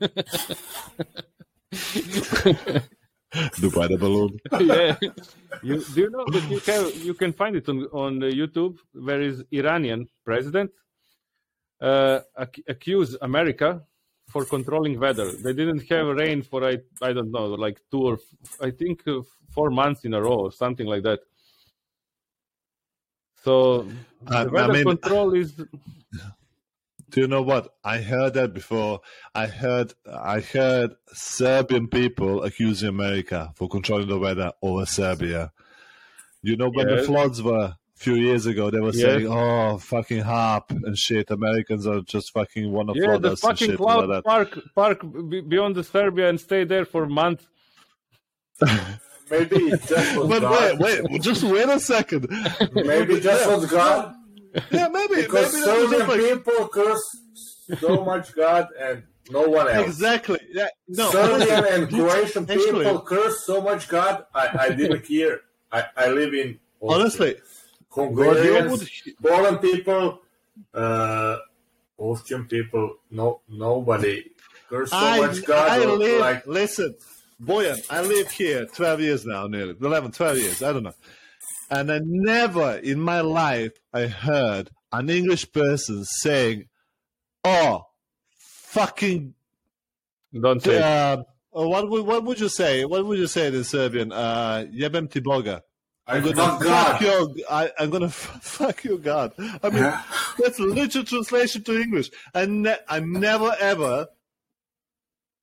Dubai 3.63 3.89
the 3.89 3.99
balloon. 3.99 4.39
yeah. 4.61 4.97
You, 5.63 5.85
do 5.95 6.01
you 6.01 6.11
know 6.11 6.25
that 6.35 6.45
you 6.51 6.59
have 6.73 6.95
you 7.09 7.15
can 7.15 7.33
find 7.33 7.57
it 7.57 7.69
on 7.69 7.79
on 7.93 8.23
uh, 8.23 8.27
YouTube? 8.27 8.79
Where 8.93 9.21
is 9.21 9.45
Iranian 9.53 10.09
president 10.25 10.71
uh, 11.81 12.21
ac- 12.39 12.65
accuse 12.69 13.17
America 13.21 13.83
for 14.33 14.45
controlling 14.47 14.99
weather? 14.99 15.31
They 15.33 15.53
didn't 15.53 15.83
have 15.91 16.07
rain 16.23 16.43
for 16.43 16.65
I 16.65 16.79
I 17.03 17.13
don't 17.13 17.31
know 17.31 17.47
like 17.67 17.79
two 17.91 18.03
or 18.11 18.15
f- 18.15 18.57
I 18.69 18.71
think 18.71 19.07
uh, 19.07 19.21
four 19.55 19.71
months 19.71 20.05
in 20.07 20.15
a 20.15 20.21
row 20.23 20.39
or 20.47 20.53
something 20.53 20.87
like 20.87 21.03
that. 21.03 21.21
So 23.45 23.87
I- 24.27 24.45
the 24.45 24.51
I 24.51 24.53
weather 24.57 24.73
mean- 24.73 24.85
control 24.85 25.35
is 25.35 25.51
Do 27.11 27.23
you 27.23 27.27
know 27.29 27.43
what? 27.43 27.75
I 27.85 27.99
heard 27.99 28.35
that 28.35 28.53
before. 28.53 29.01
I 29.35 29.47
heard 29.47 29.95
I 30.13 30.41
heard 30.41 30.95
Serbian 31.13 31.89
people 31.89 32.43
accusing 32.45 32.89
America 32.89 33.53
for 33.57 33.69
controlling 33.69 34.09
the 34.09 34.19
weather 34.19 34.53
over 34.63 34.85
Serbia. 34.85 35.53
You 36.43 36.57
know 36.57 36.69
when 36.71 36.87
the 36.89 37.03
floods 37.03 37.43
were 37.43 37.65
a 37.65 37.79
few 37.97 38.15
years 38.15 38.47
ago, 38.47 38.71
they 38.71 38.79
were 38.81 38.93
Yes. 38.93 39.03
saying, 39.03 39.27
"Oh, 39.27 39.79
fucking 39.79 40.23
HAARP 40.23 40.71
and 40.71 40.97
shit. 40.97 41.31
Americans 41.31 41.87
are 41.87 42.01
just 42.03 42.31
fucking 42.33 42.71
want 42.71 42.91
to 42.91 42.99
yeah 43.01 43.07
flood 43.07 43.23
the 43.23 43.33
us 43.33 43.43
and 43.43 43.51
fucking 43.53 43.69
shit 43.71 43.77
cloud 43.79 44.09
like 44.09 44.25
park 44.25 44.59
park 44.75 45.01
beyond 45.49 45.75
the 45.77 45.85
Serbia 45.85 46.29
and 46.29 46.39
stay 46.39 46.65
there 46.65 46.85
for 46.85 47.05
a 47.05 47.09
month. 47.09 47.47
maybe 49.31 49.71
just 49.87 50.17
was 50.17 50.29
But 50.29 50.41
God. 50.43 50.79
wait, 50.81 51.03
wait, 51.11 51.23
just 51.23 51.43
wait 51.43 51.69
a 51.69 51.81
second. 51.81 52.29
Maybe 52.75 53.21
just 53.21 53.49
was 53.49 53.67
God. 53.71 54.15
Yeah, 54.71 54.89
maybe 54.89 55.17
Because 55.17 55.53
maybe 55.53 55.65
Serbian 55.65 55.91
just 55.91 56.09
like, 56.09 56.21
people 56.21 56.69
curse 56.69 57.17
so 57.81 58.05
much 58.05 58.35
God 58.35 58.69
and 58.81 59.03
no 59.31 59.43
one 59.43 59.69
else. 59.69 59.87
exactly. 59.87 60.41
Yeah, 60.53 60.69
no. 60.89 61.11
Serbian 61.11 61.65
and 61.73 61.89
Croatian 61.89 62.45
Actually- 62.51 62.85
people 62.85 63.01
curse 63.03 63.45
so 63.45 63.61
much 63.61 63.89
God. 63.89 64.25
I, 64.35 64.49
I 64.61 64.69
didn't 64.71 65.05
hear. 65.05 65.41
I, 65.71 65.85
I 65.97 66.09
live 66.09 66.33
in 66.35 66.59
Austria. 66.81 67.01
Honestly, 67.01 67.37
Hungarians, 67.91 68.89
Poland 69.23 69.61
people, 69.61 70.21
uh, 70.75 71.37
Austrian 71.99 72.47
people. 72.47 72.97
No, 73.11 73.41
nobody 73.49 74.31
curse 74.69 74.91
so 74.91 74.97
I, 74.97 75.21
much 75.21 75.45
God. 75.45 75.69
I 75.69 75.85
live, 75.85 76.21
like 76.21 76.47
listen, 76.47 76.95
Boyan, 77.43 77.85
I 77.91 78.01
live 78.03 78.31
here 78.31 78.67
12 78.67 79.01
years 79.01 79.27
now, 79.27 79.47
nearly 79.47 79.75
11, 79.81 80.13
12 80.13 80.39
years, 80.39 80.63
I 80.63 80.73
don't 80.73 80.83
know. 80.85 80.95
And 81.71 81.93
I 81.93 82.01
never 82.03 82.77
in 82.77 83.01
my 83.01 83.21
life 83.21 83.73
I 83.93 84.07
heard 84.07 84.71
an 84.93 85.11
English 85.11 85.53
person 85.53 86.05
saying, 86.05 86.69
"Oh, 87.45 87.83
fucking, 88.39 89.35
Don't 90.41 90.63
say. 90.63 90.79
uh, 90.83 91.23
what 91.51 91.89
would 91.91 92.07
what 92.07 92.25
would 92.25 92.41
you 92.41 92.49
say? 92.49 92.85
What 92.85 93.05
would 93.07 93.19
you 93.19 93.27
say 93.27 93.49
in 93.49 93.65
Serbian? 93.65 94.13
Uh, 94.13 94.65
jebem 94.73 95.11
ti 95.11 95.21
Boga. 95.21 95.61
I 96.07 96.17
I'm 96.17 96.23
gonna 96.23 96.37
fuck 96.37 96.63
fuck 96.63 96.63
God. 96.63 97.01
your, 97.03 97.29
I, 97.51 97.71
I'm 97.79 97.91
gonna 97.91 98.07
f- 98.07 98.39
fuck 98.43 98.83
your 98.85 98.97
God. 98.99 99.33
I 99.63 99.69
mean, 99.69 99.83
Yeah. 99.83 100.03
that's 100.39 100.59
literal 100.59 101.05
translation 101.05 101.63
to 101.65 101.79
English. 101.79 102.11
I, 102.35 102.47
ne- 102.47 102.79
I 102.89 103.01
never 103.01 103.55
ever 103.61 104.07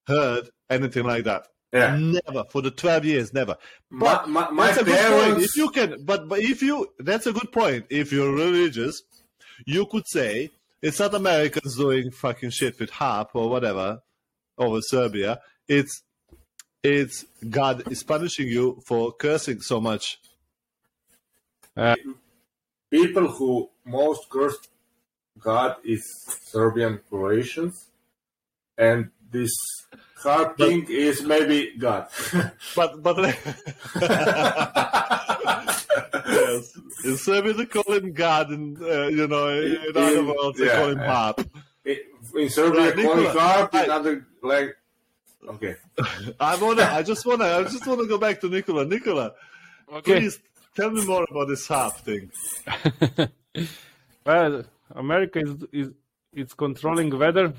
heard 0.07 0.49
anything 0.69 1.03
like 1.03 1.26
that. 1.26 1.45
Yeah. 1.76 1.97
Never 1.99 2.45
for 2.45 2.61
the 2.61 2.71
twelve 2.71 3.03
years, 3.03 3.34
never. 3.34 3.57
But 3.91 4.30
my, 4.30 4.49
my 4.49 4.67
that's 4.67 4.80
a 4.80 4.86
good 4.86 5.34
point. 5.34 5.43
If 5.43 5.57
you 5.57 5.69
can, 5.69 6.05
but 6.05 6.30
but 6.30 6.39
if 6.39 6.61
you, 6.61 6.88
that's 6.99 7.28
a 7.28 7.34
good 7.34 7.51
point. 7.51 7.86
If 7.89 8.13
you're 8.13 8.34
religious, 8.34 9.03
you 9.65 9.86
could 9.86 10.07
say 10.07 10.51
it's 10.82 10.99
not 10.99 11.13
Americans 11.13 11.76
doing 11.76 12.11
fucking 12.11 12.51
shit 12.51 12.80
with 12.80 12.91
HAARP 12.91 13.28
or 13.34 13.49
whatever 13.49 13.99
over 14.57 14.80
Serbia. 14.82 15.41
It's 15.67 16.01
it's 16.82 17.26
God 17.49 17.91
is 17.91 18.03
punishing 18.03 18.47
you 18.47 18.82
for 18.88 19.11
cursing 19.11 19.59
so 19.59 19.82
much. 19.82 20.17
Uh, 21.76 21.95
people 22.89 23.28
who 23.28 23.69
most 23.84 24.30
curse 24.30 24.57
God 25.39 25.76
is 25.84 26.03
Serbian 26.45 27.01
Croatians, 27.09 27.89
and 28.78 29.09
this 29.30 29.51
hard 30.18 30.57
thing 30.57 30.86
is 30.89 31.24
maybe 31.24 31.74
God. 31.78 32.07
But 32.76 33.01
but 33.03 33.18
yes, 36.28 36.78
in 37.03 37.18
Serbia 37.18 37.53
they 37.53 37.66
call 37.66 37.93
him 37.93 38.13
God, 38.13 38.49
and 38.49 38.82
uh, 38.82 39.07
you 39.07 39.28
know 39.28 39.49
in 39.49 39.78
other 39.95 40.18
In- 40.20 40.28
words 40.28 40.57
they 40.59 40.66
yeah. 40.66 40.76
call 40.76 40.89
him 40.89 40.99
HAARP. 40.99 41.47
in 41.86 42.49
Serbia, 42.49 42.82
Right, 42.82 42.95
calling 42.95 43.24
Nicola, 43.24 43.39
HAARP, 43.41 43.74
in 43.74 43.80
right. 43.80 43.89
other 43.89 44.26
like 44.41 44.78
okay. 45.49 45.76
I 46.39 46.55
wanna, 46.57 46.84
I 46.84 47.03
just 47.03 47.26
wanna, 47.26 47.45
I 47.45 47.63
just 47.63 47.86
wanna 47.88 48.05
go 48.07 48.18
back 48.18 48.41
to 48.41 48.49
Nicola. 48.49 48.86
Nicola, 48.86 49.34
Okay. 49.93 50.20
please 50.20 50.39
tell 50.76 50.89
me 50.91 51.05
more 51.05 51.26
about 51.30 51.47
this 51.47 51.68
HAARP 51.68 51.93
thing. 52.07 52.32
Well, 54.26 54.63
America 54.95 55.39
is 55.39 55.55
is 55.72 55.93
it's 56.34 56.53
controlling 56.55 57.16
weather 57.18 57.53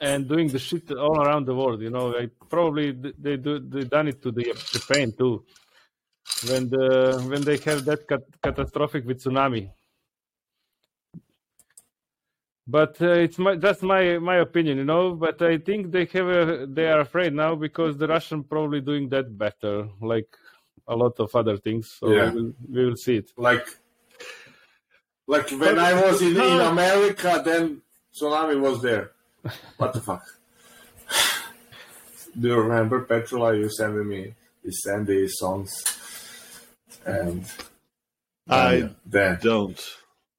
and 0.00 0.28
doing 0.28 0.48
the 0.48 0.58
shit 0.58 0.90
all 0.92 1.20
around 1.20 1.46
the 1.46 1.54
world. 1.54 1.80
You 1.80 1.90
know, 1.90 2.06
like 2.08 2.30
probably 2.48 2.92
they 2.92 3.36
do 3.36 3.58
they 3.58 3.84
done 3.84 4.08
it 4.08 4.22
to 4.22 4.32
the 4.32 4.44
Japan 4.72 5.12
too. 5.12 5.44
When 6.48 6.68
the 6.68 7.24
when 7.30 7.42
they 7.42 7.56
have 7.58 7.84
that 7.84 8.06
cat- 8.08 8.34
catastrophic 8.42 9.06
with 9.06 9.22
tsunami. 9.22 9.70
But 12.68 13.00
uh, 13.00 13.10
it's 13.10 13.38
my 13.38 13.54
that's 13.54 13.82
my 13.82 14.18
my 14.18 14.36
opinion, 14.38 14.78
you 14.78 14.84
know. 14.84 15.14
But 15.14 15.40
I 15.40 15.58
think 15.58 15.92
they 15.92 16.04
have 16.06 16.26
a, 16.28 16.66
they 16.66 16.90
are 16.90 17.00
afraid 17.00 17.32
now 17.32 17.54
because 17.54 17.96
the 17.96 18.08
Russian 18.08 18.42
probably 18.42 18.80
doing 18.80 19.08
that 19.10 19.38
better, 19.38 19.88
like 20.00 20.28
a 20.88 20.96
lot 20.96 21.18
of 21.20 21.34
other 21.34 21.56
things. 21.56 21.90
So 22.00 22.10
Yeah. 22.10 22.32
we, 22.32 22.42
will, 22.42 22.52
we 22.68 22.84
will 22.86 22.96
see 22.96 23.16
it. 23.16 23.30
Like 23.36 23.66
like 25.28 25.48
when 25.50 25.78
I 25.78 25.94
was 25.94 26.20
in, 26.22 26.36
in 26.36 26.60
America, 26.60 27.40
then 27.44 27.82
tsunami 28.12 28.60
was 28.60 28.82
there. 28.82 29.12
What 29.76 29.92
the 29.92 30.00
fuck? 30.00 30.24
Do 32.38 32.48
you 32.48 32.56
remember 32.56 33.04
Petrola? 33.04 33.56
You 33.56 33.70
sent 33.70 33.94
me, 34.06 34.34
you 34.62 34.72
sent 34.72 35.06
these 35.06 35.38
songs, 35.38 35.72
and 37.04 37.44
I 38.48 38.90
then 39.06 39.38
don't. 39.42 39.80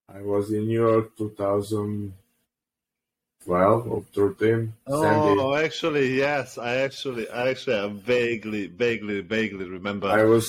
I 0.08 0.22
was 0.22 0.50
in 0.52 0.68
New 0.68 0.80
York 0.80 1.16
2012 1.18 3.88
or 3.88 4.04
13. 4.14 4.72
Sandy. 4.88 4.88
Oh, 4.88 5.54
actually, 5.54 6.16
yes. 6.16 6.56
I 6.56 6.76
actually, 6.76 7.28
I 7.28 7.50
actually, 7.50 7.76
I 7.76 7.88
vaguely, 7.88 8.68
vaguely, 8.68 9.20
vaguely 9.20 9.68
remember. 9.68 10.08
I 10.08 10.24
was 10.24 10.48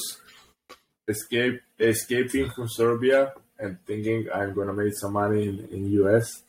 escape 1.08 1.62
escaping 1.80 2.50
from 2.52 2.70
Serbia 2.70 3.34
and 3.58 3.80
thinking 3.86 4.30
I'm 4.34 4.54
gonna 4.54 4.74
make 4.74 4.94
some 4.96 5.14
money 5.14 5.48
in, 5.48 5.68
in 5.72 5.92
US. 6.04 6.44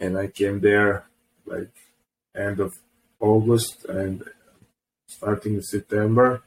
And 0.00 0.16
I 0.16 0.28
came 0.28 0.60
there 0.60 1.06
like 1.46 1.72
end 2.36 2.60
of 2.60 2.72
August 3.20 3.84
and 3.86 4.22
starting 5.06 5.54
in 5.54 5.62
September. 5.62 6.42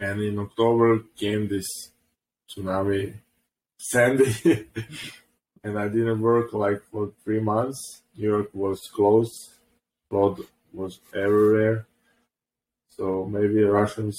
And 0.00 0.20
in 0.20 0.38
October 0.38 1.00
came 1.16 1.48
this 1.48 1.66
tsunami 2.48 3.14
Sandy 3.78 4.34
and 5.64 5.78
I 5.78 5.88
didn't 5.88 6.20
work 6.20 6.52
like 6.52 6.82
for 6.90 7.12
three 7.24 7.40
months. 7.40 8.02
New 8.16 8.28
York 8.28 8.50
was 8.52 8.80
closed, 8.94 9.50
flood 10.10 10.40
was 10.72 11.00
everywhere. 11.14 11.86
So 12.90 13.28
maybe 13.30 13.62
Russians, 13.62 14.18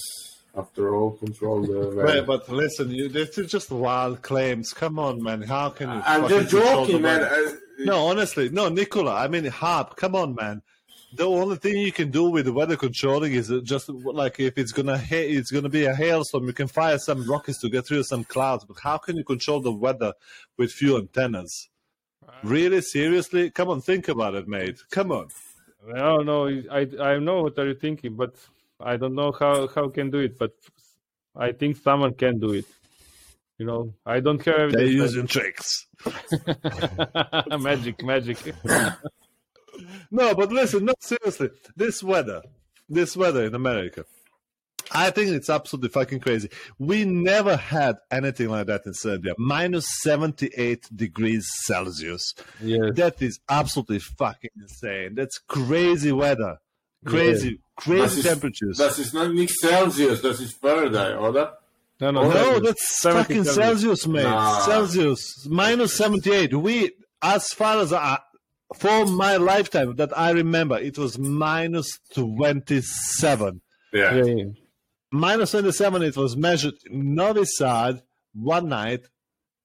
after 0.55 0.95
all, 0.95 1.11
control 1.11 1.61
the. 1.61 2.03
Wait, 2.05 2.25
but 2.25 2.47
listen, 2.49 2.89
you, 2.91 3.09
this 3.09 3.37
is 3.37 3.51
just 3.51 3.71
wild 3.71 4.21
claims. 4.21 4.71
Come 4.71 4.97
on, 4.97 5.21
man. 5.21 5.41
How 5.41 5.69
can 5.69 5.89
you? 5.89 6.01
I'm 6.05 6.21
fucking 6.21 6.39
just 6.39 6.51
joking, 6.51 7.01
man. 7.01 7.23
I, 7.23 7.55
No, 7.79 8.07
honestly, 8.07 8.49
no, 8.49 8.67
Nicola. 8.67 9.15
I 9.15 9.27
mean, 9.27 9.45
HAARP. 9.45 9.95
Come 9.95 10.15
on, 10.15 10.35
man. 10.35 10.61
The 11.13 11.25
only 11.25 11.55
thing 11.55 11.77
you 11.77 11.91
can 11.91 12.11
do 12.11 12.29
with 12.29 12.45
the 12.45 12.53
weather 12.53 12.75
controlling 12.75 13.33
is 13.33 13.51
just 13.63 13.89
like 13.89 14.39
if 14.39 14.57
it's 14.57 14.71
gonna 14.71 14.97
hit, 14.97 15.31
it's 15.31 15.49
gonna 15.49 15.69
be 15.69 15.85
a 15.85 15.95
hailstorm, 15.95 16.45
you 16.45 16.53
can 16.53 16.67
fire 16.67 16.99
some 16.99 17.27
rockets 17.27 17.59
to 17.61 17.69
get 17.69 17.87
through 17.87 18.03
some 18.03 18.23
clouds. 18.25 18.65
But 18.65 18.77
how 18.83 18.97
can 18.99 19.17
you 19.17 19.23
control 19.23 19.59
the 19.59 19.71
weather 19.71 20.13
with 20.57 20.71
few 20.71 20.97
antennas? 20.97 21.69
Really, 22.43 22.81
seriously? 22.81 23.49
Come 23.49 23.69
on, 23.69 23.81
think 23.81 24.07
about 24.07 24.35
it, 24.35 24.47
mate. 24.47 24.77
Come 24.91 25.11
on. 25.11 25.29
No, 25.87 26.17
no, 26.17 26.47
I 26.71 26.87
I 27.01 27.17
know 27.17 27.43
what 27.43 27.57
are 27.57 27.67
you 27.67 27.75
thinking, 27.75 28.15
but 28.15 28.35
I 28.79 28.97
don't 28.97 29.15
know 29.15 29.31
how 29.31 29.67
how 29.67 29.89
can 29.89 30.11
do 30.11 30.19
it. 30.19 30.37
But 30.37 30.51
I 31.35 31.53
think 31.53 31.77
someone 31.77 32.13
can 32.13 32.39
do 32.39 32.53
it. 32.53 32.65
You 33.59 33.65
know, 33.65 33.93
I 34.05 34.19
don't 34.21 34.43
have 34.45 34.71
They're 34.71 34.81
evidence. 34.81 35.13
using 35.13 35.27
tricks. 35.27 35.85
magic, 37.59 38.03
magic. 38.03 38.37
No, 40.11 40.35
but 40.35 40.51
listen, 40.51 40.83
no, 40.85 40.93
seriously. 40.99 41.51
This 41.75 42.03
weather, 42.03 42.41
this 42.89 43.15
weather 43.15 43.45
in 43.45 43.55
America, 43.55 44.03
I 44.91 45.09
think 45.11 45.29
it's 45.31 45.49
absolutely 45.49 45.87
fucking 45.89 46.19
crazy. 46.19 46.49
We 46.77 47.05
never 47.05 47.55
had 47.55 47.95
anything 48.11 48.49
like 48.49 48.67
that 48.67 48.81
in 48.85 48.93
Serbia. 48.93 49.35
Minus 49.37 49.85
78 50.01 50.89
degrees 50.93 51.47
Celsius. 51.63 52.33
yes. 52.61 52.93
That 52.95 53.21
is 53.21 53.39
absolutely 53.47 53.99
fucking 53.99 54.49
insane. 54.59 55.15
That's 55.15 55.37
crazy 55.37 56.11
weather. 56.11 56.57
Crazy, 57.05 57.59
Das 57.77 57.85
crazy 57.85 58.19
ist, 58.19 58.25
temperatures. 58.27 58.77
das 58.77 58.99
ist 58.99 59.13
not 59.13 59.31
nicht 59.33 59.53
Celsius, 59.61 60.21
das 60.21 60.41
ist 60.41 60.59
Fahrenheit, 60.59 61.15
oder? 61.17 61.57
No, 62.01 62.11
no, 62.11 62.29
no, 62.29 62.59
that's 62.59 62.99
70 63.01 63.21
fucking 63.21 63.43
Celsius. 63.43 63.55
Celsius, 63.55 64.07
mate. 64.07 64.23
Nah. 64.23 64.59
Celsius. 64.61 65.47
Minus 65.49 65.93
78. 65.95 66.53
We, 66.53 66.91
as 67.21 67.47
far 67.49 67.79
as 67.81 67.91
I, 67.91 68.19
for 68.75 69.05
my 69.05 69.35
lifetime 69.35 69.95
that 69.97 70.17
I 70.17 70.31
remember, 70.31 70.77
it 70.77 70.97
was 70.97 71.19
minus 71.19 71.99
27. 72.13 73.61
Yeah. 73.91 74.15
Yeah, 74.15 74.23
yeah. 74.23 74.43
minus 75.11 75.51
27 75.51 76.03
it 76.03 76.15
was 76.15 76.37
measured 76.37 76.75
in 76.89 77.15
Novi 77.15 77.43
Sad 77.45 78.01
one 78.33 78.69
night 78.69 79.07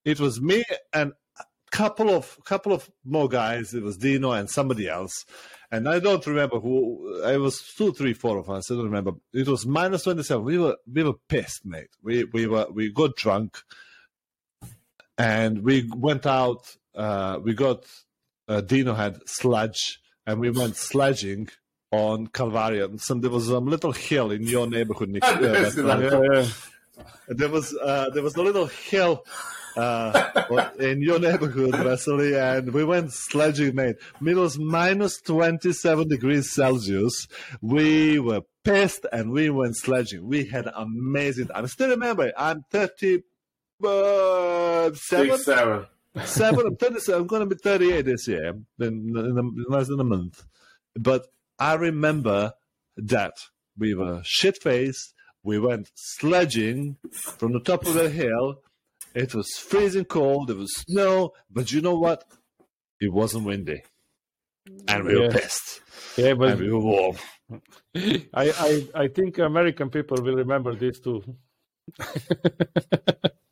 it 0.05 0.19
was 0.19 0.41
me 0.41 0.65
and 0.93 1.13
a 1.39 1.45
couple 1.71 2.09
of 2.09 2.39
couple 2.45 2.73
of 2.73 2.91
more 3.05 3.29
guys 3.29 3.75
it 3.75 3.83
was 3.83 3.99
Dino 3.99 4.33
and 4.33 4.49
somebody 4.49 4.89
else 4.89 5.27
and 5.75 5.89
I 5.89 5.99
don't 5.99 6.27
remember 6.27 6.59
who 6.61 7.23
I 7.25 7.37
was 7.37 7.57
two 7.77 7.93
three 7.93 8.15
four 8.15 8.37
of 8.39 8.49
us 8.49 8.71
I 8.71 8.75
don't 8.75 8.85
remember 8.93 9.13
it 9.33 9.49
was 9.49 9.67
minus 9.67 10.05
27 10.05 10.45
we 10.45 10.59
were 10.59 10.77
we 10.93 11.03
were 11.03 11.19
pissed 11.29 11.65
mate 11.65 11.93
we 12.03 12.25
we 12.25 12.47
were 12.47 12.67
we 12.73 12.93
got 12.93 13.17
drunk 13.17 13.59
and 15.19 15.63
we 15.63 15.89
went 15.97 16.27
out 16.27 16.63
uh, 16.95 17.39
we 17.43 17.55
got 17.55 17.85
uh, 18.49 18.61
Dino 18.61 18.95
had 18.95 19.19
sludge 19.27 20.01
and 20.27 20.41
we 20.41 20.51
went 20.51 20.77
sledging 20.77 21.49
on 21.91 22.27
Calvaria. 22.29 22.89
Some 22.99 23.21
there 23.21 23.31
was 23.31 23.47
some 23.47 23.67
little 23.67 23.93
hill 23.93 24.31
in 24.31 24.43
your 24.43 24.67
neighborhood, 24.67 25.11
Nick. 25.11 25.23
That's 25.23 25.75
that, 25.77 25.85
like- 25.85 26.13
uh, 26.13 26.23
yeah, 26.23 26.33
yeah. 26.41 27.05
there 27.29 27.49
was 27.49 27.75
uh, 27.75 28.11
there 28.11 28.23
was 28.23 28.35
a 28.37 28.43
little 28.43 28.67
hill 28.67 29.25
uh, 29.77 30.71
in 30.79 31.03
your 31.03 31.19
neighborhood, 31.19 31.75
Vasily, 31.77 32.37
and 32.37 32.73
we 32.73 32.85
went 32.85 33.13
sledging, 33.13 33.75
mate. 33.75 33.97
It 34.25 34.37
was 34.37 34.59
minus 34.59 35.21
twenty 35.21 35.73
seven 35.73 36.09
degrees 36.09 36.53
Celsius. 36.53 37.27
We 37.61 38.19
were 38.19 38.43
pissed, 38.65 39.07
and 39.13 39.31
we 39.31 39.51
went 39.51 39.77
sledging. 39.77 40.27
We 40.27 40.47
had 40.47 40.67
amazing. 40.75 41.49
I 41.55 41.65
still 41.67 41.91
remember. 41.91 42.33
I'm 42.37 42.65
thirty. 42.71 43.23
Uh, 43.85 44.93
seven, 44.95 45.39
seven. 45.39 45.87
seven. 46.25 46.67
I'm 46.67 46.77
37. 46.77 47.21
I'm 47.21 47.27
going 47.27 47.41
to 47.41 47.55
be 47.55 47.61
38 47.61 48.03
this 48.03 48.29
year, 48.29 48.51
in, 48.51 48.63
in, 48.79 49.17
in 49.17 49.65
less 49.69 49.89
than 49.89 50.01
a 50.01 50.05
month. 50.05 50.45
But 50.95 51.27
I 51.59 51.75
remember 51.75 52.55
that 52.97 53.33
we 53.77 53.95
were 53.95 54.23
shit 54.25 54.63
faced. 54.63 55.13
We 55.43 55.59
went 55.59 55.91
sledging 55.95 56.97
from 57.13 57.53
the 57.53 57.61
top 57.61 57.87
of 57.87 57.95
the 57.95 58.09
hill. 58.09 58.61
It 59.15 59.35
was 59.35 59.51
freezing 59.57 60.05
cold. 60.07 60.49
There 60.49 60.57
was 60.57 60.75
snow, 60.75 61.33
but 61.51 61.71
you 61.73 61.81
know 61.81 61.95
what? 61.95 62.25
It 63.01 63.13
wasn't 63.13 63.45
windy, 63.47 63.83
and 64.89 65.05
we 65.05 65.15
were 65.17 65.25
Yeah. 65.25 65.33
pissed, 65.33 65.81
Yeah, 66.17 66.35
but 66.35 66.51
and 66.53 66.61
we 66.61 66.71
were 66.71 66.81
warm. 66.81 67.17
I, 67.95 68.23
I, 68.35 68.89
I 68.95 69.09
think 69.09 69.39
American 69.39 69.91
people 69.91 70.21
will 70.23 70.37
remember 70.37 70.75
this 70.75 71.01
too. 71.01 71.23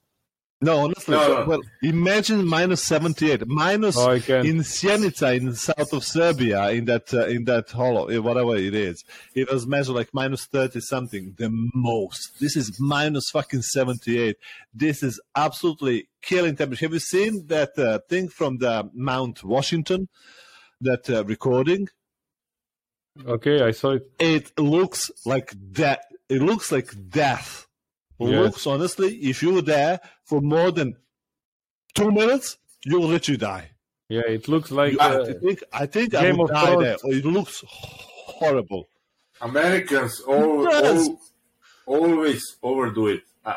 No, 0.65 0.79
honestly, 0.85 1.17
No, 1.17 1.41
no. 1.41 1.45
well, 1.47 1.61
imagine 1.83 2.47
minus 2.47 2.83
seventy-eight, 2.85 3.47
minus 3.49 3.97
Oh, 3.99 4.11
I 4.11 4.21
can. 4.21 4.47
in 4.47 4.59
Sjenica, 4.59 5.37
in 5.37 5.47
the 5.47 5.57
south 5.57 5.93
of 5.93 6.05
Serbia, 6.05 6.71
in 6.71 6.85
that 6.85 7.13
uh, 7.13 7.27
in 7.27 7.45
that 7.47 7.71
hollow, 7.71 8.07
eh, 8.07 8.19
whatever 8.19 8.55
it 8.57 8.73
is, 8.73 9.03
it 9.35 9.51
was 9.51 9.67
measured 9.67 9.97
like 9.97 10.11
minus 10.13 10.47
thirty 10.47 10.81
something, 10.81 11.35
the 11.37 11.51
most. 11.75 12.39
This 12.41 12.57
is 12.57 12.79
minus 12.79 13.29
fucking 13.31 13.63
seventy-eight. 13.63 14.37
This 14.73 15.03
is 15.03 15.21
absolutely 15.35 16.09
killing 16.23 16.55
temperature. 16.55 16.87
Have 16.87 16.93
you 16.95 17.01
seen 17.01 17.47
that 17.49 17.77
uh, 17.77 17.99
thing 18.09 18.29
from 18.29 18.59
the 18.59 18.89
Mount 18.95 19.43
Washington? 19.43 20.09
That 20.81 21.11
uh, 21.11 21.25
recording. 21.25 21.89
Okay, 23.27 23.63
I 23.63 23.73
saw 23.73 23.91
it. 23.93 24.11
It 24.19 24.59
looks 24.59 25.11
like 25.27 25.53
that. 25.73 26.01
It 26.29 26.41
looks 26.41 26.73
like 26.73 26.91
death. 27.09 27.67
Yes. 28.31 28.41
Looks 28.45 28.67
honestly, 28.67 29.17
if 29.17 29.43
you 29.43 29.55
were 29.55 29.63
there 29.63 30.01
for 30.25 30.41
more 30.41 30.71
than 30.71 30.97
two 31.95 32.11
minutes, 32.13 32.57
you 32.85 32.99
will 33.01 33.09
literally 33.09 33.39
die. 33.39 33.71
Yeah, 34.09 34.23
it 34.29 34.49
looks 34.49 34.71
like. 34.71 34.93
You- 34.93 35.01
Uh, 35.01 35.25
I 35.29 35.33
think 35.33 35.63
I 35.73 35.87
think 35.87 36.15
I 36.15 36.33
would 36.33 36.49
die 36.51 36.67
Thrones. 36.67 36.83
there. 36.85 36.97
It 37.19 37.25
looks 37.25 37.65
horrible. 37.67 38.89
Americans 39.41 40.21
all, 40.21 40.65
Yes. 40.65 41.09
all, 41.09 41.21
always 41.87 42.43
overdo 42.63 43.09
it. 43.09 43.23
I, 43.45 43.57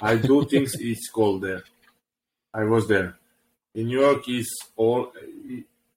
I 0.00 0.16
do 0.16 0.44
things 0.50 0.74
it's 0.78 1.08
cold 1.10 1.42
there. 1.42 1.62
I 2.54 2.64
was 2.64 2.86
there. 2.88 3.16
In 3.74 3.88
New 3.88 4.00
York, 4.00 4.28
is 4.28 4.48
all 4.76 5.12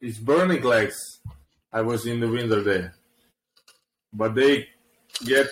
it's 0.02 0.18
burning 0.18 0.64
legs. 0.64 0.98
I 1.72 1.82
was 1.82 2.06
in 2.06 2.20
the 2.20 2.28
winter 2.28 2.62
there, 2.64 2.96
but 4.12 4.34
they 4.36 4.68
get 5.24 5.48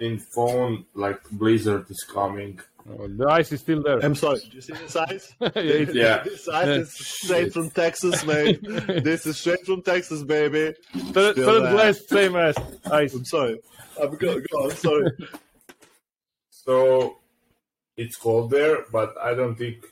in 0.00 0.18
phone 0.18 0.84
like 0.94 1.20
blizzard 1.30 1.86
is 1.90 2.04
coming. 2.12 2.60
oh, 2.88 3.08
the 3.08 3.26
ice 3.28 3.50
is 3.52 3.60
still 3.60 3.82
there. 3.82 3.98
I'm 4.04 4.14
sorry. 4.14 4.40
Did 4.40 4.54
you 4.54 4.60
see 4.60 4.72
this 4.74 4.96
ice? 5.10 5.32
It- 5.40 5.94
Yeah. 5.94 6.22
this 6.22 6.48
ice 6.48 6.68
is 6.68 6.92
straight 6.94 7.52
from 7.52 7.70
Texas, 7.70 8.24
mate. 8.26 8.60
this 8.62 9.26
is 9.26 9.38
straight 9.38 9.64
from 9.64 9.82
Texas, 9.82 10.22
baby. 10.22 10.74
Third, 10.94 11.32
Still 11.34 11.46
third 11.46 11.62
there. 11.64 11.72
blast, 11.72 12.08
same 12.08 12.36
as 12.36 12.56
ice. 12.92 13.14
I'm 13.14 13.24
sorry. 13.24 13.58
I'm 14.00 14.14
go, 14.16 14.38
go 14.52 14.58
on. 14.64 14.70
Sorry. 14.72 15.10
So 16.50 17.18
it's 17.96 18.16
cold 18.16 18.50
there, 18.50 18.84
but 18.92 19.14
I 19.22 19.34
don't 19.34 19.56
think 19.56 19.86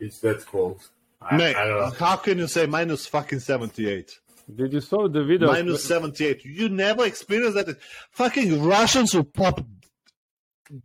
it's 0.00 0.18
that 0.20 0.44
cold. 0.46 0.80
I, 1.22 1.36
Mate, 1.36 1.56
I 1.56 1.66
don't 1.66 1.80
know. 1.80 1.90
how 1.98 2.16
can 2.16 2.38
you 2.38 2.46
say 2.48 2.66
minus 2.66 3.06
fucking 3.06 3.40
78? 3.40 4.18
Did 4.54 4.72
you 4.72 4.80
saw 4.80 5.08
the 5.08 5.24
video? 5.24 5.48
Minus 5.48 5.84
78. 5.84 6.44
You 6.44 6.68
never 6.68 7.04
experienced 7.04 7.54
that. 7.56 7.76
Fucking 8.12 8.62
Russians 8.64 9.14
will 9.14 9.24
pop 9.24 9.60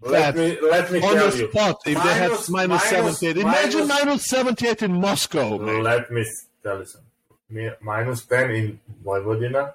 Let 0.02 0.36
that 0.36 0.36
me 0.36 0.58
let 0.70 0.92
me 0.92 1.02
on 1.02 1.14
tell 1.16 1.30
the 1.32 1.38
you. 1.38 1.50
spot 1.52 1.78
if 1.86 2.04
they 2.04 2.14
had 2.14 2.30
Minus- 2.32 2.50
minus 2.50 2.92
minus- 2.92 3.20
78. 3.20 3.38
Imagine 3.42 3.88
minus- 3.88 4.06
minus 4.06 4.26
78 4.26 4.82
in 4.84 4.94
Moscow, 4.94 5.58
mate. 5.58 5.82
Let 5.84 6.12
me 6.12 6.26
tell 6.64 6.80
you 6.80 6.86
something. 6.86 7.72
Minus 7.82 8.26
10 8.26 8.52
in 8.52 8.80
Vojvodina, 9.04 9.74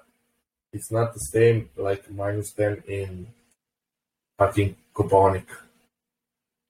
it's 0.73 0.91
not 0.91 1.13
the 1.13 1.19
same 1.19 1.69
like 1.77 2.09
minus 2.11 2.51
10 2.53 2.83
in 2.87 3.27
fucking 4.37 4.75
Kopaonik. 4.93 5.45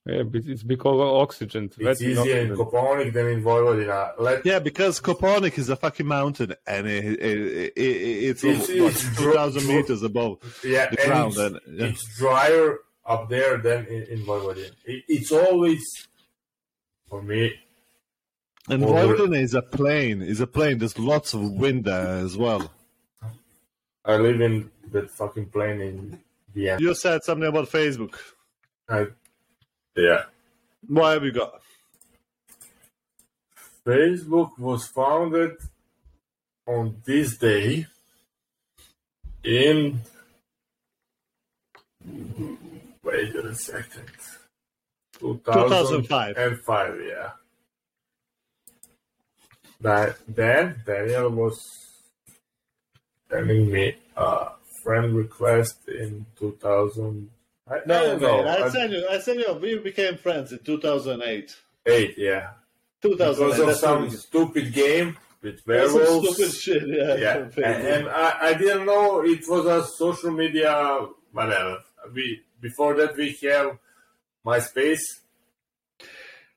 Yeah, 0.08 0.24
it's 0.34 0.64
because 0.64 0.94
of 1.02 1.08
oxygen. 1.08 1.66
It's 1.66 1.76
That's 1.76 2.02
easier 2.02 2.38
in 2.38 2.52
oxygen. 2.52 2.56
Kopaonik 2.66 3.14
than 3.14 3.28
in 3.28 3.44
Vojvodina. 3.44 4.14
Let, 4.20 4.46
Yeah, 4.46 4.60
because 4.60 5.02
Kopaonik 5.02 5.58
is 5.58 5.68
a 5.70 5.76
fucking 5.76 6.08
mountain, 6.08 6.54
and 6.66 6.88
it, 6.88 7.04
it, 7.06 7.20
it, 7.20 7.74
it's, 7.76 8.44
It's- 8.44 8.70
it's 8.70 9.18
two 9.18 9.34
thousand 9.34 9.64
dro- 9.64 9.76
meters 9.76 10.04
above 10.04 10.38
yeah, 10.64 10.90
the 10.90 11.00
and 11.02 11.08
ground. 11.10 11.32
it's, 11.34 11.38
And, 11.40 11.60
yeah. 11.80 11.86
it's 11.88 12.18
drier 12.18 12.78
up 13.06 13.30
there 13.30 13.58
than 13.58 13.86
in, 13.88 14.04
in 14.04 14.20
Vojvodina. 14.26 14.72
It, 14.86 15.04
it's 15.10 15.32
always, 15.32 15.84
for 17.10 17.22
me, 17.22 17.54
And 18.70 18.84
Over- 18.86 19.18
Vojvodina 19.18 19.42
is 19.42 19.54
a 19.56 19.62
plain. 19.62 20.22
Is 20.22 20.40
a 20.40 20.48
plain. 20.48 20.78
There's 20.78 20.98
lots 20.98 21.34
of 21.34 21.42
wind 21.52 21.84
there 21.86 22.18
as 22.26 22.38
well. 22.38 22.72
I 24.06 24.16
live 24.18 24.40
in 24.40 24.72
that 24.94 25.10
fucking 25.12 25.48
plane 25.48 25.82
in 25.82 26.20
Vienna. 26.54 26.80
You 26.80 26.94
said 26.96 27.24
something 27.26 27.48
about 27.48 27.68
Facebook. 27.70 28.16
I, 28.90 29.08
yeah. 29.98 30.24
What 30.88 31.14
have 31.14 31.24
you 31.24 31.32
got? 31.32 31.62
Facebook 33.86 34.58
was 34.60 34.88
founded 34.88 35.58
on 36.66 37.02
this 37.06 37.38
day 37.38 37.88
in. 39.44 40.02
Wait 43.04 43.36
a 43.36 43.56
second. 43.56 44.10
2005. 45.20 46.38
And 46.38 46.60
five, 46.62 47.00
yeah. 47.02 47.32
That 49.82 50.18
then 50.28 50.82
Daniel 50.86 51.30
was 51.30 51.60
sending 53.32 53.72
me 53.72 53.96
a 54.16 54.50
friend 54.84 55.16
request 55.16 55.88
in 55.88 56.26
2000. 56.40 57.30
I, 57.70 57.80
don't 57.86 58.22
know. 58.22 58.48
I- 58.48 58.70
sent 58.70 58.92
you. 58.92 59.08
I 59.10 59.20
sent 59.20 59.40
you. 59.40 59.54
We 59.54 59.80
became 59.80 60.18
friends 60.18 60.52
in 60.52 60.60
2008. 60.60 61.56
eight, 61.86 62.18
yeah. 62.18 62.52
2008. 63.02 63.58
Because 63.58 63.76
of 63.76 63.80
some 63.80 64.04
really- 64.04 64.16
stupid 64.16 64.74
game 64.74 65.18
with 65.42 65.62
werewolves. 65.68 66.36
stupid 66.36 66.54
shit. 66.54 66.84
Yeah. 66.88 67.16
yeah, 67.16 67.36
and, 67.64 67.88
and 67.88 68.10
I, 68.10 68.50
I 68.50 68.54
didn't 68.54 68.86
know 68.86 69.22
it 69.24 69.44
was 69.48 69.66
a 69.66 69.86
social 69.86 70.32
media 70.32 71.08
whatever. 71.32 71.80
We 72.14 72.42
before 72.60 72.96
that 72.96 73.16
we 73.16 73.38
have 73.44 73.78
MySpace, 74.46 75.02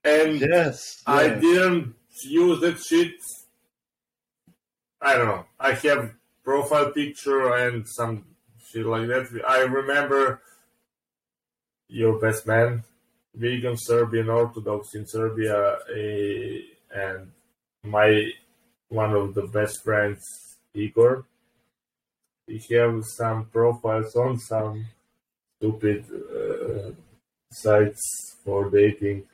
and 0.05 0.41
yes. 0.41 1.03
I 1.07 1.25
yeah. 1.25 1.35
didn't 1.35 1.95
use 2.25 2.61
that 2.61 2.79
shit. 2.81 3.15
I 5.03 5.17
don't 5.17 5.27
know. 5.27 5.47
I 5.59 5.73
have 5.73 6.13
profile 6.45 6.91
picture 6.93 7.55
and 7.55 7.87
some 7.89 8.25
shit 8.71 8.87
like 8.87 9.09
that. 9.09 9.29
I 9.49 9.61
remember 9.63 10.43
your 11.91 12.19
best 12.19 12.47
man, 12.47 12.83
vegan 13.35 13.77
Serbian 13.77 14.29
Orthodox 14.29 14.95
in 14.95 15.07
Serbia, 15.07 15.79
eh, 15.95 16.61
and 16.95 17.31
my 17.85 18.31
one 18.89 19.13
of 19.15 19.35
the 19.35 19.43
best 19.47 19.83
friends, 19.83 20.23
Igor. 20.75 21.25
He 22.47 22.59
have 22.75 23.05
some 23.05 23.47
profiles 23.47 24.15
on 24.17 24.39
some 24.39 24.87
stupid 25.59 26.05
uh, 26.11 26.91
sites 27.53 28.37
for 28.45 28.71
dating. 28.71 29.25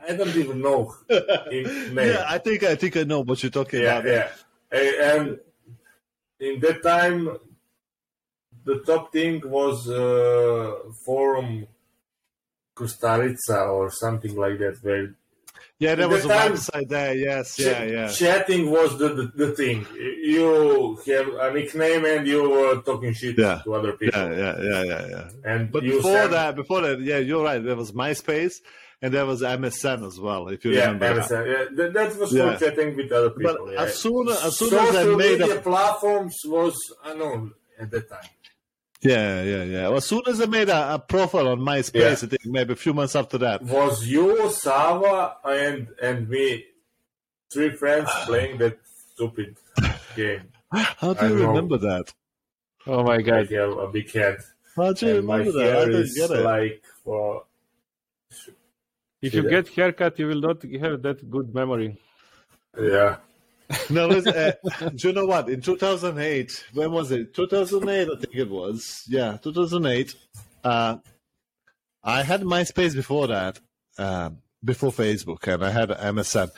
I 0.00 0.14
don't 0.14 0.34
even 0.36 0.62
know 0.62 0.94
yeah, 1.10 2.24
I 2.28 2.38
think 2.38 2.62
I 2.62 2.76
think 2.76 2.96
I 2.96 3.02
know 3.02 3.20
what 3.20 3.42
you're 3.42 3.50
talking 3.50 3.80
Yeah, 3.82 3.98
about. 3.98 4.06
yeah. 4.06 4.28
A- 4.72 5.16
And 5.16 5.38
in 6.40 6.60
that 6.60 6.82
time, 6.82 7.36
the 8.64 8.78
top 8.86 9.12
thing 9.12 9.42
was 9.44 9.88
uh, 9.90 10.90
forum 11.04 11.66
Krstarica 12.78 13.58
or 13.76 13.90
something 13.90 14.34
like 14.36 14.58
that, 14.58 14.76
where 14.82 15.14
Yeah, 15.80 15.94
there 15.94 16.08
was 16.08 16.24
a 16.24 16.28
time- 16.28 16.52
website 16.54 16.88
there. 16.88 17.14
Yes, 17.14 17.56
ch- 17.56 17.60
yeah, 17.60 17.82
yeah. 17.84 18.08
chatting 18.08 18.70
was 18.70 18.90
the, 18.98 19.08
the, 19.18 19.24
the 19.42 19.50
thing. 19.60 19.86
You 20.32 20.98
have 21.06 21.28
a 21.44 21.52
nickname 21.52 22.04
and 22.04 22.26
you 22.26 22.40
were 22.50 22.76
talking 22.82 23.12
shit 23.14 23.38
Yeah. 23.38 23.60
to 23.64 23.74
other 23.74 23.92
people. 23.92 24.20
Yeah, 24.20 24.34
yeah, 24.44 24.56
yeah, 24.70 24.82
yeah, 24.92 25.06
yeah. 25.14 25.28
And 25.52 25.70
But 25.72 25.82
before 25.82 26.12
send- 26.22 26.32
that, 26.32 26.56
before 26.56 26.80
that, 26.82 27.00
yeah, 27.00 27.18
you're 27.18 27.44
right. 27.44 27.62
There 27.62 27.76
was 27.76 27.92
MySpace 27.92 28.54
and 29.02 29.14
there 29.14 29.24
was 29.26 29.42
MSN 29.42 30.04
as 30.10 30.18
well. 30.18 30.48
If 30.48 30.64
you 30.64 30.72
yeah, 30.72 30.90
remember. 30.90 31.20
that. 31.20 31.30
MSN, 31.30 31.46
yeah, 31.52 31.64
that, 31.76 31.92
that 31.94 32.10
was 32.18 32.32
Yeah. 32.32 32.56
for 32.56 32.64
chatting 32.64 32.96
with 32.96 33.12
other 33.12 33.30
people. 33.30 33.56
But 33.66 33.72
yeah. 33.72 33.82
as 33.84 33.94
soon 34.04 34.28
as 34.28 34.56
soon 34.58 34.74
as 34.74 34.80
I 34.80 35.02
Social 35.04 35.16
made 35.16 35.38
media 35.38 35.58
a 35.58 35.60
platforms 35.60 36.36
was 36.44 36.74
unknown 37.04 37.52
at 37.80 37.88
that 37.92 38.08
time. 38.10 38.28
Yeah, 39.00 39.42
yeah, 39.42 39.62
yeah. 39.64 39.88
Well, 39.88 39.98
As 39.98 40.06
soon 40.06 40.22
as 40.26 40.40
I 40.40 40.46
made 40.46 40.68
a, 40.68 40.94
a 40.94 40.98
profile 40.98 41.48
on 41.48 41.60
MySpace, 41.60 41.94
Yeah. 42.00 42.10
I 42.10 42.14
think 42.14 42.46
maybe 42.46 42.72
a 42.72 42.76
few 42.76 42.92
months 42.94 43.14
after 43.16 43.38
that. 43.38 43.62
was 43.62 44.06
you, 44.06 44.50
Sava, 44.50 45.36
and 45.44 45.88
and 46.02 46.28
me, 46.28 46.64
three 47.52 47.70
friends 47.70 48.08
playing 48.26 48.58
that 48.58 48.78
stupid 49.14 49.56
game. 50.16 50.42
How 50.72 51.14
do 51.14 51.20
I 51.20 51.28
you 51.28 51.36
know. 51.36 51.48
remember 51.48 51.78
that? 51.78 52.12
Oh 52.86 53.02
my 53.04 53.14
I 53.16 53.22
god. 53.22 53.50
have 53.50 53.78
a 53.78 53.88
big 53.88 54.10
head, 54.12 54.38
How 54.76 54.92
do 54.92 55.06
you 55.06 55.16
and 55.18 55.26
my 55.26 55.38
remember 55.38 55.58
that? 55.58 55.66
I 55.68 55.76
hair 55.80 55.86
didn't 55.86 56.14
get 56.14 56.30
it. 56.30 56.42
like 56.42 56.82
for 57.04 57.44
If 59.20 59.34
you 59.34 59.42
that? 59.42 59.50
get 59.50 59.68
haircut, 59.68 60.18
you 60.18 60.26
will 60.28 60.40
not 60.40 60.62
have 60.62 61.02
that 61.02 61.30
good 61.30 61.54
memory. 61.54 61.98
yeah. 62.80 63.16
no, 63.90 64.08
uh, 64.08 64.52
do 64.94 65.08
you 65.08 65.12
know 65.12 65.26
what? 65.26 65.48
In 65.48 65.60
2008, 65.60 66.64
when 66.72 66.90
was 66.90 67.10
it? 67.10 67.34
2008, 67.34 68.08
I 68.08 68.20
think 68.20 68.34
it 68.34 68.48
was. 68.48 69.04
Yeah, 69.08 69.36
2008. 69.42 70.14
Uh, 70.64 70.96
I 72.02 72.22
had 72.22 72.42
MySpace 72.42 72.94
before 72.94 73.26
that, 73.26 73.60
um, 73.98 74.38
before 74.64 74.90
Facebook, 74.90 75.46
and 75.52 75.64
I 75.64 75.70
had 75.70 75.90
MSN, 75.90 76.50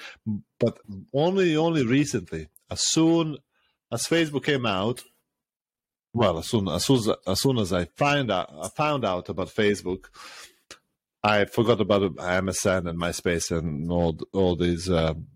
but 0.61 0.79
only 1.13 1.57
only 1.57 1.85
recently. 1.85 2.49
As 2.71 2.87
soon 2.87 3.39
as 3.91 4.07
Facebook 4.07 4.45
came 4.45 4.65
out, 4.65 5.03
well, 6.15 6.39
as 6.39 6.47
soon 6.47 6.69
as 6.69 6.85
soon 6.85 7.15
as, 7.27 7.41
soon 7.41 7.59
as 7.59 7.73
I 7.73 7.87
find 7.97 8.31
out, 8.31 8.53
I 8.63 8.69
found 8.69 9.05
out 9.05 9.29
about 9.29 9.49
Facebook, 9.49 10.07
I 11.25 11.45
forgot 11.47 11.81
about 11.81 12.15
MSN 12.15 12.89
and 12.89 13.01
MySpace 13.01 13.57
and 13.57 13.91
all 13.91 14.17
all 14.33 14.55
these 14.55 14.89
um, 14.89 15.27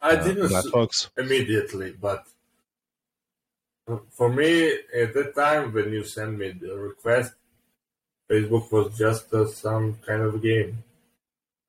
I 0.00 0.10
uh, 0.16 0.24
didn't 0.24 0.52
s- 0.52 0.64
networks. 0.64 1.10
immediately, 1.16 1.92
but 2.00 2.24
for 4.16 4.32
me 4.32 4.72
at 4.94 5.14
that 5.14 5.34
time 5.34 5.72
when 5.72 5.92
you 5.92 6.04
sent 6.04 6.38
me 6.38 6.52
the 6.52 6.76
request, 6.76 7.32
Facebook 8.30 8.70
was 8.72 8.96
just 8.98 9.32
uh, 9.32 9.46
some 9.46 9.94
kind 10.06 10.22
of 10.22 10.42
game. 10.42 10.82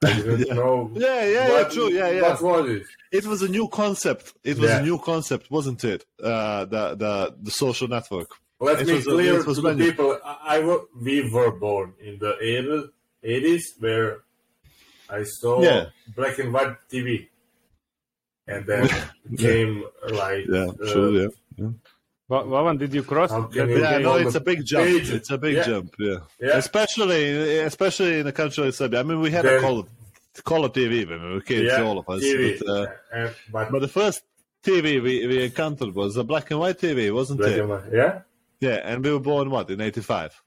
I 0.04 0.14
didn't 0.22 0.48
Yeah. 0.48 0.54
know. 0.54 0.92
Yeah, 0.94 1.26
yeah, 1.26 1.48
yeah, 1.48 1.64
true. 1.70 1.90
Yeah, 1.92 2.10
yeah. 2.10 2.22
What 2.22 2.42
was 2.42 2.70
it? 2.72 2.84
It 3.12 3.26
was 3.26 3.42
a 3.44 3.48
new 3.48 3.68
concept. 3.68 4.34
It 4.44 4.58
was 4.58 4.70
Yeah. 4.70 4.80
a 4.80 4.84
new 4.84 4.98
concept, 5.00 5.50
wasn't 5.52 5.84
it? 5.84 6.06
Uh, 6.22 6.66
the 6.66 6.96
the 6.96 7.36
the 7.44 7.52
social 7.52 7.88
network. 7.88 8.30
Let 8.60 8.82
It 8.82 8.88
me 8.88 8.94
was 8.94 9.08
a- 9.08 9.10
clear 9.12 9.40
it 9.40 9.46
was 9.46 9.58
to 9.58 9.62
the 9.62 9.76
people. 9.76 10.20
I, 10.26 10.58
I 10.58 10.78
we 11.06 11.30
were 11.32 11.52
born 11.52 11.94
in 12.02 12.18
the 12.18 12.34
80s, 12.42 12.90
80s 13.24 13.64
where 13.80 14.22
I 15.10 15.24
saw 15.24 15.62
Yeah. 15.62 15.86
black 16.16 16.40
and 16.40 16.52
white 16.52 16.76
TV, 16.92 17.28
and 18.48 18.66
then 18.66 18.90
came 19.38 19.84
like 20.10 20.46
Yeah, 20.48 20.68
uh, 20.68 20.92
true. 20.92 21.32
Yeah, 21.58 21.68
Va- 22.30 22.44
Vavan, 22.44 22.78
did 22.78 22.94
you 22.94 23.04
cross? 23.04 23.32
How 23.32 23.44
can 23.44 23.70
you- 23.70 23.80
yeah. 23.82 23.98
No, 24.00 24.16
it's 24.16 24.36
a 24.36 24.42
big 24.42 24.66
jump. 24.66 24.86
page. 24.86 25.10
It's 25.12 25.32
a 25.32 25.38
big 25.38 25.56
Yeah. 25.56 25.64
jump. 25.64 25.96
Yeah. 26.00 26.16
Yeah. 26.42 26.58
especially 26.58 27.60
especially 27.60 28.20
in 28.20 28.28
a 28.28 28.32
country 28.34 28.66
like 28.66 28.74
Serbia. 28.74 29.00
I 29.00 29.04
mean, 29.04 29.20
we 29.22 29.32
had 29.32 29.46
Then- 29.46 29.60
a 29.60 29.62
call 29.62 29.80
of 29.80 29.88
call 30.44 30.66
of 30.66 30.72
TV 30.74 31.06
when 31.10 31.20
we 31.24 31.34
were 31.36 31.42
kids, 31.42 31.72
yeah, 31.72 31.82
all 31.84 31.98
of 31.98 32.08
us. 32.10 32.22
TV, 32.22 32.60
But, 32.60 32.68
uh, 32.70 32.86
and, 33.12 33.36
but, 33.52 33.72
but 33.72 33.80
the 33.82 33.88
first 33.88 34.22
TV 34.64 35.02
we, 35.02 35.26
we 35.26 35.44
encountered 35.46 35.96
was 35.96 36.16
a 36.18 36.24
black 36.24 36.52
and 36.52 36.60
white 36.60 36.78
TV, 36.78 37.12
wasn't 37.12 37.42
it? 37.42 37.66
white, 37.68 37.82
yeah, 37.92 38.22
Yeah, 38.60 38.76
and 38.90 39.04
we 39.04 39.12
were 39.14 39.20
born 39.20 39.50
what 39.50 39.70
in 39.72 39.82
'85. 39.82 40.40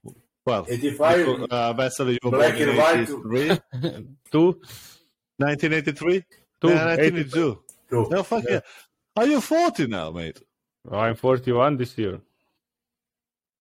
Well, 0.46 0.64
85. 0.68 1.42
uh, 1.50 1.72
Vasily, 1.74 2.12
you 2.14 2.18
were 2.30 2.38
Black 2.38 2.56
born 2.56 2.68
in 2.68 2.76
white. 2.76 3.00
83? 3.00 3.48
Two? 4.32 4.60
1983? 5.38 6.24
Two, 6.60 6.68
1982. 6.68 7.58
Two. 7.90 8.08
No, 8.10 8.22
fuck 8.22 8.44
yeah. 8.48 8.60
Are 9.16 9.26
you 9.26 9.40
40 9.40 9.86
now, 9.88 10.10
mate? 10.12 10.40
I'm 10.90 11.14
41 11.16 11.76
this 11.76 11.96
year. 11.98 12.20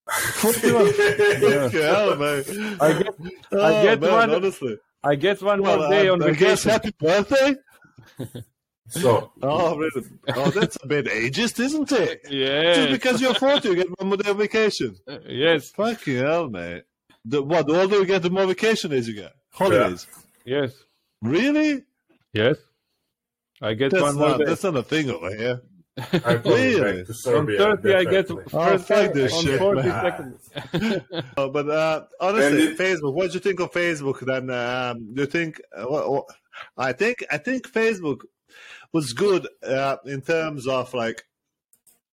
41? 0.09 0.93
Fuck 0.93 1.71
hell, 1.73 2.15
man. 2.15 2.43
I 2.81 2.93
get, 3.03 3.13
Oh, 3.51 3.63
I 3.63 3.83
get 3.83 4.01
man, 4.01 4.11
one- 4.11 4.31
honestly. 4.35 4.77
I 5.03 5.15
get 5.15 5.41
one 5.41 5.61
Well, 5.61 5.77
more 5.77 5.89
day 5.89 6.07
I- 6.07 6.11
on 6.11 6.21
I 6.23 6.31
guess 6.31 6.63
vacation. 6.63 6.71
happy 6.71 6.91
birthday? 6.99 7.55
So 8.91 9.31
Oh, 9.43 9.77
really? 9.77 10.01
oh, 10.35 10.49
that's 10.49 10.75
a 10.83 10.87
bit 10.87 11.05
ageist, 11.05 11.59
isn't 11.59 11.91
it? 11.91 12.21
Yeah. 12.27 12.73
Just 12.73 12.91
because 12.91 13.21
you're 13.21 13.35
40, 13.35 13.67
you 13.69 13.75
get 13.75 13.99
one 13.99 14.07
more 14.07 14.17
day 14.17 14.31
of 14.31 14.37
vacation. 14.37 14.95
Uh, 15.07 15.19
yes. 15.27 15.69
Fucking 15.69 16.17
hell, 16.17 16.49
mate. 16.49 16.85
The, 17.23 17.43
what, 17.43 17.67
the 17.67 17.79
older 17.79 17.97
you 17.99 18.05
get, 18.07 18.23
the 18.23 18.31
more 18.31 18.47
vacation 18.47 18.89
days 18.89 19.07
you 19.07 19.13
get? 19.13 19.33
Holidays. 19.51 20.07
Yes. 20.43 20.73
Really? 21.21 21.83
Yes. 22.33 22.57
I 23.61 23.73
get 23.73 23.91
That's 23.91 24.03
one 24.03 24.15
more 24.15 24.29
not, 24.29 24.39
day. 24.39 24.45
that's 24.45 24.63
not 24.63 24.75
a 24.77 24.83
thing 24.83 25.09
over 25.09 25.35
here. 25.35 25.61
I 26.13 26.35
go 26.37 26.55
Really? 26.55 26.99
back 27.01 27.09
On 27.09 27.15
Serbia. 27.15 27.57
30, 27.57 27.93
I 27.93 28.03
get 28.05 28.11
definitely. 28.27 28.43
Oh, 28.53 28.65
first 28.77 28.87
fuck 28.87 29.13
this 29.13 29.33
on 29.33 29.43
shit, 29.43 29.59
40 29.59 29.81
man. 29.81 30.39
seconds. 30.53 31.01
Oh, 31.35 31.49
but 31.49 31.69
uh, 31.69 32.03
honestly, 32.21 32.63
it- 32.63 32.77
Facebook. 32.77 33.13
What 33.13 33.27
do 33.27 33.33
you 33.33 33.39
think 33.41 33.59
of 33.59 33.71
Facebook? 33.71 34.19
Then, 34.21 34.49
um, 34.49 35.13
do 35.13 35.23
you 35.23 35.27
think? 35.27 35.59
Uh, 35.75 35.83
what, 35.87 36.09
what, 36.09 36.25
I 36.77 36.93
think 36.93 37.25
I 37.29 37.37
think 37.37 37.69
Facebook 37.69 38.21
was 38.93 39.11
good 39.13 39.47
uh, 39.61 39.97
in 40.05 40.21
terms 40.21 40.67
of 40.67 40.93
like 40.93 41.23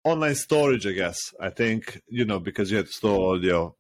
online 0.02 0.34
storage. 0.34 0.86
I 0.86 0.92
guess 0.92 1.18
I 1.40 1.50
think 1.50 2.00
you 2.08 2.24
know 2.24 2.40
because 2.40 2.70
you 2.72 2.78
had 2.78 2.86
to 2.86 2.92
store 2.92 3.18
all 3.20 3.44
your 3.44 3.74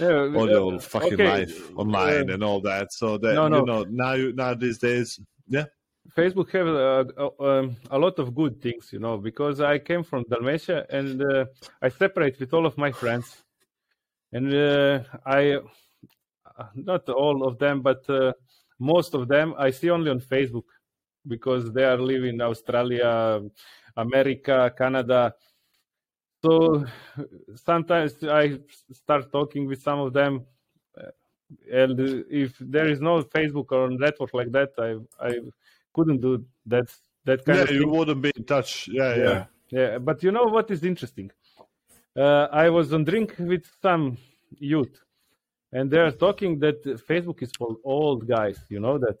Yeah, 0.00 0.08
all 0.34 0.42
uh, 0.42 0.46
your 0.46 0.80
fucking 0.80 1.14
okay, 1.14 1.28
life 1.30 1.70
online 1.76 2.28
uh, 2.28 2.34
and 2.34 2.42
all 2.42 2.60
that. 2.62 2.88
So 2.90 3.18
that 3.18 3.34
no, 3.34 3.46
no. 3.46 3.58
you 3.60 3.66
know 3.66 3.84
now 3.88 4.12
you 4.14 4.32
now 4.32 4.54
these 4.54 4.78
days, 4.78 5.20
yeah. 5.46 5.66
Facebook 6.12 6.50
have 6.50 6.66
uh, 6.68 7.04
uh, 7.16 7.44
um, 7.44 7.76
a 7.90 7.98
lot 7.98 8.18
of 8.18 8.34
good 8.34 8.60
things, 8.60 8.92
you 8.92 8.98
know, 8.98 9.16
because 9.16 9.60
I 9.60 9.78
came 9.78 10.04
from 10.04 10.24
Dalmatia 10.28 10.86
and 10.90 11.22
uh, 11.22 11.46
I 11.80 11.88
separate 11.88 12.38
with 12.38 12.52
all 12.52 12.66
of 12.66 12.76
my 12.76 12.92
friends, 12.92 13.42
and 14.32 14.54
uh, 14.54 15.00
I, 15.24 15.58
not 16.74 17.08
all 17.08 17.46
of 17.46 17.58
them, 17.58 17.80
but 17.80 18.08
uh, 18.10 18.32
most 18.78 19.14
of 19.14 19.28
them 19.28 19.54
I 19.58 19.70
see 19.70 19.90
only 19.90 20.10
on 20.10 20.20
Facebook 20.20 20.64
because 21.26 21.72
they 21.72 21.84
are 21.84 21.98
living 21.98 22.34
in 22.34 22.40
Australia, 22.42 23.40
America, 23.96 24.72
Canada. 24.76 25.34
So 26.44 26.84
sometimes 27.54 28.22
I 28.22 28.58
start 28.92 29.32
talking 29.32 29.66
with 29.66 29.80
some 29.80 30.00
of 30.00 30.12
them, 30.12 30.44
uh, 31.00 31.10
and 31.72 31.98
if 32.30 32.58
there 32.60 32.88
is 32.88 33.00
no 33.00 33.22
Facebook 33.22 33.72
or 33.72 33.88
network 33.90 34.34
like 34.34 34.52
that, 34.52 34.72
I 34.78 35.26
I 35.26 35.40
couldn't 35.94 36.20
do 36.20 36.44
that 36.66 36.88
that 37.24 37.44
kind 37.44 37.58
Yeah, 37.58 37.64
of 37.64 37.70
you 37.70 37.88
wouldn't 37.88 38.22
be 38.22 38.32
in 38.36 38.44
touch. 38.44 38.88
Yeah, 38.88 39.14
yeah. 39.14 39.22
Yeah. 39.24 39.44
Yeah, 39.70 39.98
but 39.98 40.22
you 40.22 40.30
know 40.30 40.44
what 40.44 40.70
is 40.70 40.84
interesting? 40.84 41.30
Uh, 42.16 42.46
I 42.52 42.68
was 42.70 42.92
on 42.92 43.02
drink 43.04 43.34
with 43.38 43.64
some 43.82 44.18
youth, 44.58 45.00
and 45.72 45.90
they're 45.90 46.12
talking 46.12 46.60
that 46.60 46.84
Facebook 47.08 47.42
is 47.42 47.50
for 47.58 47.76
old 47.82 48.28
guys. 48.28 48.58
You 48.68 48.80
know 48.80 48.98
that? 48.98 49.18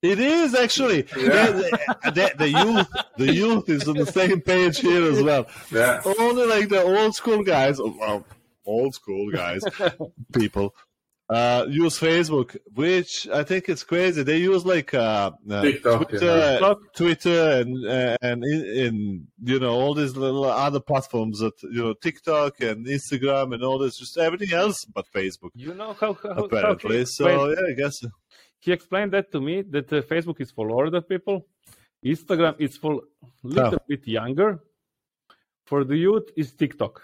It 0.00 0.20
is 0.20 0.54
actually. 0.54 1.06
Yeah. 1.16 1.50
The, 1.50 2.10
the, 2.14 2.32
the 2.38 2.48
youth, 2.48 2.88
the 3.16 3.34
youth 3.34 3.68
is 3.68 3.88
on 3.88 3.96
the 3.96 4.06
same 4.06 4.40
page 4.40 4.78
here 4.78 5.10
as 5.10 5.20
well. 5.22 5.46
Yeah. 5.72 6.00
Only 6.18 6.46
like 6.46 6.68
the 6.68 6.82
old 6.82 7.14
school 7.14 7.42
guys, 7.42 7.78
well, 7.80 8.24
old 8.64 8.94
school 8.94 9.30
guys, 9.30 9.62
people, 10.32 10.74
uh, 11.28 11.66
use 11.68 11.98
Facebook, 11.98 12.56
which 12.74 13.28
I 13.28 13.42
think 13.44 13.68
is 13.68 13.84
crazy. 13.84 14.22
They 14.22 14.38
use 14.38 14.64
like 14.64 14.94
uh, 14.94 15.32
uh, 15.50 15.62
TikTok, 15.62 16.08
Twitter, 16.08 16.26
yeah. 16.26 16.50
TikTok. 16.52 16.78
Twitter, 16.96 17.50
and 17.60 17.86
uh, 17.86 18.16
and 18.22 18.42
in, 18.44 18.60
in 18.84 19.26
you 19.44 19.58
know 19.60 19.72
all 19.72 19.94
these 19.94 20.16
little 20.16 20.44
other 20.46 20.80
platforms 20.80 21.40
that 21.40 21.52
you 21.62 21.82
know 21.84 21.92
TikTok 21.94 22.60
and 22.60 22.86
Instagram 22.86 23.52
and 23.54 23.62
all 23.62 23.78
this, 23.78 23.98
just 23.98 24.16
everything 24.16 24.52
else 24.52 24.76
but 24.94 25.04
Facebook. 25.14 25.50
You 25.54 25.74
know 25.74 25.92
how 26.00 26.14
how, 26.14 26.34
how 26.34 26.44
Apparently, 26.44 26.98
he, 26.98 27.04
so 27.06 27.26
explained, 27.26 27.56
yeah, 27.60 27.72
I 27.72 27.74
guess. 27.74 27.96
he 28.60 28.72
explained 28.72 29.12
that 29.12 29.30
to 29.32 29.40
me 29.40 29.62
that 29.62 29.92
uh, 29.92 30.00
Facebook 30.02 30.40
is 30.40 30.50
for 30.50 30.70
older 30.70 31.02
people, 31.02 31.46
Instagram 32.04 32.54
is 32.58 32.76
for 32.78 32.92
a 32.94 33.00
little 33.42 33.74
Oh. 33.74 33.84
bit 33.86 34.06
younger, 34.08 34.60
for 35.66 35.84
the 35.84 35.96
youth 35.96 36.30
is 36.36 36.52
TikTok. 36.54 37.02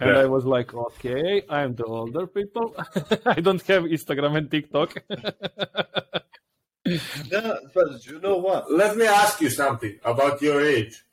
And 0.00 0.10
Yeah. 0.10 0.22
I 0.22 0.26
was 0.26 0.44
like, 0.44 0.72
okay, 0.74 1.42
I'm 1.48 1.74
the 1.74 1.84
older 1.84 2.26
people. 2.26 2.74
I 3.26 3.40
don't 3.40 3.62
have 3.66 3.84
Instagram 3.84 4.36
and 4.38 4.50
TikTok. 4.50 4.90
Yeah, 7.30 7.54
but 7.74 8.04
you 8.06 8.18
know 8.20 8.38
what? 8.38 8.70
Let 8.72 8.96
me 8.96 9.06
ask 9.06 9.40
you 9.40 9.48
something 9.50 9.98
about 10.04 10.42
your 10.42 10.60
age. 10.60 11.04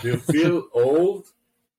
Do 0.00 0.08
you 0.08 0.16
feel 0.18 0.68
old? 0.72 1.26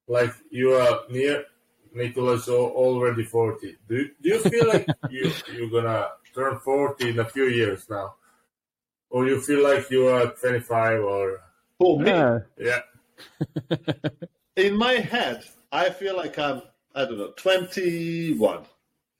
Like 0.07 0.33
you 0.51 0.73
are 0.73 1.01
near 1.09 1.45
Nicholas 1.93 2.47
or 2.49 2.69
already 2.71 3.23
40? 3.23 3.77
Do 3.87 3.95
you, 3.95 4.09
do 4.21 4.29
you 4.29 4.39
feel 4.39 4.67
like 4.67 4.87
you, 5.09 5.31
you're 5.53 5.69
gonna 5.69 6.09
turn 6.35 6.59
40 6.59 7.09
in 7.11 7.19
a 7.19 7.25
few 7.25 7.45
years 7.45 7.89
now? 7.89 8.15
Or 9.09 9.25
you 9.25 9.39
feel 9.39 9.63
like 9.63 9.89
you 9.89 10.07
are 10.07 10.27
25 10.31 11.01
or. 11.01 11.39
For 11.77 11.97
me, 11.99 12.09
Yeah. 12.09 12.39
Yeah. 12.57 12.81
in 14.57 14.75
my 14.77 14.93
head, 14.95 15.43
I 15.71 15.89
feel 15.89 16.15
like 16.17 16.37
I'm, 16.39 16.61
I 16.95 17.05
don't 17.05 17.17
know, 17.17 17.31
21. 17.37 18.63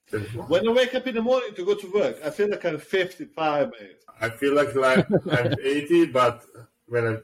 21. 0.10 0.48
When 0.50 0.68
I 0.68 0.72
wake 0.72 0.96
up 0.96 1.06
in 1.08 1.16
the 1.16 1.22
morning 1.22 1.54
to 1.56 1.66
go 1.66 1.76
to 1.76 1.92
work, 1.92 2.18
I 2.26 2.30
feel 2.32 2.50
like 2.50 2.66
I'm 2.66 2.80
55, 2.80 3.72
mate. 3.72 3.98
I 4.22 4.30
feel 4.30 4.54
like, 4.54 4.74
like 4.76 5.06
I'm 5.32 5.54
80, 5.64 6.06
but 6.08 6.44
when 6.88 7.08
I 7.08 7.18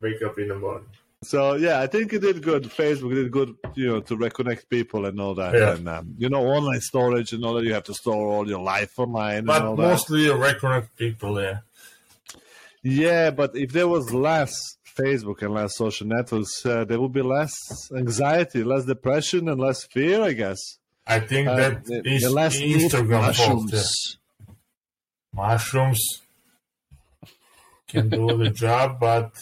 wake 0.00 0.22
up 0.22 0.38
in 0.38 0.48
the 0.48 0.58
morning. 0.58 0.88
So 1.24 1.54
yeah, 1.54 1.80
I 1.80 1.86
think 1.86 2.12
it 2.12 2.18
did 2.20 2.42
good. 2.42 2.64
Facebook 2.64 3.14
did 3.14 3.30
good, 3.30 3.54
you 3.74 3.86
know, 3.86 4.00
to 4.00 4.16
reconnect 4.16 4.68
people 4.68 5.06
and 5.06 5.20
all 5.20 5.36
that. 5.36 5.54
Yeah. 5.54 5.74
And 5.74 5.88
um, 5.88 6.14
you 6.18 6.28
know, 6.28 6.44
online 6.44 6.80
storage 6.80 7.32
and 7.32 7.44
all 7.44 7.54
that. 7.54 7.64
You 7.64 7.74
have 7.74 7.84
to 7.84 7.94
store 7.94 8.26
all 8.26 8.48
your 8.48 8.58
life 8.60 8.98
online 8.98 9.44
But 9.44 9.58
and 9.60 9.68
all 9.68 9.76
that. 9.76 9.82
mostly 9.82 10.24
you 10.24 10.32
reconnect 10.32 10.88
people, 10.96 11.40
yeah. 11.40 11.58
Yeah, 12.82 13.30
but 13.30 13.54
if 13.54 13.70
there 13.70 13.86
was 13.86 14.12
less 14.12 14.52
Facebook 14.96 15.42
and 15.42 15.54
less 15.54 15.76
social 15.76 16.06
networks, 16.06 16.64
uh, 16.66 16.84
there 16.84 17.00
would 17.00 17.12
be 17.12 17.22
less 17.22 17.52
anxiety, 17.96 18.62
less 18.64 18.84
depression, 18.84 19.48
and 19.48 19.60
less 19.60 19.84
fear. 19.84 20.22
I 20.22 20.32
guess. 20.32 20.58
I 21.06 21.20
think 21.20 21.48
Uh, 21.48 21.56
that 21.56 21.84
the- 21.84 22.02
is 22.04 22.22
the 22.22 22.30
less 22.30 22.56
Instagram 22.60 23.34
fault. 23.34 23.70
yeah. 23.72 23.78
mushrooms. 23.78 24.18
mushrooms 25.32 26.00
can 27.88 28.08
do 28.08 28.36
the 28.36 28.50
job, 28.64 28.98
but 29.00 29.32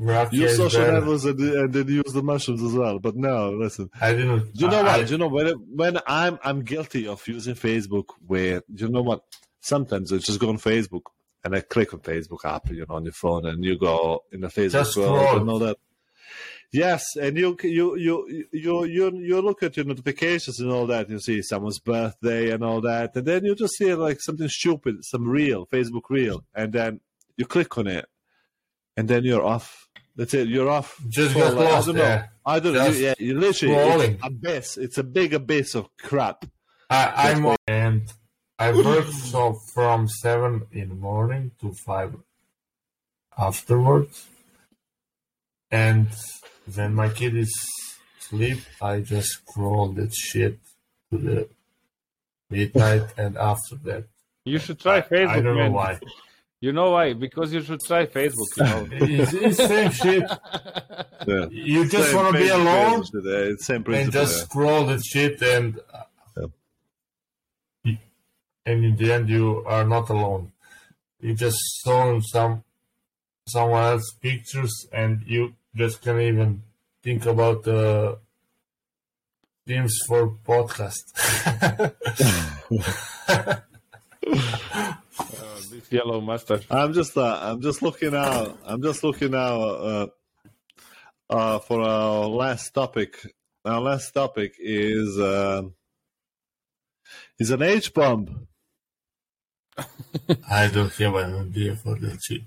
Rakia 0.00 0.32
Use 0.32 0.56
social 0.56 0.80
better. 0.80 0.92
networks 0.92 1.24
and, 1.24 1.40
and 1.40 1.72
then 1.72 1.88
use 1.88 2.12
the 2.12 2.22
mushrooms 2.22 2.62
as 2.62 2.72
well. 2.72 2.98
But 3.00 3.16
no, 3.16 3.50
listen. 3.50 3.90
I 4.00 4.12
didn't. 4.12 4.54
Do 4.54 4.64
you 4.64 4.70
know 4.70 4.78
I, 4.80 4.82
what? 4.82 5.00
I- 5.00 5.02
Do 5.04 5.12
you 5.12 5.18
know 5.18 5.28
when 5.28 5.48
when 5.74 5.98
I'm 6.06 6.38
I'm 6.44 6.62
guilty 6.62 7.08
of 7.08 7.26
using 7.26 7.54
Facebook 7.54 8.06
where 8.26 8.62
do 8.72 8.84
you 8.84 8.90
know 8.90 9.02
what? 9.02 9.24
Sometimes 9.60 10.12
I 10.12 10.18
just 10.18 10.38
go 10.38 10.50
on 10.50 10.58
Facebook 10.58 11.02
and 11.48 11.56
I 11.56 11.60
click 11.60 11.94
on 11.94 12.00
Facebook 12.00 12.44
app, 12.44 12.68
you 12.70 12.84
know, 12.86 12.96
on 12.96 13.04
your 13.04 13.12
phone, 13.14 13.46
and 13.46 13.64
you 13.64 13.78
go 13.78 14.22
in 14.30 14.42
the 14.42 14.48
Facebook 14.48 14.72
Just 14.72 14.96
world 14.98 15.18
scroll. 15.18 15.40
and 15.40 15.50
all 15.50 15.58
that. 15.60 15.78
Yes, 16.70 17.16
and 17.16 17.38
you 17.38 17.56
you 17.62 17.96
you 17.96 18.46
you 18.52 18.84
you 18.84 19.16
you 19.16 19.40
look 19.40 19.62
at 19.62 19.74
your 19.78 19.86
notifications 19.86 20.60
and 20.60 20.70
all 20.70 20.86
that. 20.88 21.08
You 21.08 21.18
see 21.18 21.40
someone's 21.40 21.78
birthday 21.78 22.50
and 22.50 22.62
all 22.62 22.82
that, 22.82 23.16
and 23.16 23.24
then 23.24 23.46
you 23.46 23.54
just 23.54 23.78
see 23.78 23.94
like 23.94 24.20
something 24.20 24.48
stupid, 24.48 25.02
some 25.06 25.26
real 25.26 25.64
Facebook 25.66 26.10
reel, 26.10 26.44
and 26.54 26.74
then 26.74 27.00
you 27.38 27.46
click 27.46 27.78
on 27.78 27.86
it, 27.86 28.04
and 28.98 29.08
then 29.08 29.24
you're 29.24 29.42
off. 29.42 29.88
That's 30.16 30.34
it. 30.34 30.48
You're 30.48 30.68
off. 30.68 31.00
Just 31.08 31.32
for, 31.32 31.38
like, 31.46 31.54
lost, 31.54 31.88
I 31.88 31.92
don't 31.92 31.96
know. 31.96 32.02
yeah. 32.02 32.26
I 32.44 32.58
don't 32.60 32.74
know. 32.74 32.86
Just 32.88 32.98
You, 32.98 33.06
yeah, 33.06 33.14
you 33.18 33.38
literally 33.40 33.74
it's 33.74 34.26
abyss. 34.26 34.76
It's 34.76 34.98
a 34.98 35.04
big 35.04 35.32
abyss 35.32 35.74
of 35.74 35.88
crap. 35.96 36.44
I, 36.90 37.30
I'm 37.30 37.46
on, 37.46 37.56
and 37.66 38.12
I 38.58 38.72
work 38.72 39.06
so 39.06 39.54
from 39.72 40.08
seven 40.08 40.66
in 40.72 40.88
the 40.88 40.94
morning 40.96 41.52
to 41.60 41.72
five 41.86 42.14
afterwards, 43.36 44.26
and 45.70 46.08
when 46.74 46.94
my 46.94 47.08
kid 47.08 47.36
is 47.36 47.52
asleep, 48.20 48.58
I 48.82 49.00
just 49.00 49.28
scroll 49.28 49.88
that 49.92 50.12
shit 50.14 50.58
to 51.10 51.18
the 51.18 51.48
midnight, 52.50 53.04
and 53.16 53.36
after 53.36 53.76
that, 53.84 54.04
You 54.44 54.58
should 54.58 54.80
try 54.80 55.02
Facebook, 55.02 55.28
I 55.28 55.34
don't 55.40 55.56
know 55.56 55.70
man. 55.70 55.72
why. 55.72 56.00
You 56.60 56.72
know 56.72 56.90
why? 56.90 57.12
Because 57.12 57.52
you 57.52 57.62
should 57.62 57.80
try 57.80 58.06
Facebook. 58.06 58.50
You 58.56 58.64
know. 58.64 58.88
It's, 59.22 59.32
it's 59.32 59.56
same 59.58 59.92
shit. 59.92 60.24
Yeah. 61.26 61.46
You 61.50 61.88
just 61.88 62.12
want 62.14 62.34
to 62.34 62.42
be 62.42 62.48
alone 62.48 63.02
uh, 63.02 63.52
It's 63.52 63.66
same 63.66 63.76
and 63.76 63.84
principle. 63.84 64.20
just 64.20 64.42
scroll 64.46 64.86
the 64.86 64.98
shit, 65.00 65.40
and 65.42 65.78
Yeah. 65.94 66.02
And 68.68 68.84
in 68.84 68.96
the 68.96 69.12
end, 69.12 69.30
you 69.30 69.64
are 69.66 69.84
not 69.84 70.10
alone. 70.10 70.52
You 71.20 71.34
just 71.34 71.58
saw 71.82 72.20
some 72.20 72.64
someone 73.46 73.82
else's 73.82 74.14
pictures, 74.20 74.86
and 74.92 75.22
you 75.26 75.54
just 75.74 76.02
can't 76.02 76.20
even 76.20 76.62
think 77.02 77.24
about 77.24 77.62
the 77.64 78.18
themes 79.66 79.98
for 80.06 80.36
podcast. 80.46 81.04
Uh, 83.30 83.54
this 85.70 85.90
yellow 85.90 86.20
mustard. 86.20 86.66
I'm 86.70 86.92
just 86.92 87.16
uh, 87.16 87.38
I'm 87.40 87.62
just 87.62 87.80
looking 87.80 88.14
out. 88.14 88.58
I'm 88.66 88.82
just 88.82 89.02
looking 89.02 89.34
out 89.34 89.60
uh, 89.60 90.06
uh, 91.30 91.58
for 91.60 91.80
our 91.80 92.26
last 92.26 92.74
topic. 92.74 93.16
Our 93.64 93.80
last 93.80 94.12
topic 94.12 94.56
is 94.58 95.18
uh, 95.18 95.62
is 97.38 97.50
an 97.50 97.62
H 97.62 97.94
bomb. 97.94 98.46
I 100.50 100.68
don't 100.68 100.92
have 100.92 101.14
an 101.14 101.34
idea 101.48 101.76
for 101.76 101.94
that 101.98 102.18
shit. 102.22 102.42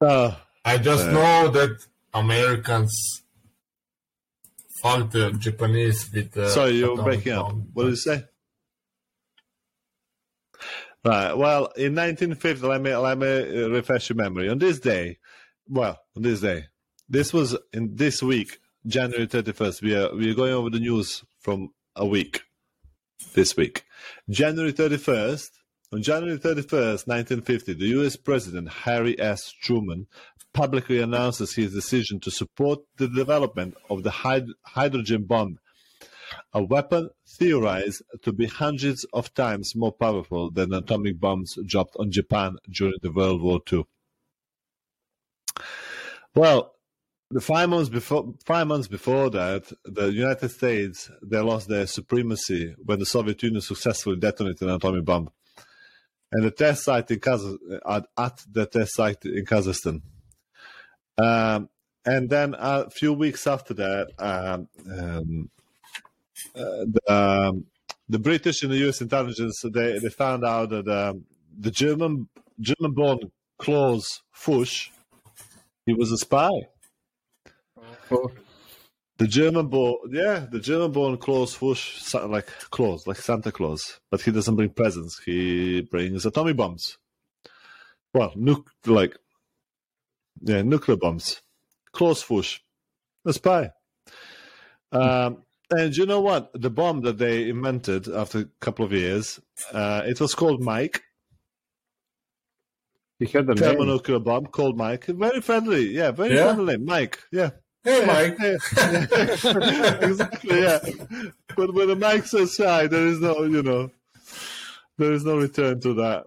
Uh, 0.00 0.34
I 0.64 0.78
just 0.78 1.06
Uh, 1.08 1.12
know 1.12 1.48
that 1.48 1.86
Americans 2.14 3.22
fuck 4.82 5.10
the 5.10 5.32
Japanese 5.32 6.10
with. 6.12 6.36
Uh, 6.36 6.48
sorry, 6.50 6.72
you're 6.72 7.02
breaking 7.02 7.32
up. 7.32 7.46
bomb. 7.48 7.68
What 7.72 7.84
did 7.84 7.90
you 7.90 7.96
say? 7.96 8.24
Right. 11.04 11.32
Well, 11.32 11.66
in 11.76 11.94
1950, 11.94 12.66
let 12.66 12.80
me 12.82 12.94
let 12.96 13.18
me 13.18 13.26
uh, 13.64 13.68
refresh 13.68 14.10
your 14.10 14.16
memory. 14.16 14.48
On 14.48 14.58
this 14.58 14.78
day, 14.80 15.18
well, 15.68 15.98
on 16.16 16.22
this 16.22 16.40
day, 16.40 16.66
this 17.08 17.32
was 17.32 17.56
in 17.72 17.94
this 17.96 18.22
week, 18.22 18.58
January 18.86 19.26
31st. 19.26 19.82
We 19.82 19.96
are 19.96 20.14
we 20.14 20.30
are 20.30 20.34
going 20.34 20.52
over 20.52 20.70
the 20.70 20.80
news 20.80 21.24
from 21.40 21.70
a 21.96 22.04
week. 22.04 22.42
This 23.34 23.56
week, 23.56 23.84
January 24.30 24.72
31st. 24.72 25.50
On 25.90 26.02
January 26.02 26.38
31st, 26.38 27.06
1950, 27.06 27.72
the 27.72 27.86
U.S. 27.86 28.14
President 28.16 28.68
Harry 28.68 29.18
S. 29.18 29.50
Truman 29.62 30.06
publicly 30.52 31.00
announces 31.00 31.54
his 31.54 31.72
decision 31.72 32.20
to 32.20 32.30
support 32.30 32.80
the 32.98 33.08
development 33.08 33.74
of 33.88 34.02
the 34.02 34.10
hyd- 34.10 34.50
hydrogen 34.66 35.24
bomb, 35.24 35.58
a 36.52 36.62
weapon 36.62 37.08
theorized 37.26 38.02
to 38.20 38.34
be 38.34 38.44
hundreds 38.44 39.06
of 39.14 39.32
times 39.32 39.72
more 39.74 39.92
powerful 39.92 40.50
than 40.50 40.74
atomic 40.74 41.18
bombs 41.18 41.56
dropped 41.64 41.96
on 41.98 42.10
Japan 42.10 42.56
during 42.70 42.98
the 43.00 43.10
World 43.10 43.40
War 43.40 43.60
II. 43.72 43.84
Well, 46.34 46.74
the 47.30 47.40
five 47.40 47.70
months 47.70 47.88
before 47.88 48.34
five 48.44 48.66
months 48.66 48.88
before 48.88 49.30
that, 49.30 49.72
the 49.84 50.08
United 50.08 50.50
States 50.50 51.10
they 51.22 51.40
lost 51.40 51.68
their 51.68 51.86
supremacy 51.86 52.74
when 52.84 52.98
the 52.98 53.06
Soviet 53.06 53.42
Union 53.42 53.62
successfully 53.62 54.16
detonated 54.16 54.62
an 54.62 54.70
atomic 54.74 55.04
bomb, 55.06 55.30
and 56.32 56.44
the 56.44 56.50
test 56.50 56.84
site 56.84 57.10
in 57.10 57.20
Kaz- 57.20 57.58
at, 57.88 58.06
at 58.16 58.44
the 58.50 58.66
test 58.66 58.94
site 58.94 59.24
in 59.24 59.44
Kazakhstan. 59.44 60.02
Um, 61.16 61.68
and 62.04 62.30
then 62.30 62.54
a 62.58 62.88
few 62.90 63.12
weeks 63.12 63.46
after 63.46 63.74
that, 63.74 64.08
um, 64.18 64.68
um, 64.90 65.50
uh, 66.54 66.84
the, 66.86 67.12
um, 67.12 67.64
the 68.08 68.18
British 68.18 68.62
and 68.62 68.72
the 68.72 68.78
U.S. 68.78 69.00
intelligence 69.00 69.60
they, 69.64 69.98
they 69.98 70.08
found 70.08 70.44
out 70.44 70.70
that 70.70 70.88
um, 70.88 71.24
the 71.58 71.70
German 71.70 72.28
German-born 72.60 73.18
Klaus 73.58 74.22
Fuchs 74.30 74.90
he 75.84 75.92
was 75.94 76.12
a 76.12 76.18
spy. 76.18 76.50
The 79.18 79.26
German-born, 79.26 80.10
yeah, 80.12 80.46
the 80.50 80.60
German-born 80.60 81.16
Klaus 81.18 81.52
Fuchs, 81.54 82.14
like 82.14 82.46
Claus, 82.70 83.06
like 83.06 83.16
Santa 83.16 83.50
Claus, 83.50 83.98
but 84.12 84.20
he 84.20 84.30
doesn't 84.30 84.54
bring 84.54 84.70
presents. 84.70 85.18
He 85.24 85.80
brings 85.82 86.24
atomic 86.24 86.56
bombs. 86.56 86.98
Well, 88.14 88.32
like 88.86 89.16
yeah, 90.40 90.62
nuclear 90.62 90.96
bombs. 90.96 91.42
Klaus 91.92 92.22
Fuchs, 92.22 92.60
a 93.26 93.32
spy. 93.32 93.70
Um, 94.92 95.42
and 95.70 95.94
you 95.96 96.06
know 96.06 96.20
what? 96.20 96.50
The 96.54 96.70
bomb 96.70 97.00
that 97.02 97.18
they 97.18 97.48
invented 97.48 98.06
after 98.08 98.38
a 98.38 98.48
couple 98.60 98.84
of 98.84 98.92
years, 98.92 99.40
uh, 99.72 100.02
it 100.06 100.20
was 100.20 100.34
called 100.34 100.62
Mike. 100.62 101.02
He 103.18 103.26
had 103.26 103.46
a 103.46 103.54
name. 103.54 103.56
Thermonuclear 103.56 104.20
bomb 104.20 104.46
called 104.46 104.76
Mike. 104.78 105.06
Very 105.06 105.40
friendly. 105.40 105.88
Yeah, 105.88 106.12
very 106.12 106.36
Yeah? 106.36 106.54
friendly. 106.54 106.76
Mike. 106.78 107.18
Yeah. 107.32 107.50
Hey, 107.84 108.04
Mike. 108.04 108.36
exactly, 110.02 110.60
yeah. 110.60 110.78
But 111.56 111.74
when 111.74 111.88
the 111.88 111.96
mic 111.96 112.26
says 112.26 112.54
shy, 112.54 112.86
there 112.86 113.06
is 113.06 113.20
no, 113.20 113.44
you 113.44 113.62
know, 113.62 113.90
there 114.96 115.12
is 115.12 115.24
no 115.24 115.38
return 115.38 115.80
to 115.80 115.94
that. 115.94 116.26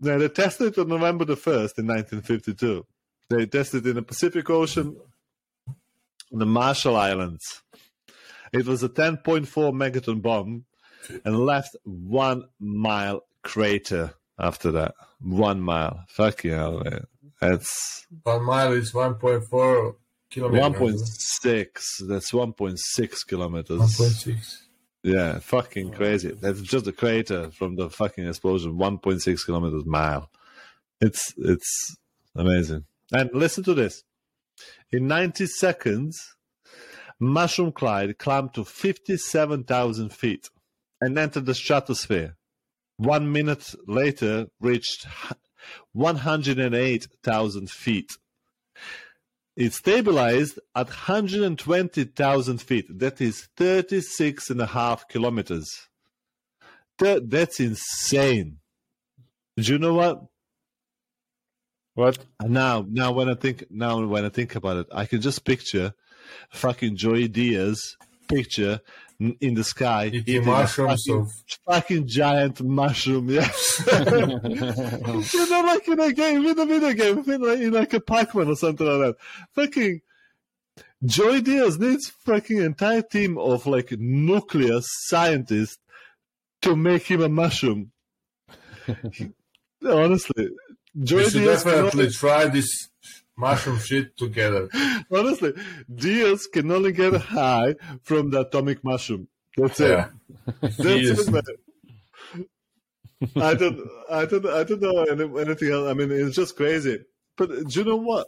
Yeah, 0.00 0.18
they 0.18 0.28
tested 0.28 0.78
on 0.78 0.88
November 0.88 1.24
the 1.24 1.36
1st 1.36 1.78
in 1.78 1.86
1952. 1.86 2.86
They 3.30 3.46
tested 3.46 3.86
in 3.86 3.96
the 3.96 4.02
Pacific 4.02 4.48
Ocean, 4.48 4.96
on 6.32 6.38
the 6.38 6.46
Marshall 6.46 6.96
Islands. 6.96 7.62
It 8.52 8.66
was 8.66 8.82
a 8.82 8.88
10.4 8.88 9.46
megaton 9.46 10.22
bomb 10.22 10.64
and 11.24 11.38
left 11.38 11.76
one 11.84 12.44
mile 12.60 13.22
crater 13.42 14.14
after 14.38 14.70
that. 14.72 14.94
One 15.20 15.60
mile. 15.60 16.04
Fucking 16.08 16.50
hell, 16.50 16.82
man. 16.84 17.06
That's 17.40 18.06
One 18.22 18.44
mile 18.44 18.72
is 18.72 18.92
1.4 18.92 19.94
kilometers. 20.30 21.02
1.6. 21.42 22.06
That's 22.08 22.32
1.6 22.32 23.26
kilometers. 23.26 23.80
1.6. 23.80 24.58
Yeah, 25.02 25.38
fucking 25.38 25.92
crazy. 25.92 26.32
Oh. 26.32 26.38
That's 26.40 26.60
just 26.62 26.86
a 26.88 26.92
crater 26.92 27.50
from 27.52 27.76
the 27.76 27.88
fucking 27.90 28.26
explosion. 28.26 28.72
1.6 28.76 29.44
kilometers 29.44 29.84
mile. 29.86 30.30
It's 31.00 31.32
it's 31.38 31.96
amazing. 32.34 32.84
And 33.12 33.30
listen 33.32 33.62
to 33.64 33.74
this. 33.74 34.02
In 34.90 35.06
90 35.06 35.46
seconds, 35.46 36.18
Mushroom 37.20 37.72
Clyde 37.72 38.18
climbed 38.18 38.54
to 38.54 38.64
57,000 38.64 40.12
feet 40.12 40.50
and 41.00 41.16
entered 41.18 41.46
the 41.46 41.54
stratosphere. 41.54 42.36
One 42.96 43.30
minute 43.30 43.74
later, 43.86 44.46
reached 44.60 45.06
108,000 45.92 47.70
feet. 47.70 48.10
It 49.56 49.72
stabilized 49.72 50.58
at 50.74 50.88
120,000 50.88 52.58
feet. 52.60 52.98
That 52.98 53.20
is 53.20 53.48
36 53.56 54.50
and 54.50 54.60
a 54.60 54.66
half 54.66 55.08
kilometers. 55.08 55.88
That, 56.98 57.30
that's 57.30 57.58
insane. 57.60 58.58
Do 59.56 59.72
you 59.72 59.78
know 59.78 59.94
what? 59.94 60.22
What? 61.94 62.18
Now, 62.42 62.84
now 62.86 63.12
when 63.12 63.30
I 63.30 63.34
think, 63.34 63.64
now 63.70 64.04
when 64.04 64.26
I 64.26 64.28
think 64.28 64.54
about 64.54 64.76
it, 64.76 64.86
I 64.92 65.06
can 65.06 65.22
just 65.22 65.46
picture 65.46 65.94
fucking 66.50 66.96
Joey 66.96 67.28
Diaz 67.28 67.96
picture 68.28 68.80
in 69.18 69.54
the 69.54 69.64
sky 69.64 70.06
Eating 70.06 70.44
mushrooms 70.44 71.04
fucking, 71.04 71.20
of 71.20 71.32
fucking 71.66 72.06
giant 72.06 72.62
mushroom. 72.62 73.30
Yeah, 73.30 73.50
you 73.86 75.50
know, 75.50 75.62
like 75.66 75.88
in 75.88 76.00
a 76.00 76.12
game, 76.12 76.46
in 76.46 76.58
a 76.58 76.66
video 76.66 76.92
game, 76.92 77.30
in 77.30 77.40
like, 77.40 77.58
in 77.60 77.72
like 77.72 77.92
a 77.94 78.00
Pac-Man 78.00 78.48
or 78.48 78.56
something 78.56 78.86
like 78.86 78.98
that. 78.98 79.16
Fucking 79.54 80.00
Joey 81.04 81.40
Diaz 81.40 81.78
needs 81.78 82.10
fucking 82.24 82.58
entire 82.58 83.02
team 83.02 83.38
of 83.38 83.66
like 83.66 83.92
nuclear 83.92 84.78
scientists 84.80 85.78
to 86.62 86.76
make 86.76 87.06
him 87.06 87.22
a 87.22 87.28
mushroom. 87.28 87.92
Honestly, 89.86 90.50
Joey 90.98 91.24
we 91.24 91.30
should 91.30 91.40
Diaz 91.40 91.64
definitely 91.64 92.10
try 92.10 92.46
this 92.46 92.88
mushroom 93.36 93.78
shit 93.78 94.16
together. 94.16 94.68
honestly 95.12 95.52
Diaz 95.94 96.46
can 96.46 96.70
only 96.70 96.92
get 96.92 97.14
high 97.14 97.74
from 98.02 98.30
the 98.30 98.40
atomic 98.40 98.82
mushroom. 98.84 99.28
That's 99.56 99.80
it. 99.80 100.06
That's 100.60 100.78
Yes. 100.78 101.28
it, 101.28 101.32
man. 101.32 101.42
I 103.36 103.54
don't, 103.54 103.80
I 104.10 104.26
don't, 104.26 104.46
I 104.46 104.64
don't 104.64 104.82
know 104.82 105.36
anything 105.38 105.70
else. 105.72 105.88
I 105.88 105.94
mean, 105.94 106.10
it's 106.12 106.36
just 106.36 106.54
crazy. 106.56 106.98
But 107.36 107.48
do 107.68 107.80
you 107.80 107.84
know 107.84 107.96
what? 107.96 108.26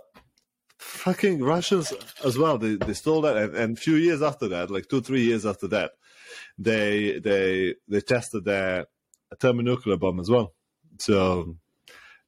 Fucking 0.79 1.43
Russians 1.43 1.93
as 2.25 2.39
well. 2.39 2.57
They 2.57 2.77
they 2.77 2.95
stole 2.95 3.21
that, 3.23 3.37
and, 3.37 3.55
and 3.55 3.77
a 3.77 3.81
few 3.81 3.97
years 3.97 4.23
after 4.23 4.49
that, 4.49 4.71
like 4.71 4.89
two, 4.89 5.01
three 5.03 5.23
years 5.25 5.45
after 5.45 5.69
that, 5.69 5.93
they 6.57 7.19
they 7.19 7.75
they 7.89 8.01
tested 8.01 8.45
their 8.47 8.87
thermonuclear 9.39 9.97
bomb 9.99 10.21
as 10.21 10.31
well. 10.31 10.55
So. 10.99 11.57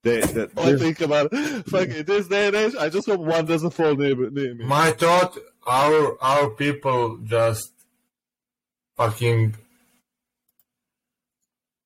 They, 0.02 0.20
they, 0.22 0.46
I 0.56 0.76
think 0.76 1.00
about 1.02 1.28
it. 1.32 1.66
Fucking 1.68 2.04
this 2.04 2.26
day 2.28 2.46
and 2.46 2.56
age, 2.56 2.74
I 2.78 2.88
just 2.88 3.06
hope 3.06 3.20
one 3.20 3.44
doesn't 3.44 3.72
fall 3.72 3.94
near, 3.94 4.14
near 4.30 4.54
me. 4.54 4.64
My 4.64 4.92
thought, 4.92 5.36
our 5.66 6.16
our 6.22 6.48
people 6.50 7.18
just 7.18 7.70
fucking 8.96 9.56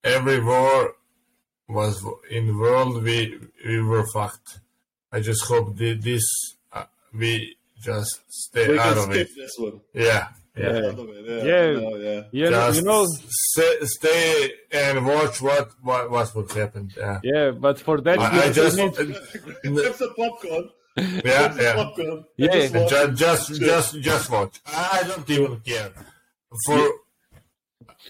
every 0.03 0.43
war 0.43 0.95
was 1.67 2.05
in 2.29 2.47
the 2.47 2.57
world 2.57 3.03
we 3.03 3.37
we 3.65 3.81
were 3.81 4.05
fucked. 4.13 4.59
I 5.11 5.19
just 5.19 5.43
hope 5.45 5.77
thi- 5.77 5.93
this 5.95 6.23
uh, 6.71 6.85
we 7.13 7.55
just 7.81 8.21
stay 8.29 8.69
we 8.69 8.79
out 8.79 8.93
can 8.95 8.97
of 8.97 9.03
skip 9.13 9.27
it. 9.27 9.35
this 9.35 9.55
one. 9.57 9.81
Yeah, 9.93 10.27
yeah. 10.57 10.67
Out 10.67 10.99
of 10.99 11.09
it, 11.09 11.25
Yeah, 11.25 11.71
Yeah. 11.71 11.79
no, 11.79 11.95
yeah. 11.97 12.21
You 12.31 12.49
know, 12.49 12.67
Just 12.67 12.79
you 12.79 12.85
know, 12.85 13.05
stay, 13.29 13.75
stay 13.83 14.51
and 14.71 15.05
watch 15.05 15.41
what 15.41 15.69
what 15.81 16.09
what 16.11 16.35
would 16.35 16.51
happen. 16.51 16.91
Yeah, 16.97 17.19
yeah, 17.23 17.51
but 17.51 17.79
for 17.79 17.99
that, 18.01 18.19
I, 18.19 18.35
you, 18.35 18.41
I 18.41 18.51
just 18.51 18.77
need, 18.77 18.95
Have 19.85 19.95
some 19.95 20.13
popcorn. 20.15 20.69
yeah 20.97 21.41
Have 21.41 21.53
some 21.55 21.61
yeah. 21.63 21.73
popcorn. 21.75 22.25
Yeah. 22.37 22.51
Just 22.53 22.73
watch. 22.75 22.89
Just, 22.89 23.15
just, 23.19 23.61
just, 23.61 23.99
just 24.01 24.29
watch. 24.29 24.55
I 24.67 25.03
don't 25.07 25.29
even 25.29 25.59
care. 25.59 25.91
For, 26.65 26.89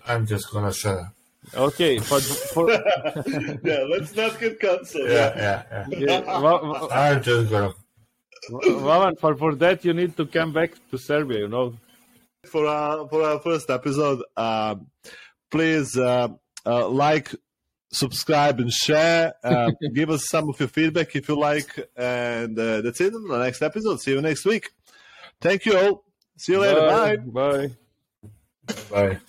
I'm 0.07 0.25
just 0.27 0.51
gonna 0.51 0.71
shut 0.73 0.97
up. 0.99 1.11
okay, 1.55 1.97
but 1.97 2.21
for 2.53 2.69
yeah, 3.63 3.83
let's 3.91 4.15
not 4.15 4.39
get 4.39 4.59
cancelled. 4.59 5.09
Yeah, 5.09 5.31
yeah, 5.35 5.63
yeah. 5.71 5.97
yeah, 6.25 6.41
Wa- 6.41 6.61
Wa- 6.69 6.87
I'm 6.91 7.21
just 7.23 7.49
gonna. 7.51 7.73
Wawan, 8.51 9.19
for 9.19 9.35
for 9.35 9.55
that 9.55 9.83
you 9.85 9.93
need 9.93 10.15
to 10.17 10.25
come 10.27 10.53
back 10.53 10.71
to 10.91 10.97
Serbia. 10.97 11.39
You 11.39 11.47
know, 11.47 11.73
For 12.47 12.65
our 12.65 13.07
for 13.07 13.23
our 13.23 13.39
first 13.39 13.69
episode, 13.69 14.23
um, 14.37 14.87
please 15.51 15.97
uh, 15.97 16.29
uh, 16.65 16.87
like, 16.87 17.33
subscribe, 17.91 18.59
and 18.59 18.71
share. 18.71 19.33
Uh, 19.43 19.71
give 19.93 20.09
us 20.09 20.27
some 20.27 20.49
of 20.49 20.59
your 20.59 20.69
feedback 20.69 21.15
if 21.15 21.29
you 21.29 21.37
like, 21.37 21.89
and 21.95 22.57
uh, 22.57 22.81
that's 22.81 23.01
it. 23.01 23.13
On 23.13 23.27
the 23.27 23.39
next 23.39 23.61
episode. 23.61 24.01
See 24.01 24.11
you 24.11 24.21
next 24.21 24.45
week. 24.45 24.71
Thank 25.41 25.65
you 25.65 25.77
all. 25.77 26.03
See 26.37 26.53
you 26.53 26.59
later. 26.59 26.81
Bye. 26.81 27.17
Bye. 27.17 27.71
Bye. 28.91 29.19